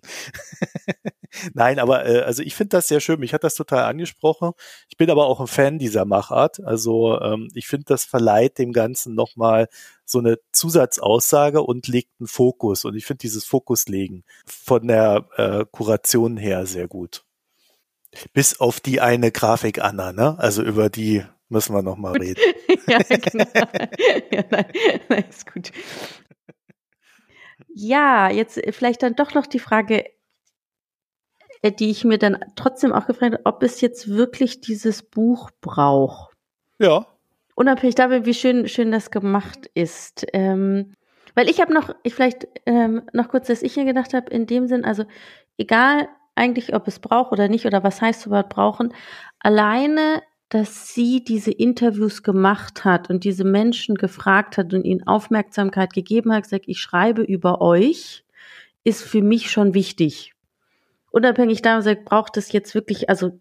Nein, 1.56 1.80
aber 1.80 2.06
äh, 2.06 2.19
also 2.19 2.43
ich 2.43 2.53
finde 2.53 2.77
das 2.77 2.88
sehr 2.88 2.99
schön. 2.99 3.19
Mich 3.19 3.34
hat 3.34 3.43
das 3.43 3.56
total 3.56 3.86
angesprochen. 3.86 4.51
Ich 4.89 4.97
bin 4.97 5.10
aber 5.10 5.25
auch 5.25 5.39
ein 5.39 5.47
Fan 5.47 5.80
dieser 5.80 6.06
Machart. 6.06 6.63
Also 6.63 7.19
ähm, 7.19 7.47
ich 7.56 7.65
finde, 7.65 7.86
das 7.86 8.06
verleiht 8.06 8.60
dem 8.60 8.71
Ganzen 8.71 9.15
nochmal 9.15 9.69
so 10.06 10.19
eine 10.19 10.38
Zusatzaussage 10.51 11.63
und 11.63 11.88
legt 11.88 12.12
einen 12.19 12.27
Fokus. 12.27 12.86
Und 12.86 12.95
ich 12.95 13.08
finde 13.08 13.21
dieses 13.21 13.43
Fokuslegen 13.43 14.23
von 14.45 14.88
der 14.88 15.27
äh, 15.38 15.65
Kuration 15.71 16.38
her 16.38 16.67
sehr 16.67 16.88
gut. 16.88 17.26
Bis 18.33 18.59
auf 18.59 18.79
die 18.79 19.01
eine 19.01 19.31
Grafik, 19.31 19.83
Anna, 19.83 20.11
ne? 20.11 20.35
Also 20.39 20.63
über 20.63 20.89
die 20.89 21.23
müssen 21.49 21.73
wir 21.75 21.81
noch 21.81 21.97
mal 21.97 22.13
reden. 22.13 22.41
ja, 22.87 22.99
genau. 23.09 23.45
ja, 24.31 24.43
nein, 24.49 24.65
nein, 25.09 25.25
ist 25.29 25.51
gut. 25.51 25.71
Ja, 27.73 28.29
jetzt 28.29 28.59
vielleicht 28.71 29.03
dann 29.03 29.15
doch 29.15 29.33
noch 29.33 29.45
die 29.45 29.59
Frage, 29.59 30.05
äh, 31.61 31.71
die 31.71 31.89
ich 31.89 32.03
mir 32.03 32.17
dann 32.17 32.39
trotzdem 32.55 32.93
auch 32.93 33.07
gefragt 33.07 33.33
habe, 33.33 33.45
ob 33.45 33.63
es 33.63 33.81
jetzt 33.81 34.07
wirklich 34.07 34.61
dieses 34.61 35.03
Buch 35.03 35.51
braucht. 35.61 36.33
Ja. 36.79 37.05
Unabhängig 37.55 37.95
davon, 37.95 38.25
wie 38.25 38.33
schön, 38.33 38.67
schön 38.67 38.91
das 38.91 39.11
gemacht 39.11 39.69
ist. 39.73 40.25
Ähm, 40.33 40.93
weil 41.33 41.49
ich 41.49 41.61
habe 41.61 41.73
noch, 41.73 41.93
ich 42.03 42.13
vielleicht 42.15 42.47
ähm, 42.65 43.03
noch 43.13 43.29
kurz, 43.29 43.47
dass 43.47 43.61
ich 43.61 43.75
mir 43.75 43.85
gedacht 43.85 44.13
habe, 44.13 44.31
in 44.31 44.47
dem 44.47 44.67
Sinn, 44.67 44.85
also 44.85 45.05
egal 45.57 46.07
eigentlich, 46.38 46.73
ob 46.73 46.88
es 46.88 47.00
braucht 47.00 47.32
oder 47.32 47.47
nicht 47.47 47.65
oder 47.65 47.84
was 47.84 48.02
heißt 48.02 48.26
überhaupt 48.26 48.50
brauchen. 48.50 48.93
Alleine, 49.39 50.21
dass 50.50 50.93
sie 50.93 51.23
diese 51.23 51.52
Interviews 51.52 52.23
gemacht 52.23 52.86
hat 52.86 53.10
und 53.10 53.23
diese 53.23 53.43
Menschen 53.43 53.95
gefragt 53.95 54.58
hat 54.58 54.73
und 54.73 54.84
ihnen 54.86 55.06
Aufmerksamkeit 55.06 55.93
gegeben 55.93 56.32
hat, 56.34 56.43
gesagt, 56.43 56.65
ich 56.67 56.80
schreibe 56.80 57.21
über 57.21 57.62
euch, 57.62 58.23
ist 58.84 59.04
für 59.04 59.21
mich 59.21 59.52
schon 59.52 59.73
wichtig. 59.73 60.34
Unabhängig 61.12 61.62
davon, 61.62 61.97
braucht 62.06 62.38
es 62.38 62.52
jetzt 62.52 62.76
wirklich, 62.76 63.10
also 63.10 63.32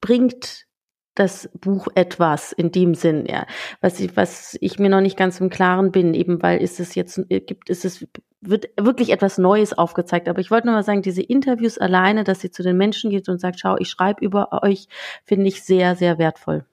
bringt 0.00 0.66
das 1.14 1.48
Buch 1.54 1.88
etwas 1.94 2.52
in 2.52 2.72
dem 2.72 2.94
Sinn, 2.94 3.26
ja, 3.26 3.46
was 3.80 4.00
ich, 4.00 4.16
was 4.16 4.56
ich 4.60 4.78
mir 4.78 4.88
noch 4.88 5.00
nicht 5.00 5.16
ganz 5.16 5.40
im 5.40 5.50
Klaren 5.50 5.92
bin, 5.92 6.14
eben 6.14 6.42
weil 6.42 6.60
ist 6.60 6.80
es 6.80 6.94
jetzt, 6.94 7.20
gibt, 7.28 7.70
ist 7.70 7.84
es, 7.84 8.06
wird 8.40 8.68
wirklich 8.78 9.10
etwas 9.10 9.38
Neues 9.38 9.72
aufgezeigt. 9.72 10.28
Aber 10.28 10.40
ich 10.40 10.50
wollte 10.50 10.66
nur 10.66 10.76
mal 10.76 10.82
sagen, 10.82 11.02
diese 11.02 11.22
Interviews 11.22 11.78
alleine, 11.78 12.24
dass 12.24 12.40
sie 12.40 12.50
zu 12.50 12.62
den 12.62 12.76
Menschen 12.76 13.10
geht 13.10 13.28
und 13.28 13.40
sagt, 13.40 13.60
schau, 13.60 13.76
ich 13.78 13.88
schreibe 13.88 14.24
über 14.24 14.62
euch, 14.62 14.88
finde 15.24 15.46
ich 15.46 15.62
sehr, 15.62 15.96
sehr 15.96 16.18
wertvoll. 16.18 16.66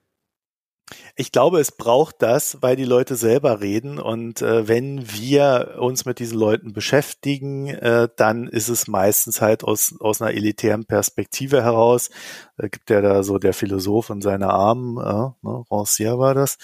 Ich 1.15 1.31
glaube, 1.31 1.59
es 1.59 1.71
braucht 1.71 2.21
das, 2.21 2.57
weil 2.61 2.75
die 2.75 2.85
Leute 2.85 3.15
selber 3.15 3.61
reden 3.61 3.99
und 3.99 4.41
äh, 4.41 4.67
wenn 4.67 5.11
wir 5.11 5.75
uns 5.79 6.05
mit 6.05 6.19
diesen 6.19 6.37
Leuten 6.37 6.73
beschäftigen, 6.73 7.67
äh, 7.67 8.09
dann 8.15 8.47
ist 8.47 8.69
es 8.69 8.87
meistens 8.87 9.41
halt 9.41 9.63
aus, 9.63 9.95
aus 9.99 10.21
einer 10.21 10.31
elitären 10.31 10.85
Perspektive 10.85 11.63
heraus. 11.63 12.09
Da 12.57 12.67
gibt 12.67 12.89
ja 12.89 13.01
da 13.01 13.23
so 13.23 13.37
der 13.37 13.53
Philosoph 13.53 14.09
in 14.09 14.21
seine 14.21 14.49
Armen, 14.49 14.97
äh, 14.97 15.47
ne, 15.47 15.63
Rancière 15.69 16.19
war 16.19 16.33
das. 16.33 16.57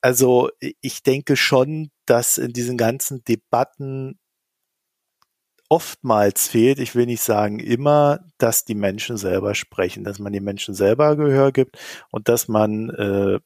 Also 0.00 0.50
ich 0.80 1.02
denke 1.02 1.36
schon, 1.36 1.90
dass 2.06 2.38
in 2.38 2.52
diesen 2.52 2.76
ganzen 2.76 3.24
Debatten 3.24 4.18
oftmals 5.68 6.48
fehlt, 6.48 6.78
ich 6.78 6.94
will 6.94 7.06
nicht 7.06 7.22
sagen 7.22 7.58
immer, 7.58 8.20
dass 8.38 8.64
die 8.64 8.74
Menschen 8.74 9.16
selber 9.16 9.54
sprechen, 9.54 10.04
dass 10.04 10.18
man 10.18 10.32
den 10.32 10.44
Menschen 10.44 10.74
selber 10.74 11.16
Gehör 11.16 11.52
gibt 11.52 11.78
und 12.10 12.28
dass 12.28 12.48
man 12.48 12.90
äh, 12.90 13.40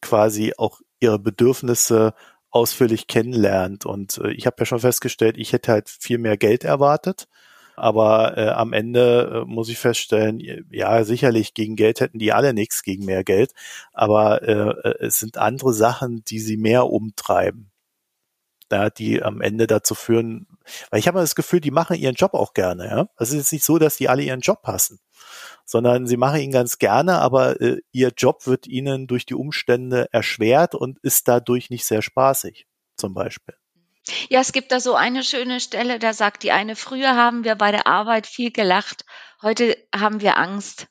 quasi 0.00 0.52
auch 0.56 0.80
ihre 1.00 1.18
Bedürfnisse 1.18 2.14
ausführlich 2.50 3.06
kennenlernt. 3.06 3.86
Und 3.86 4.18
äh, 4.18 4.32
ich 4.32 4.46
habe 4.46 4.56
ja 4.60 4.66
schon 4.66 4.80
festgestellt, 4.80 5.36
ich 5.38 5.52
hätte 5.52 5.72
halt 5.72 5.88
viel 5.88 6.18
mehr 6.18 6.36
Geld 6.36 6.64
erwartet. 6.64 7.28
Aber 7.76 8.36
äh, 8.36 8.48
am 8.48 8.72
Ende 8.72 9.44
äh, 9.44 9.44
muss 9.48 9.68
ich 9.68 9.78
feststellen, 9.78 10.40
ja, 10.70 11.04
sicherlich 11.04 11.54
gegen 11.54 11.76
Geld 11.76 12.00
hätten 12.00 12.18
die 12.18 12.32
alle 12.32 12.52
nichts 12.52 12.82
gegen 12.82 13.04
mehr 13.04 13.22
Geld. 13.22 13.52
Aber 13.92 14.42
äh, 14.42 14.88
äh 14.88 14.94
es 15.06 15.18
sind 15.18 15.38
andere 15.38 15.72
Sachen, 15.72 16.24
die 16.24 16.40
sie 16.40 16.56
mehr 16.56 16.86
umtreiben. 16.86 17.70
Ja, 18.70 18.90
die 18.90 19.22
am 19.22 19.40
Ende 19.40 19.66
dazu 19.66 19.94
führen, 19.94 20.46
weil 20.90 21.00
ich 21.00 21.08
habe 21.08 21.20
das 21.20 21.34
Gefühl, 21.34 21.60
die 21.60 21.70
machen 21.70 21.96
ihren 21.96 22.16
Job 22.16 22.34
auch 22.34 22.52
gerne. 22.52 22.86
Ja? 22.86 23.08
Es 23.16 23.30
ist 23.30 23.36
jetzt 23.36 23.52
nicht 23.52 23.64
so, 23.64 23.78
dass 23.78 23.96
die 23.96 24.10
alle 24.10 24.22
ihren 24.22 24.40
Job 24.40 24.60
hassen 24.64 25.00
sondern 25.68 26.06
sie 26.06 26.16
machen 26.16 26.40
ihn 26.40 26.50
ganz 26.50 26.78
gerne, 26.78 27.18
aber 27.20 27.60
äh, 27.60 27.76
ihr 27.92 28.10
Job 28.16 28.46
wird 28.46 28.66
ihnen 28.66 29.06
durch 29.06 29.26
die 29.26 29.34
Umstände 29.34 30.08
erschwert 30.12 30.74
und 30.74 30.98
ist 31.00 31.28
dadurch 31.28 31.68
nicht 31.68 31.84
sehr 31.84 32.00
spaßig, 32.00 32.66
zum 32.96 33.12
Beispiel. 33.12 33.54
Ja, 34.30 34.40
es 34.40 34.52
gibt 34.52 34.72
da 34.72 34.80
so 34.80 34.94
eine 34.94 35.22
schöne 35.22 35.60
Stelle, 35.60 35.98
da 35.98 36.14
sagt 36.14 36.42
die 36.42 36.52
eine, 36.52 36.74
früher 36.74 37.14
haben 37.14 37.44
wir 37.44 37.54
bei 37.54 37.70
der 37.70 37.86
Arbeit 37.86 38.26
viel 38.26 38.50
gelacht, 38.50 39.04
heute 39.42 39.76
haben 39.94 40.22
wir 40.22 40.38
Angst. 40.38 40.86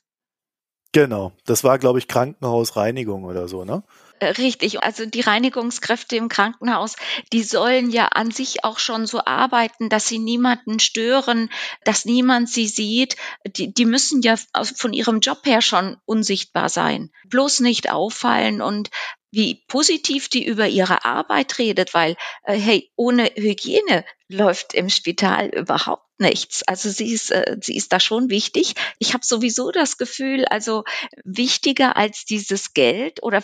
Genau, 0.92 1.34
das 1.46 1.64
war, 1.64 1.80
glaube 1.80 1.98
ich, 1.98 2.08
Krankenhausreinigung 2.08 3.24
oder 3.24 3.48
so, 3.48 3.66
ne? 3.66 3.84
Richtig, 4.22 4.84
also 4.84 5.06
die 5.06 5.22
Reinigungskräfte 5.22 6.16
im 6.16 6.28
Krankenhaus, 6.28 6.96
die 7.34 7.44
sollen 7.44 7.92
ja 7.92 8.08
an 8.08 8.32
sich 8.32 8.64
auch 8.64 8.80
schon 8.80 9.06
so 9.06 9.24
arbeiten, 9.26 9.90
dass 9.90 10.08
sie 10.08 10.18
niemanden 10.18 10.80
stören, 10.80 11.50
dass 11.84 12.06
niemand 12.06 12.50
sie 12.50 12.68
sieht. 12.68 13.16
Die, 13.46 13.74
die 13.74 13.86
müssen 13.86 14.22
ja 14.22 14.36
von 14.76 14.94
ihrem 14.94 15.20
Job 15.20 15.42
her 15.46 15.62
schon 15.62 15.98
unsichtbar 16.06 16.70
sein, 16.70 17.12
bloß 17.28 17.60
nicht 17.60 17.92
auffallen 17.92 18.62
und 18.62 18.90
wie 19.32 19.64
positiv 19.68 20.30
die 20.30 20.46
über 20.46 20.68
ihre 20.68 21.06
Arbeit 21.06 21.60
redet, 21.60 21.94
weil 21.94 22.16
äh, 22.44 22.58
hey, 22.58 22.92
ohne 22.96 23.26
Hygiene 23.36 24.06
läuft 24.30 24.74
im 24.74 24.90
Spital 24.90 25.50
überhaupt 25.50 26.08
nichts. 26.18 26.64
Also 26.64 26.90
sie 26.90 27.12
ist, 27.12 27.32
äh, 27.32 27.58
sie 27.62 27.76
ist 27.76 27.94
da 27.94 28.00
schon 28.00 28.30
wichtig. 28.30 28.74
Ich 29.00 29.14
habe 29.14 29.26
sowieso 29.26 29.72
das 29.72 29.98
Gefühl, 29.98 30.46
also 30.46 30.86
wichtiger 31.24 31.98
als 31.98 32.26
dieses 32.26 32.74
Geld 32.74 33.22
oder 33.22 33.44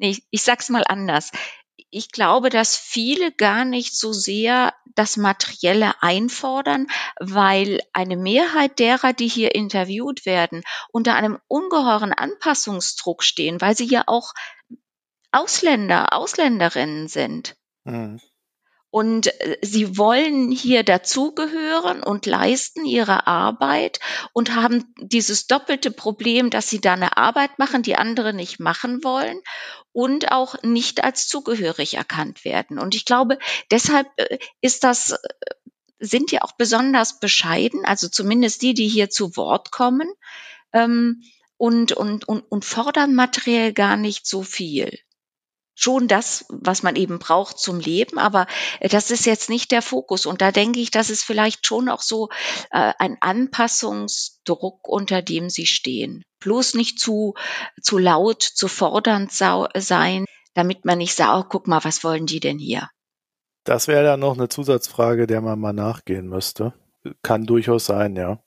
nee, 0.00 0.16
ich 0.30 0.42
sag's 0.42 0.68
mal 0.70 0.84
anders. 0.86 1.30
Ich 1.90 2.10
glaube, 2.10 2.50
dass 2.50 2.76
viele 2.76 3.32
gar 3.32 3.64
nicht 3.64 3.96
so 3.96 4.12
sehr 4.12 4.74
das 4.94 5.16
Materielle 5.16 6.02
einfordern, 6.02 6.86
weil 7.20 7.80
eine 7.92 8.16
Mehrheit 8.16 8.78
derer, 8.78 9.12
die 9.12 9.28
hier 9.28 9.54
interviewt 9.54 10.26
werden, 10.26 10.62
unter 10.90 11.14
einem 11.14 11.38
ungeheuren 11.48 12.12
Anpassungsdruck 12.12 13.22
stehen, 13.22 13.60
weil 13.60 13.76
sie 13.76 13.86
ja 13.86 14.04
auch 14.06 14.32
Ausländer, 15.32 16.12
Ausländerinnen 16.12 17.08
sind. 17.08 17.56
Mhm. 17.84 18.20
Und 18.90 19.28
äh, 19.40 19.58
sie 19.62 19.96
wollen 19.96 20.50
hier 20.50 20.82
dazugehören 20.82 22.02
und 22.02 22.26
leisten 22.26 22.84
ihre 22.84 23.26
Arbeit 23.26 24.00
und 24.32 24.54
haben 24.54 24.92
dieses 24.98 25.46
doppelte 25.46 25.90
Problem, 25.90 26.50
dass 26.50 26.68
sie 26.68 26.80
da 26.80 26.94
eine 26.94 27.16
Arbeit 27.16 27.58
machen, 27.58 27.82
die 27.82 27.96
andere 27.96 28.32
nicht 28.32 28.58
machen 28.58 29.04
wollen 29.04 29.40
und 29.92 30.32
auch 30.32 30.62
nicht 30.62 31.04
als 31.04 31.28
zugehörig 31.28 31.94
erkannt 31.94 32.44
werden. 32.44 32.78
Und 32.78 32.94
ich 32.94 33.04
glaube, 33.04 33.38
deshalb 33.70 34.08
äh, 34.16 34.38
ist 34.60 34.84
das, 34.84 35.12
äh, 35.12 35.18
sind 36.00 36.32
die 36.32 36.42
auch 36.42 36.52
besonders 36.52 37.20
bescheiden, 37.20 37.84
also 37.84 38.08
zumindest 38.08 38.62
die, 38.62 38.74
die 38.74 38.88
hier 38.88 39.10
zu 39.10 39.36
Wort 39.36 39.70
kommen, 39.70 40.10
ähm, 40.72 41.22
und, 41.56 41.92
und, 41.92 42.26
und, 42.26 42.40
und 42.50 42.64
fordern 42.64 43.14
materiell 43.14 43.74
gar 43.74 43.98
nicht 43.98 44.26
so 44.26 44.42
viel 44.42 44.98
schon 45.82 46.08
das, 46.08 46.44
was 46.48 46.82
man 46.82 46.96
eben 46.96 47.18
braucht 47.18 47.58
zum 47.58 47.80
Leben, 47.80 48.18
aber 48.18 48.46
das 48.80 49.10
ist 49.10 49.26
jetzt 49.26 49.48
nicht 49.48 49.70
der 49.70 49.82
Fokus. 49.82 50.26
Und 50.26 50.42
da 50.42 50.52
denke 50.52 50.80
ich, 50.80 50.90
das 50.90 51.10
ist 51.10 51.24
vielleicht 51.24 51.66
schon 51.66 51.88
auch 51.88 52.02
so 52.02 52.28
äh, 52.70 52.92
ein 52.98 53.16
Anpassungsdruck, 53.20 54.88
unter 54.88 55.22
dem 55.22 55.48
sie 55.48 55.66
stehen. 55.66 56.22
Bloß 56.40 56.74
nicht 56.74 56.98
zu, 56.98 57.34
zu 57.82 57.98
laut, 57.98 58.42
zu 58.42 58.68
fordernd 58.68 59.32
sein, 59.32 60.24
damit 60.54 60.84
man 60.84 60.98
nicht 60.98 61.14
sagt, 61.14 61.44
oh, 61.46 61.48
guck 61.48 61.66
mal, 61.66 61.82
was 61.84 62.04
wollen 62.04 62.26
die 62.26 62.40
denn 62.40 62.58
hier? 62.58 62.88
Das 63.64 63.88
wäre 63.88 64.04
ja 64.04 64.16
noch 64.16 64.34
eine 64.34 64.48
Zusatzfrage, 64.48 65.26
der 65.26 65.40
man 65.40 65.58
mal 65.60 65.72
nachgehen 65.72 66.28
müsste. 66.28 66.74
Kann 67.22 67.44
durchaus 67.44 67.86
sein, 67.86 68.16
ja. 68.16 68.42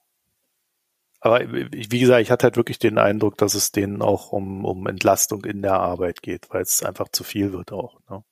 Aber 1.24 1.40
wie 1.50 2.00
gesagt, 2.00 2.22
ich 2.22 2.32
hatte 2.32 2.44
halt 2.44 2.58
wirklich 2.58 2.80
den 2.80 2.98
Eindruck, 2.98 3.38
dass 3.38 3.56
es 3.56 3.72
denen 3.72 4.02
auch 4.02 4.34
um, 4.34 4.66
um 4.66 4.86
Entlastung 4.88 5.46
in 5.46 5.62
der 5.62 5.80
Arbeit 5.80 6.22
geht, 6.22 6.50
weil 6.50 6.64
es 6.64 6.84
einfach 6.84 7.08
zu 7.08 7.24
viel 7.24 7.54
wird 7.54 7.72
auch. 7.72 8.02
Ne? 8.10 8.26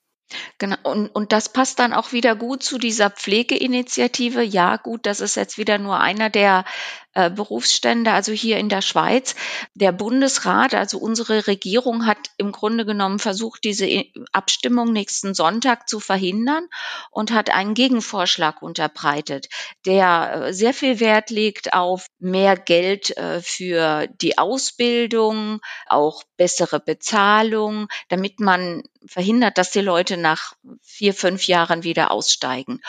Genau, 0.57 0.77
und, 0.83 1.07
und 1.09 1.31
das 1.31 1.51
passt 1.51 1.79
dann 1.79 1.93
auch 1.93 2.11
wieder 2.11 2.35
gut 2.35 2.63
zu 2.63 2.77
dieser 2.77 3.09
Pflegeinitiative. 3.09 4.41
Ja, 4.43 4.77
gut, 4.77 5.05
das 5.05 5.19
ist 5.19 5.35
jetzt 5.35 5.57
wieder 5.57 5.77
nur 5.77 5.99
einer 5.99 6.29
der 6.29 6.65
äh, 7.13 7.29
Berufsstände, 7.29 8.11
also 8.11 8.31
hier 8.31 8.57
in 8.57 8.69
der 8.69 8.81
Schweiz. 8.81 9.35
Der 9.73 9.91
Bundesrat, 9.91 10.73
also 10.73 10.97
unsere 10.97 11.47
Regierung 11.47 12.05
hat 12.05 12.17
im 12.37 12.51
Grunde 12.51 12.85
genommen 12.85 13.19
versucht, 13.19 13.63
diese 13.65 14.05
Abstimmung 14.31 14.93
nächsten 14.93 15.33
Sonntag 15.33 15.89
zu 15.89 15.99
verhindern 15.99 16.67
und 17.09 17.31
hat 17.31 17.49
einen 17.49 17.73
Gegenvorschlag 17.73 18.61
unterbreitet, 18.61 19.49
der 19.85 20.45
äh, 20.47 20.53
sehr 20.53 20.73
viel 20.73 20.99
Wert 21.01 21.29
legt 21.31 21.73
auf 21.73 22.07
mehr 22.19 22.55
Geld 22.55 23.15
äh, 23.17 23.41
für 23.41 24.07
die 24.07 24.37
Ausbildung, 24.37 25.59
auch 25.87 26.23
bessere 26.37 26.79
Bezahlung, 26.79 27.87
damit 28.07 28.39
man 28.39 28.83
verhindert, 29.05 29.57
dass 29.57 29.71
die 29.71 29.81
Leute 29.81 30.15
nach 30.21 30.53
vier, 30.81 31.13
fünf 31.13 31.47
Jahren 31.47 31.83
wieder 31.83 32.11
aussteigen. 32.11 32.81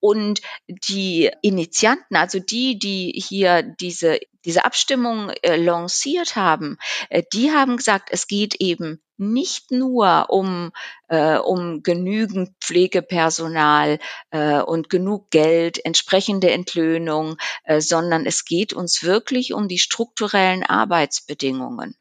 Und 0.00 0.40
die 0.66 1.30
Initianten, 1.42 2.16
also 2.16 2.38
die, 2.38 2.78
die 2.78 3.12
hier 3.16 3.62
diese, 3.62 4.18
diese 4.44 4.64
Abstimmung 4.64 5.30
äh, 5.42 5.56
lanciert 5.56 6.36
haben, 6.36 6.78
äh, 7.10 7.22
die 7.32 7.50
haben 7.50 7.76
gesagt, 7.76 8.08
es 8.12 8.26
geht 8.26 8.56
eben 8.60 9.02
nicht 9.18 9.70
nur 9.70 10.26
um, 10.28 10.72
äh, 11.08 11.38
um 11.38 11.82
genügend 11.82 12.50
Pflegepersonal 12.60 13.98
äh, 14.30 14.60
und 14.60 14.90
genug 14.90 15.30
Geld, 15.30 15.84
entsprechende 15.84 16.50
Entlöhnung, 16.50 17.36
äh, 17.64 17.80
sondern 17.80 18.26
es 18.26 18.44
geht 18.44 18.72
uns 18.72 19.02
wirklich 19.02 19.52
um 19.54 19.68
die 19.68 19.78
strukturellen 19.78 20.62
Arbeitsbedingungen. 20.62 21.96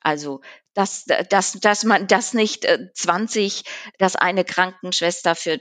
Also 0.00 0.42
dass, 0.74 1.04
dass, 1.30 1.52
dass 1.52 1.84
man 1.84 2.06
das 2.06 2.34
nicht 2.34 2.64
äh, 2.64 2.90
20, 2.94 3.64
dass 3.98 4.16
eine 4.16 4.44
Krankenschwester 4.44 5.34
für 5.34 5.60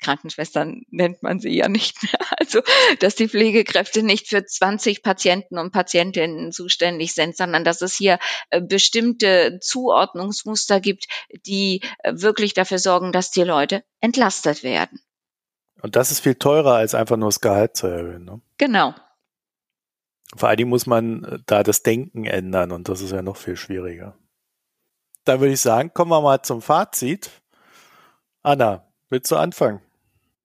Krankenschwestern 0.00 0.82
nennt 0.90 1.22
man 1.22 1.40
sie 1.40 1.56
ja 1.56 1.68
nicht 1.68 2.02
mehr, 2.02 2.20
also 2.38 2.60
dass 3.00 3.16
die 3.16 3.28
Pflegekräfte 3.28 4.02
nicht 4.02 4.28
für 4.28 4.44
20 4.44 5.02
Patienten 5.02 5.58
und 5.58 5.72
Patientinnen 5.72 6.52
zuständig 6.52 7.14
sind, 7.14 7.36
sondern 7.36 7.64
dass 7.64 7.82
es 7.82 7.94
hier 7.94 8.18
äh, 8.50 8.60
bestimmte 8.60 9.58
Zuordnungsmuster 9.60 10.80
gibt, 10.80 11.06
die 11.46 11.82
äh, 11.98 12.12
wirklich 12.14 12.54
dafür 12.54 12.78
sorgen, 12.78 13.12
dass 13.12 13.30
die 13.30 13.42
Leute 13.42 13.82
entlastet 14.00 14.62
werden. 14.62 15.00
Und 15.82 15.96
das 15.96 16.10
ist 16.10 16.20
viel 16.20 16.34
teurer, 16.34 16.74
als 16.74 16.94
einfach 16.94 17.16
nur 17.16 17.28
das 17.28 17.40
Gehalt 17.40 17.76
zu 17.76 17.86
erhöhen. 17.86 18.24
Ne? 18.24 18.40
Genau. 18.58 18.94
Vor 20.36 20.48
allen 20.48 20.58
Dingen 20.58 20.70
muss 20.70 20.86
man 20.86 21.24
äh, 21.24 21.38
da 21.46 21.62
das 21.62 21.82
Denken 21.82 22.24
ändern 22.24 22.72
und 22.72 22.88
das 22.88 23.00
ist 23.00 23.12
ja 23.12 23.22
noch 23.22 23.36
viel 23.36 23.56
schwieriger. 23.56 24.16
Da 25.24 25.40
würde 25.40 25.52
ich 25.52 25.60
sagen, 25.60 25.92
kommen 25.92 26.10
wir 26.10 26.20
mal 26.20 26.42
zum 26.42 26.62
Fazit. 26.62 27.30
Anna, 28.42 28.86
willst 29.10 29.30
du 29.30 29.36
anfangen? 29.36 29.80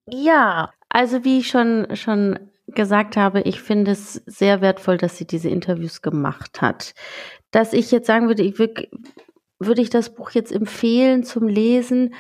Ja, 0.08 0.74
also 0.90 1.24
wie 1.24 1.40
ich 1.40 1.48
schon, 1.48 1.96
schon 1.96 2.52
gesagt 2.68 3.16
habe, 3.16 3.42
ich 3.42 3.62
finde 3.62 3.92
es 3.92 4.22
sehr 4.26 4.62
wertvoll, 4.62 4.98
dass 4.98 5.18
sie 5.18 5.26
diese 5.26 5.50
Interviews 5.50 6.02
gemacht 6.02 6.62
hat. 6.62 6.94
Dass 7.52 7.74
ich 7.74 7.92
jetzt 7.92 8.08
sagen 8.08 8.28
würde, 8.28 8.44
ich 8.44 8.60
würde, 8.60 8.88
würde 9.60 9.82
ich 9.82 9.90
das 9.90 10.14
Buch 10.14 10.32
jetzt 10.32 10.52
empfehlen 10.52 11.24
zum 11.24 11.48
Lesen, 11.48 12.14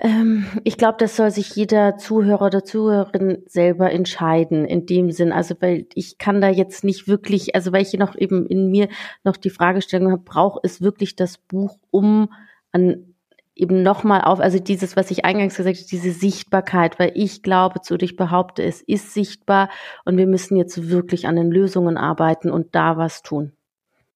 ähm, 0.00 0.46
ich 0.64 0.76
glaube, 0.76 0.96
das 0.98 1.16
soll 1.16 1.30
sich 1.30 1.54
jeder 1.56 1.96
Zuhörer 1.96 2.46
oder 2.46 2.64
Zuhörerin 2.64 3.42
selber 3.46 3.90
entscheiden, 3.90 4.64
in 4.64 4.86
dem 4.86 5.10
Sinn. 5.10 5.32
Also, 5.32 5.54
weil 5.60 5.86
ich 5.94 6.18
kann 6.18 6.40
da 6.40 6.48
jetzt 6.48 6.84
nicht 6.84 7.08
wirklich, 7.08 7.54
also 7.54 7.72
weil 7.72 7.82
ich 7.82 7.92
noch 7.94 8.16
eben 8.16 8.46
in 8.46 8.70
mir 8.70 8.88
noch 9.24 9.36
die 9.36 9.50
Fragestellung 9.50 10.12
habe, 10.12 10.22
braucht 10.22 10.60
es 10.64 10.80
wirklich 10.80 11.16
das 11.16 11.38
Buch, 11.38 11.78
um 11.90 12.32
an 12.72 13.14
eben 13.58 13.82
nochmal 13.82 14.22
auf, 14.22 14.38
also 14.38 14.58
dieses, 14.60 14.96
was 14.96 15.10
ich 15.10 15.24
eingangs 15.24 15.56
gesagt 15.56 15.76
habe, 15.76 15.88
diese 15.88 16.12
Sichtbarkeit, 16.12 16.98
weil 17.00 17.10
ich 17.14 17.42
glaube 17.42 17.80
zu, 17.80 17.96
ich 17.96 18.14
behaupte, 18.14 18.62
es 18.62 18.80
ist 18.82 19.12
sichtbar 19.12 19.68
und 20.04 20.16
wir 20.16 20.28
müssen 20.28 20.56
jetzt 20.56 20.88
wirklich 20.88 21.26
an 21.26 21.34
den 21.34 21.50
Lösungen 21.50 21.96
arbeiten 21.96 22.50
und 22.50 22.74
da 22.76 22.96
was 22.96 23.22
tun. 23.22 23.52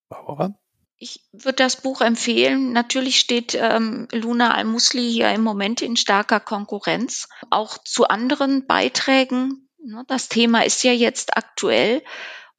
Barbara? 0.09 0.55
Ich 1.03 1.20
würde 1.32 1.57
das 1.57 1.74
Buch 1.74 2.00
empfehlen. 2.00 2.72
Natürlich 2.72 3.18
steht 3.18 3.57
ähm, 3.57 4.07
Luna 4.12 4.55
Al-Musli 4.55 5.11
hier 5.11 5.32
im 5.32 5.42
Moment 5.42 5.82
in 5.82 5.96
starker 5.96 6.38
Konkurrenz, 6.38 7.28
auch 7.50 7.76
zu 7.78 8.07
anderen 8.07 8.68
Beiträgen. 8.68 9.68
Ne, 9.84 10.05
das 10.07 10.28
Thema 10.28 10.64
ist 10.64 10.84
ja 10.84 10.92
jetzt 10.92 11.36
aktuell 11.36 12.05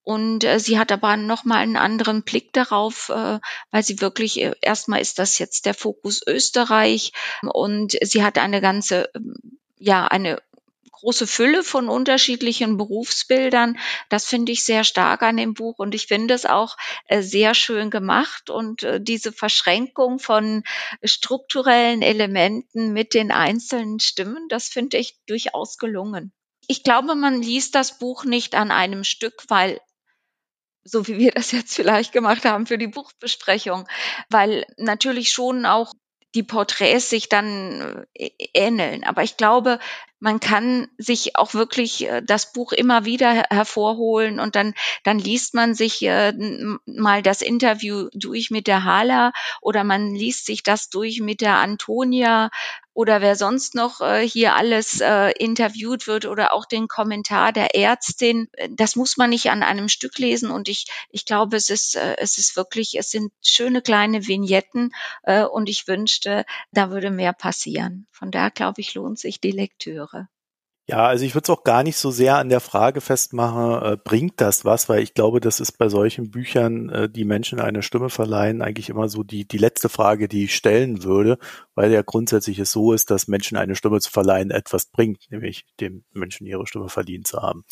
und 0.03 0.43
äh, 0.43 0.59
sie 0.59 0.77
hat 0.77 0.91
aber 0.91 1.15
nochmal 1.15 1.59
einen 1.59 1.77
anderen 1.77 2.23
Blick 2.23 2.51
darauf, 2.51 3.07
äh, 3.07 3.39
weil 3.71 3.83
sie 3.83 4.01
wirklich, 4.01 4.41
äh, 4.41 4.51
erstmal 4.59 4.99
ist 4.99 5.19
das 5.19 5.39
jetzt 5.39 5.65
der 5.65 5.73
Fokus 5.73 6.21
Österreich 6.27 7.13
und 7.43 7.97
sie 8.01 8.25
hat 8.25 8.37
eine 8.37 8.59
ganze, 8.59 9.09
ja, 9.77 10.05
eine 10.05 10.41
große 10.93 11.27
Fülle 11.27 11.63
von 11.63 11.89
unterschiedlichen 11.89 12.77
Berufsbildern. 12.77 13.77
Das 14.09 14.25
finde 14.25 14.53
ich 14.53 14.63
sehr 14.63 14.83
stark 14.83 15.21
an 15.21 15.37
dem 15.37 15.53
Buch 15.53 15.79
und 15.79 15.93
ich 15.93 16.07
finde 16.07 16.33
es 16.33 16.45
auch 16.45 16.77
äh, 17.07 17.21
sehr 17.21 17.53
schön 17.53 17.89
gemacht 17.89 18.49
und 18.49 18.83
äh, 18.83 19.01
diese 19.01 19.33
Verschränkung 19.33 20.19
von 20.19 20.63
strukturellen 21.03 22.01
Elementen 22.01 22.93
mit 22.93 23.13
den 23.13 23.31
einzelnen 23.31 23.99
Stimmen, 23.99 24.47
das 24.47 24.69
finde 24.69 24.97
ich 24.97 25.17
durchaus 25.25 25.77
gelungen. 25.77 26.31
Ich 26.67 26.83
glaube, 26.83 27.15
man 27.15 27.41
liest 27.41 27.75
das 27.75 27.99
Buch 27.99 28.23
nicht 28.23 28.55
an 28.55 28.71
einem 28.71 29.03
Stück, 29.03 29.43
weil 29.49 29.81
so 30.85 31.07
wie 31.07 31.17
wir 31.17 31.31
das 31.31 31.51
jetzt 31.51 31.75
vielleicht 31.75 32.11
gemacht 32.11 32.45
haben 32.45 32.65
für 32.67 32.77
die 32.77 32.87
Buchbesprechung, 32.87 33.87
weil 34.29 34.65
natürlich 34.77 35.31
schon 35.31 35.65
auch 35.65 35.93
die 36.35 36.43
Porträts 36.43 37.09
sich 37.09 37.29
dann 37.29 38.05
äh, 38.13 38.31
ähneln. 38.53 39.03
Aber 39.03 39.23
ich 39.23 39.37
glaube, 39.37 39.79
man 40.23 40.39
kann 40.39 40.87
sich 40.97 41.35
auch 41.35 41.53
wirklich 41.53 42.07
äh, 42.07 42.21
das 42.23 42.53
Buch 42.53 42.71
immer 42.71 43.03
wieder 43.03 43.43
hervorholen 43.51 44.39
und 44.39 44.55
dann, 44.55 44.73
dann 45.03 45.19
liest 45.19 45.53
man 45.53 45.75
sich 45.75 46.01
äh, 46.01 46.31
mal 46.85 47.21
das 47.21 47.41
Interview 47.41 48.07
durch 48.13 48.49
mit 48.49 48.67
der 48.67 48.85
Hala 48.85 49.33
oder 49.61 49.83
man 49.83 50.15
liest 50.15 50.45
sich 50.45 50.63
das 50.63 50.89
durch 50.89 51.19
mit 51.19 51.41
der 51.41 51.57
Antonia 51.57 52.49
oder 52.93 53.21
wer 53.21 53.35
sonst 53.35 53.75
noch 53.75 54.01
äh, 54.01 54.27
hier 54.27 54.55
alles 54.55 55.01
äh, 55.01 55.31
interviewt 55.31 56.07
wird 56.07 56.25
oder 56.25 56.53
auch 56.53 56.65
den 56.65 56.87
Kommentar 56.87 57.51
der 57.51 57.75
Ärztin. 57.75 58.47
Das 58.69 58.95
muss 58.95 59.17
man 59.17 59.31
nicht 59.31 59.49
an 59.49 59.63
einem 59.63 59.89
Stück 59.89 60.17
lesen 60.19 60.51
und 60.51 60.69
ich, 60.69 60.85
ich 61.09 61.25
glaube, 61.25 61.57
es 61.57 61.69
ist, 61.69 61.95
äh, 61.95 62.15
es 62.17 62.37
ist 62.37 62.55
wirklich, 62.55 62.97
es 62.97 63.09
sind 63.09 63.33
schöne 63.41 63.81
kleine 63.81 64.27
Vignetten 64.27 64.93
äh, 65.23 65.43
und 65.43 65.69
ich 65.69 65.87
wünschte, 65.87 66.45
da 66.71 66.91
würde 66.91 67.09
mehr 67.09 67.33
passieren. 67.33 68.07
Von 68.11 68.31
daher 68.31 68.51
glaube 68.51 68.81
ich, 68.81 68.93
lohnt 68.93 69.19
sich 69.19 69.41
die 69.41 69.51
Lektüre. 69.51 70.12
Ja, 70.85 71.05
also 71.05 71.23
ich 71.23 71.33
würde 71.33 71.45
es 71.45 71.49
auch 71.49 71.63
gar 71.63 71.81
nicht 71.81 71.95
so 71.95 72.11
sehr 72.11 72.37
an 72.37 72.49
der 72.49 72.59
Frage 72.59 72.99
festmachen, 72.99 73.93
äh, 73.93 73.97
bringt 74.03 74.41
das 74.41 74.65
was, 74.65 74.89
weil 74.89 75.01
ich 75.01 75.13
glaube, 75.13 75.39
das 75.39 75.61
ist 75.61 75.77
bei 75.77 75.87
solchen 75.87 76.29
Büchern, 76.29 76.89
äh, 76.89 77.09
die 77.09 77.23
Menschen 77.23 77.61
eine 77.61 77.81
Stimme 77.81 78.09
verleihen, 78.09 78.61
eigentlich 78.61 78.89
immer 78.89 79.07
so 79.07 79.23
die, 79.23 79.47
die 79.47 79.57
letzte 79.57 79.87
Frage, 79.87 80.27
die 80.27 80.43
ich 80.43 80.55
stellen 80.55 81.03
würde, 81.03 81.37
weil 81.73 81.89
ja 81.89 82.01
grundsätzlich 82.01 82.59
es 82.59 82.71
so 82.71 82.91
ist, 82.91 83.11
dass 83.11 83.29
Menschen 83.29 83.57
eine 83.57 83.75
Stimme 83.75 84.01
zu 84.01 84.11
verleihen 84.11 84.51
etwas 84.51 84.87
bringt, 84.87 85.31
nämlich 85.31 85.65
dem 85.79 86.03
Menschen 86.11 86.45
ihre 86.47 86.67
Stimme 86.67 86.89
verdient 86.89 87.27
zu 87.27 87.41
haben. 87.41 87.63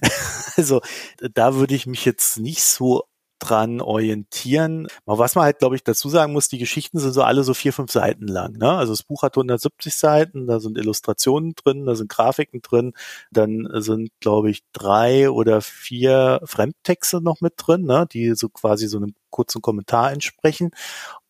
also 0.56 0.80
da 1.18 1.56
würde 1.56 1.74
ich 1.74 1.86
mich 1.88 2.04
jetzt 2.04 2.38
nicht 2.38 2.62
so 2.62 3.02
dran 3.40 3.80
orientieren. 3.80 4.86
Was 5.06 5.34
man 5.34 5.44
halt, 5.44 5.58
glaube 5.58 5.74
ich, 5.74 5.82
dazu 5.82 6.08
sagen 6.08 6.32
muss, 6.32 6.48
die 6.48 6.58
Geschichten 6.58 6.98
sind 6.98 7.12
so 7.12 7.22
alle 7.22 7.42
so 7.42 7.54
vier, 7.54 7.72
fünf 7.72 7.90
Seiten 7.90 8.28
lang. 8.28 8.52
Ne? 8.52 8.70
Also 8.70 8.92
das 8.92 9.02
Buch 9.02 9.22
hat 9.22 9.36
170 9.36 9.94
Seiten, 9.94 10.46
da 10.46 10.60
sind 10.60 10.78
Illustrationen 10.78 11.54
drin, 11.54 11.86
da 11.86 11.94
sind 11.94 12.08
Grafiken 12.08 12.62
drin, 12.62 12.92
dann 13.32 13.68
sind, 13.74 14.10
glaube 14.20 14.50
ich, 14.50 14.62
drei 14.72 15.30
oder 15.30 15.60
vier 15.60 16.40
Fremdtexte 16.44 17.20
noch 17.20 17.40
mit 17.40 17.54
drin, 17.56 17.84
ne? 17.84 18.06
die 18.10 18.34
so 18.34 18.48
quasi 18.48 18.86
so 18.86 18.98
einem 18.98 19.14
kurzen 19.30 19.62
Kommentar 19.62 20.12
entsprechen. 20.12 20.70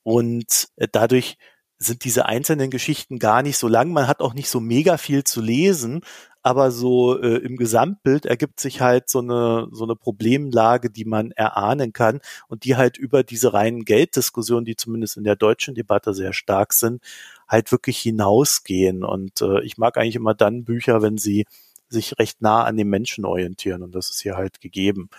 Und 0.02 0.68
äh, 0.76 0.88
dadurch 0.90 1.36
sind 1.82 2.04
diese 2.04 2.26
einzelnen 2.26 2.70
Geschichten 2.70 3.18
gar 3.18 3.42
nicht 3.42 3.56
so 3.56 3.66
lang. 3.66 3.90
Man 3.92 4.06
hat 4.06 4.20
auch 4.20 4.34
nicht 4.34 4.50
so 4.50 4.60
mega 4.60 4.98
viel 4.98 5.24
zu 5.24 5.40
lesen, 5.40 6.02
aber 6.42 6.70
so 6.70 7.18
äh, 7.20 7.36
im 7.38 7.56
Gesamtbild 7.56 8.26
ergibt 8.26 8.60
sich 8.60 8.80
halt 8.82 9.08
so 9.08 9.20
eine 9.20 9.68
so 9.72 9.84
eine 9.84 9.96
Problemlage, 9.96 10.90
die 10.90 11.06
man 11.06 11.32
erahnen 11.32 11.92
kann 11.94 12.20
und 12.48 12.64
die 12.64 12.76
halt 12.76 12.98
über 12.98 13.22
diese 13.24 13.54
reinen 13.54 13.84
Gelddiskussionen, 13.86 14.66
die 14.66 14.76
zumindest 14.76 15.16
in 15.16 15.24
der 15.24 15.36
deutschen 15.36 15.74
Debatte 15.74 16.14
sehr 16.14 16.34
stark 16.34 16.74
sind, 16.74 17.02
halt 17.48 17.72
wirklich 17.72 17.98
hinausgehen. 17.98 19.02
Und 19.02 19.40
äh, 19.42 19.62
ich 19.64 19.78
mag 19.78 19.96
eigentlich 19.96 20.16
immer 20.16 20.34
dann 20.34 20.64
Bücher, 20.64 21.02
wenn 21.02 21.18
sie 21.18 21.46
sich 21.88 22.18
recht 22.18 22.40
nah 22.42 22.64
an 22.64 22.76
den 22.76 22.88
Menschen 22.88 23.24
orientieren 23.24 23.82
und 23.82 23.94
das 23.94 24.10
ist 24.10 24.20
hier 24.20 24.36
halt 24.36 24.60
gegeben. 24.60 25.10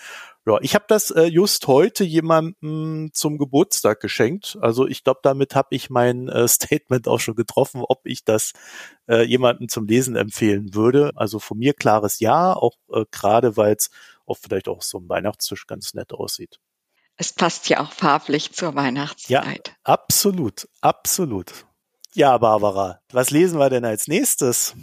Ja, 0.48 0.58
ich 0.62 0.74
habe 0.74 0.86
das 0.88 1.12
äh, 1.12 1.26
just 1.26 1.68
heute 1.68 2.04
jemandem 2.04 3.12
zum 3.14 3.38
Geburtstag 3.38 4.00
geschenkt. 4.00 4.58
Also 4.60 4.88
ich 4.88 5.04
glaube, 5.04 5.20
damit 5.22 5.54
habe 5.54 5.76
ich 5.76 5.92
mein 5.92 6.30
äh, 6.30 6.48
Statement 6.48 7.08
auch 7.08 7.20
schon 7.20 7.36
getroffen, 7.36 7.84
ob 7.88 8.02
ich 8.06 8.26
das 8.26 8.54
äh, 9.08 9.24
jemandem 9.24 9.70
zum 9.70 9.86
Lesen 9.86 10.16
empfehlen 10.16 10.74
würde. 10.74 11.12
Also 11.16 11.38
von 11.38 11.60
mir 11.60 11.74
klares 11.74 12.20
Ja, 12.20 12.54
auch 12.54 12.76
äh, 12.92 13.06
gerade 13.12 13.56
weil 13.56 13.76
es 13.76 13.92
auch 14.26 14.38
vielleicht 14.38 14.68
auch 14.68 14.82
so 14.82 14.98
ein 14.98 15.10
Weihnachtstisch 15.10 15.68
ganz 15.68 15.94
nett 15.94 16.12
aussieht. 16.12 16.60
Es 17.18 17.34
passt 17.34 17.70
ja 17.70 17.82
auch 17.82 17.92
farblich 17.92 18.52
zur 18.52 18.74
Weihnachtszeit. 18.74 19.68
Ja, 19.68 19.76
absolut, 19.84 20.68
absolut. 20.82 21.68
Ja, 22.14 22.38
Barbara, 22.40 23.00
was 23.12 23.30
lesen 23.30 23.60
wir 23.60 23.70
denn 23.70 23.86
als 23.86 24.08
nächstes? 24.08 24.76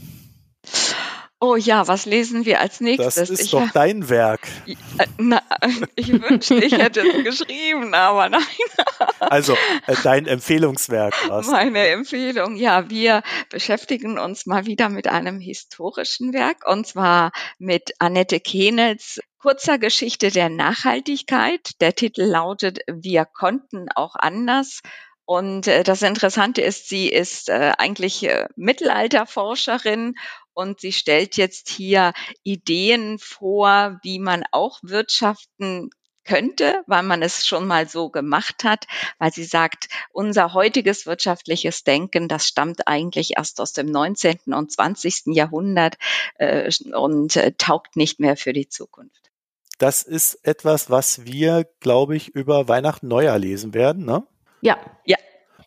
Oh 1.41 1.55
ja, 1.55 1.86
was 1.86 2.05
lesen 2.05 2.45
wir 2.47 2.61
als 2.61 2.80
nächstes? 2.80 3.14
Das 3.14 3.30
ist 3.30 3.45
ich, 3.45 3.51
doch 3.53 3.70
dein 3.70 4.09
Werk. 4.09 4.41
Äh, 4.66 5.07
na, 5.18 5.41
ich 5.95 6.12
wünschte, 6.12 6.57
ich 6.57 6.76
hätte 6.76 7.01
es 7.01 7.24
geschrieben, 7.24 7.95
aber 7.95 8.28
nein. 8.28 8.43
Also 9.20 9.55
äh, 9.86 9.95
dein 10.03 10.26
Empfehlungswerk 10.26 11.14
was? 11.28 11.49
Meine 11.49 11.86
Empfehlung, 11.89 12.57
ja, 12.57 12.89
wir 12.89 13.22
beschäftigen 13.51 14.18
uns 14.18 14.47
mal 14.47 14.66
wieder 14.66 14.89
mit 14.89 15.07
einem 15.07 15.41
historischen 15.41 16.32
Werk 16.32 16.66
und 16.66 16.86
zwar 16.86 17.32
mit 17.59 17.93
Annette 17.99 18.41
Kehnels 18.41 19.20
kurzer 19.39 19.78
Geschichte 19.78 20.30
der 20.30 20.49
Nachhaltigkeit. 20.49 21.80
Der 21.80 21.95
Titel 21.95 22.22
lautet 22.22 22.80
Wir 22.89 23.24
konnten 23.24 23.86
auch 23.95 24.16
anders 24.16 24.80
und 25.29 25.66
äh, 25.66 25.83
das 25.83 26.01
Interessante 26.01 26.62
ist, 26.62 26.89
sie 26.89 27.11
ist 27.11 27.51
äh, 27.51 27.74
eigentlich 27.76 28.22
äh, 28.22 28.49
Mittelalterforscherin 28.57 30.14
und 30.55 30.81
sie 30.81 30.91
stellt 30.91 31.37
jetzt 31.37 31.68
hier 31.68 32.14
Ideen 32.45 33.18
vor, 33.18 33.99
wie 34.03 34.20
man 34.20 34.45
auch 34.53 34.79
wirtschaften 34.83 35.91
könnte, 36.24 36.83
weil 36.87 37.03
man 37.03 37.20
es 37.20 37.47
schon 37.47 37.66
mal 37.66 37.87
so 37.87 38.09
gemacht 38.09 38.64
hat, 38.64 38.87
weil 39.18 39.31
sie 39.31 39.45
sagt, 39.45 39.89
unser 40.12 40.55
heutiges 40.55 41.05
wirtschaftliches 41.05 41.85
Denken, 41.85 42.29
das 42.29 42.49
stammt 42.49 42.89
eigentlich 42.89 43.37
erst 43.37 43.61
aus 43.61 43.74
dem 43.74 43.85
19. 43.85 44.55
und 44.55 44.72
20. 44.72 45.24
Jahrhundert 45.26 45.99
äh, 46.37 46.72
und 46.95 47.37
äh, 47.37 47.53
taugt 47.53 47.97
nicht 47.97 48.18
mehr 48.18 48.39
für 48.39 48.55
die 48.55 48.70
Zukunft. 48.70 49.31
Das 49.76 50.05
ist 50.05 50.37
etwas, 50.47 50.89
was 50.89 51.26
wir, 51.26 51.66
glaube 51.81 52.16
ich, 52.16 52.29
über 52.29 52.66
Weihnachten 52.66 53.09
Neujahr 53.09 53.39
lesen 53.39 53.74
werden, 53.74 54.07
ne? 54.07 54.26
Ja. 54.61 54.78
Ja. 55.04 55.16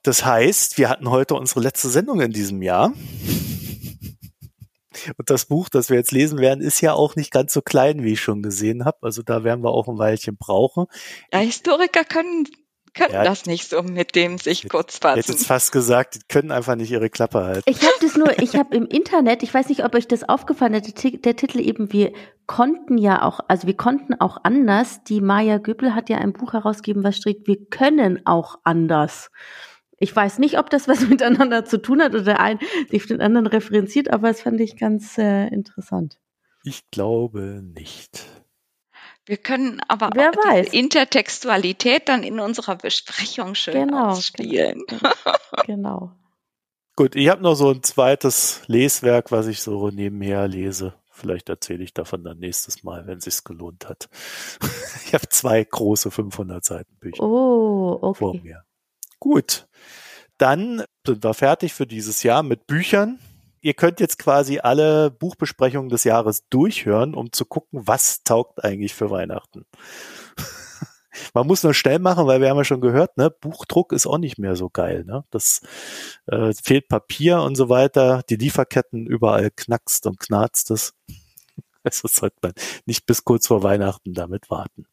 Das 0.04 0.26
heißt, 0.26 0.78
wir 0.78 0.90
hatten 0.90 1.10
heute 1.10 1.36
unsere 1.36 1.60
letzte 1.62 1.90
Sendung 1.90 2.22
in 2.22 2.32
diesem 2.32 2.62
Jahr. 2.62 2.94
Und 5.18 5.30
das 5.30 5.46
Buch, 5.46 5.70
das 5.70 5.90
wir 5.90 5.98
jetzt 5.98 6.12
lesen 6.12 6.40
werden, 6.40 6.62
ist 6.62 6.82
ja 6.82 6.94
auch 6.94 7.16
nicht 7.16 7.32
ganz 7.32 7.54
so 7.54 7.62
klein, 7.62 8.04
wie 8.04 8.14
ich 8.14 8.22
schon 8.22 8.42
gesehen 8.42 8.86
habe. 8.86 9.00
Also 9.02 9.24
da 9.24 9.44
werden 9.44 9.64
wir 9.64 9.72
auch 9.72 9.88
ein 9.88 9.98
Weilchen 9.98 10.38
brauchen. 10.38 10.86
Ja, 11.32 11.40
Historiker 11.40 12.04
können 12.04 12.48
können 12.94 13.14
ja, 13.14 13.24
das 13.24 13.46
nicht 13.46 13.70
so 13.70 13.82
mit 13.84 14.16
dem 14.16 14.38
sich 14.38 14.68
kurz 14.68 14.98
fassen. 14.98 15.20
Ich 15.20 15.26
hätte 15.26 15.38
jetzt 15.38 15.48
fast 15.48 15.72
gesagt, 15.72 16.16
die 16.16 16.20
können 16.28 16.52
einfach 16.52 16.76
nicht 16.76 16.92
ihre 16.92 17.10
Klappe 17.10 17.44
halten. 17.44 17.64
Ich 17.66 17.82
habe 17.82 17.94
das 18.02 18.16
nur, 18.16 18.38
ich 18.42 18.56
habe 18.56 18.76
im 18.76 18.86
Internet, 18.86 19.44
ich 19.44 19.54
weiß 19.54 19.70
nicht, 19.70 19.86
ob 19.86 19.96
euch 19.96 20.08
das 20.08 20.28
aufgefallen 20.28 20.76
hat, 20.76 21.04
der, 21.04 21.12
der, 21.12 21.36
Titel 21.36 21.60
eben, 21.60 21.94
wir 21.94 22.12
konnten 22.48 22.98
ja 22.98 23.22
auch, 23.22 23.40
also 23.48 23.68
wir 23.68 23.78
konnten 23.78 24.20
auch 24.20 24.38
anders. 24.44 25.04
Die 25.06 25.22
Maya 25.22 25.58
Göbel 25.58 25.96
hat 25.96 26.10
ja 26.10 26.18
ein 26.18 26.34
Buch 26.34 26.54
herausgegeben, 26.54 27.04
was 27.04 27.18
steht, 27.18 27.48
wir 27.48 27.66
können 27.66 28.26
auch 28.26 28.60
anders. 28.64 29.32
Ich 29.98 30.16
weiß 30.16 30.40
nicht, 30.40 30.58
ob 30.58 30.70
das 30.70 30.88
was 30.88 31.02
miteinander 31.10 31.64
zu 31.64 31.82
tun 31.82 32.02
hat 32.02 32.14
oder 32.14 32.24
der 32.24 32.40
ein 32.40 32.60
sich 32.90 33.06
den 33.06 33.22
anderen 33.22 33.48
referenziert, 33.48 34.12
aber 34.12 34.30
das 34.30 34.42
fand 34.42 34.60
ich 34.60 34.76
ganz 34.76 35.18
äh, 35.18 35.48
interessant. 35.48 36.18
Ich 36.64 36.90
glaube 36.92 37.64
nicht. 37.64 38.26
Wir 39.26 39.38
können 39.38 39.80
aber 39.88 40.10
Wer 40.14 40.32
auch 40.32 40.34
weiß. 40.34 40.74
Intertextualität 40.74 42.10
dann 42.10 42.24
in 42.24 42.40
unserer 42.40 42.76
Besprechung 42.76 43.56
schön 43.56 43.88
genau, 43.88 44.10
ausspielen. 44.10 44.84
Genau. 44.88 45.12
genau. 45.66 46.12
Gut, 46.96 47.16
ich 47.16 47.30
habe 47.30 47.42
noch 47.42 47.56
so 47.56 47.72
ein 47.72 47.84
zweites 47.84 48.62
Leswerk, 48.68 49.32
was 49.32 49.48
ich 49.48 49.62
so 49.62 49.90
nebenher 49.90 50.48
lese. 50.48 50.96
Vielleicht 51.10 51.50
erzähle 51.50 51.84
ich 51.84 51.94
davon 51.94 52.24
dann 52.24 52.40
nächstes 52.40 52.84
Mal, 52.84 53.06
wenn 53.06 53.20
es 53.20 53.26
sich 53.26 53.44
gelohnt 53.44 53.88
hat. 53.88 54.10
ich 55.06 55.14
habe 55.14 55.30
zwei 55.30 55.64
große 55.64 56.10
500 56.10 56.64
Seiten 56.66 56.96
Bücher 57.00 57.24
oh, 57.24 58.00
okay. 58.02 58.18
vor 58.18 58.34
mir. 58.36 58.64
Gut, 59.20 59.68
dann 60.38 60.84
sind 61.06 61.24
wir 61.24 61.34
fertig 61.36 61.74
für 61.74 61.86
dieses 61.86 62.24
Jahr 62.24 62.42
mit 62.42 62.66
Büchern 62.66 63.20
ihr 63.62 63.74
könnt 63.74 64.00
jetzt 64.00 64.18
quasi 64.18 64.60
alle 64.60 65.12
Buchbesprechungen 65.12 65.90
des 65.90 66.04
Jahres 66.04 66.48
durchhören, 66.50 67.16
um 67.16 67.32
zu 67.32 67.46
gucken, 67.46 67.82
was 67.86 68.24
taugt 68.24 68.64
eigentlich 68.64 68.94
für 68.94 69.10
Weihnachten. 69.10 69.66
Man 71.34 71.46
muss 71.46 71.64
nur 71.64 71.74
schnell 71.74 72.00
machen, 72.00 72.26
weil 72.26 72.42
wir 72.42 72.50
haben 72.50 72.58
ja 72.58 72.64
schon 72.64 72.82
gehört, 72.82 73.18
ne, 73.18 73.30
Buchdruck 73.30 73.92
ist 73.92 74.08
auch 74.08 74.18
nicht 74.18 74.38
mehr 74.38 74.56
so 74.56 74.70
geil. 74.70 75.04
Ne? 75.06 75.26
Das 75.30 75.62
äh, 76.28 76.54
fehlt 76.54 76.88
Papier 76.88 77.42
und 77.42 77.56
so 77.56 77.70
weiter. 77.70 78.24
Die 78.30 78.38
Lieferketten 78.38 79.08
überall 79.08 79.52
knackst 79.52 80.08
und 80.08 80.20
knarzt 80.20 80.72
es. 80.72 80.94
Also 81.84 82.08
sollte 82.08 82.38
man 82.44 82.54
nicht 82.86 83.08
bis 83.08 83.24
kurz 83.26 83.48
vor 83.48 83.64
Weihnachten 83.64 84.14
damit 84.14 84.52
warten. 84.52 84.86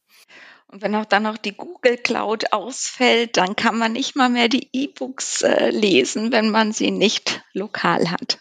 Und 0.65 0.81
wenn 0.81 0.95
auch 0.95 1.05
dann 1.05 1.21
noch 1.21 1.37
die 1.37 1.55
Google 1.55 1.97
Cloud 1.97 2.51
ausfällt, 2.51 3.37
dann 3.37 3.55
kann 3.55 3.77
man 3.77 3.91
nicht 3.93 4.15
mal 4.15 4.29
mehr 4.29 4.49
die 4.49 4.69
E-Books 4.73 5.43
äh, 5.43 5.69
lesen, 5.69 6.31
wenn 6.31 6.49
man 6.49 6.71
sie 6.71 6.89
nicht 6.89 7.43
lokal 7.53 8.09
hat. 8.09 8.39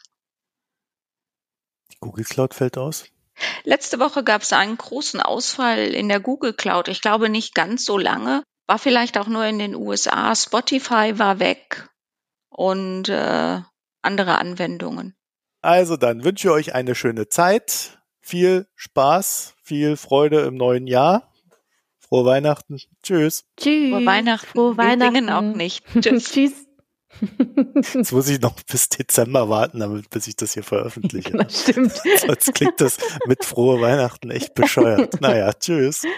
Google 2.00 2.24
Cloud 2.24 2.54
fällt 2.54 2.78
aus? 2.78 3.06
Letzte 3.64 4.00
Woche 4.00 4.24
gab 4.24 4.42
es 4.42 4.52
einen 4.52 4.76
großen 4.76 5.20
Ausfall 5.20 5.94
in 5.94 6.08
der 6.08 6.20
Google 6.20 6.52
Cloud. 6.52 6.88
Ich 6.88 7.00
glaube 7.00 7.28
nicht 7.28 7.54
ganz 7.54 7.84
so 7.84 7.98
lange. 7.98 8.42
War 8.66 8.78
vielleicht 8.78 9.16
auch 9.16 9.28
nur 9.28 9.44
in 9.44 9.58
den 9.58 9.74
USA. 9.74 10.34
Spotify 10.34 11.18
war 11.18 11.38
weg 11.38 11.88
und 12.50 13.08
äh, 13.08 13.60
andere 14.02 14.38
Anwendungen. 14.38 15.14
Also 15.62 15.96
dann 15.96 16.24
wünsche 16.24 16.48
ich 16.48 16.54
euch 16.54 16.74
eine 16.74 16.94
schöne 16.94 17.28
Zeit, 17.28 17.98
viel 18.20 18.66
Spaß, 18.74 19.54
viel 19.62 19.96
Freude 19.96 20.40
im 20.40 20.56
neuen 20.56 20.86
Jahr. 20.86 21.32
Frohe 21.98 22.24
Weihnachten. 22.24 22.78
Tschüss. 23.02 23.44
Tschüss. 23.56 23.90
Frohe 23.90 24.06
Weihnachten. 24.06 24.48
Frohe 24.48 24.76
Weihnachten. 24.76 25.26
Wir 25.26 25.38
auch 25.38 25.42
nicht. 25.42 25.84
Tschüss. 26.00 26.24
Tschüss. 26.32 26.67
Jetzt 27.94 28.12
muss 28.12 28.28
ich 28.28 28.40
noch 28.40 28.54
bis 28.62 28.88
Dezember 28.88 29.48
warten, 29.48 29.80
damit 29.80 30.10
bis 30.10 30.26
ich 30.26 30.36
das 30.36 30.54
hier 30.54 30.62
veröffentliche. 30.62 31.32
Das 31.38 31.62
stimmt. 31.62 31.92
Sonst 32.26 32.54
klingt 32.54 32.80
das 32.80 32.98
mit 33.26 33.44
frohe 33.44 33.80
Weihnachten 33.80 34.30
echt 34.30 34.54
bescheuert. 34.54 35.20
Naja, 35.20 35.52
tschüss. 35.52 36.04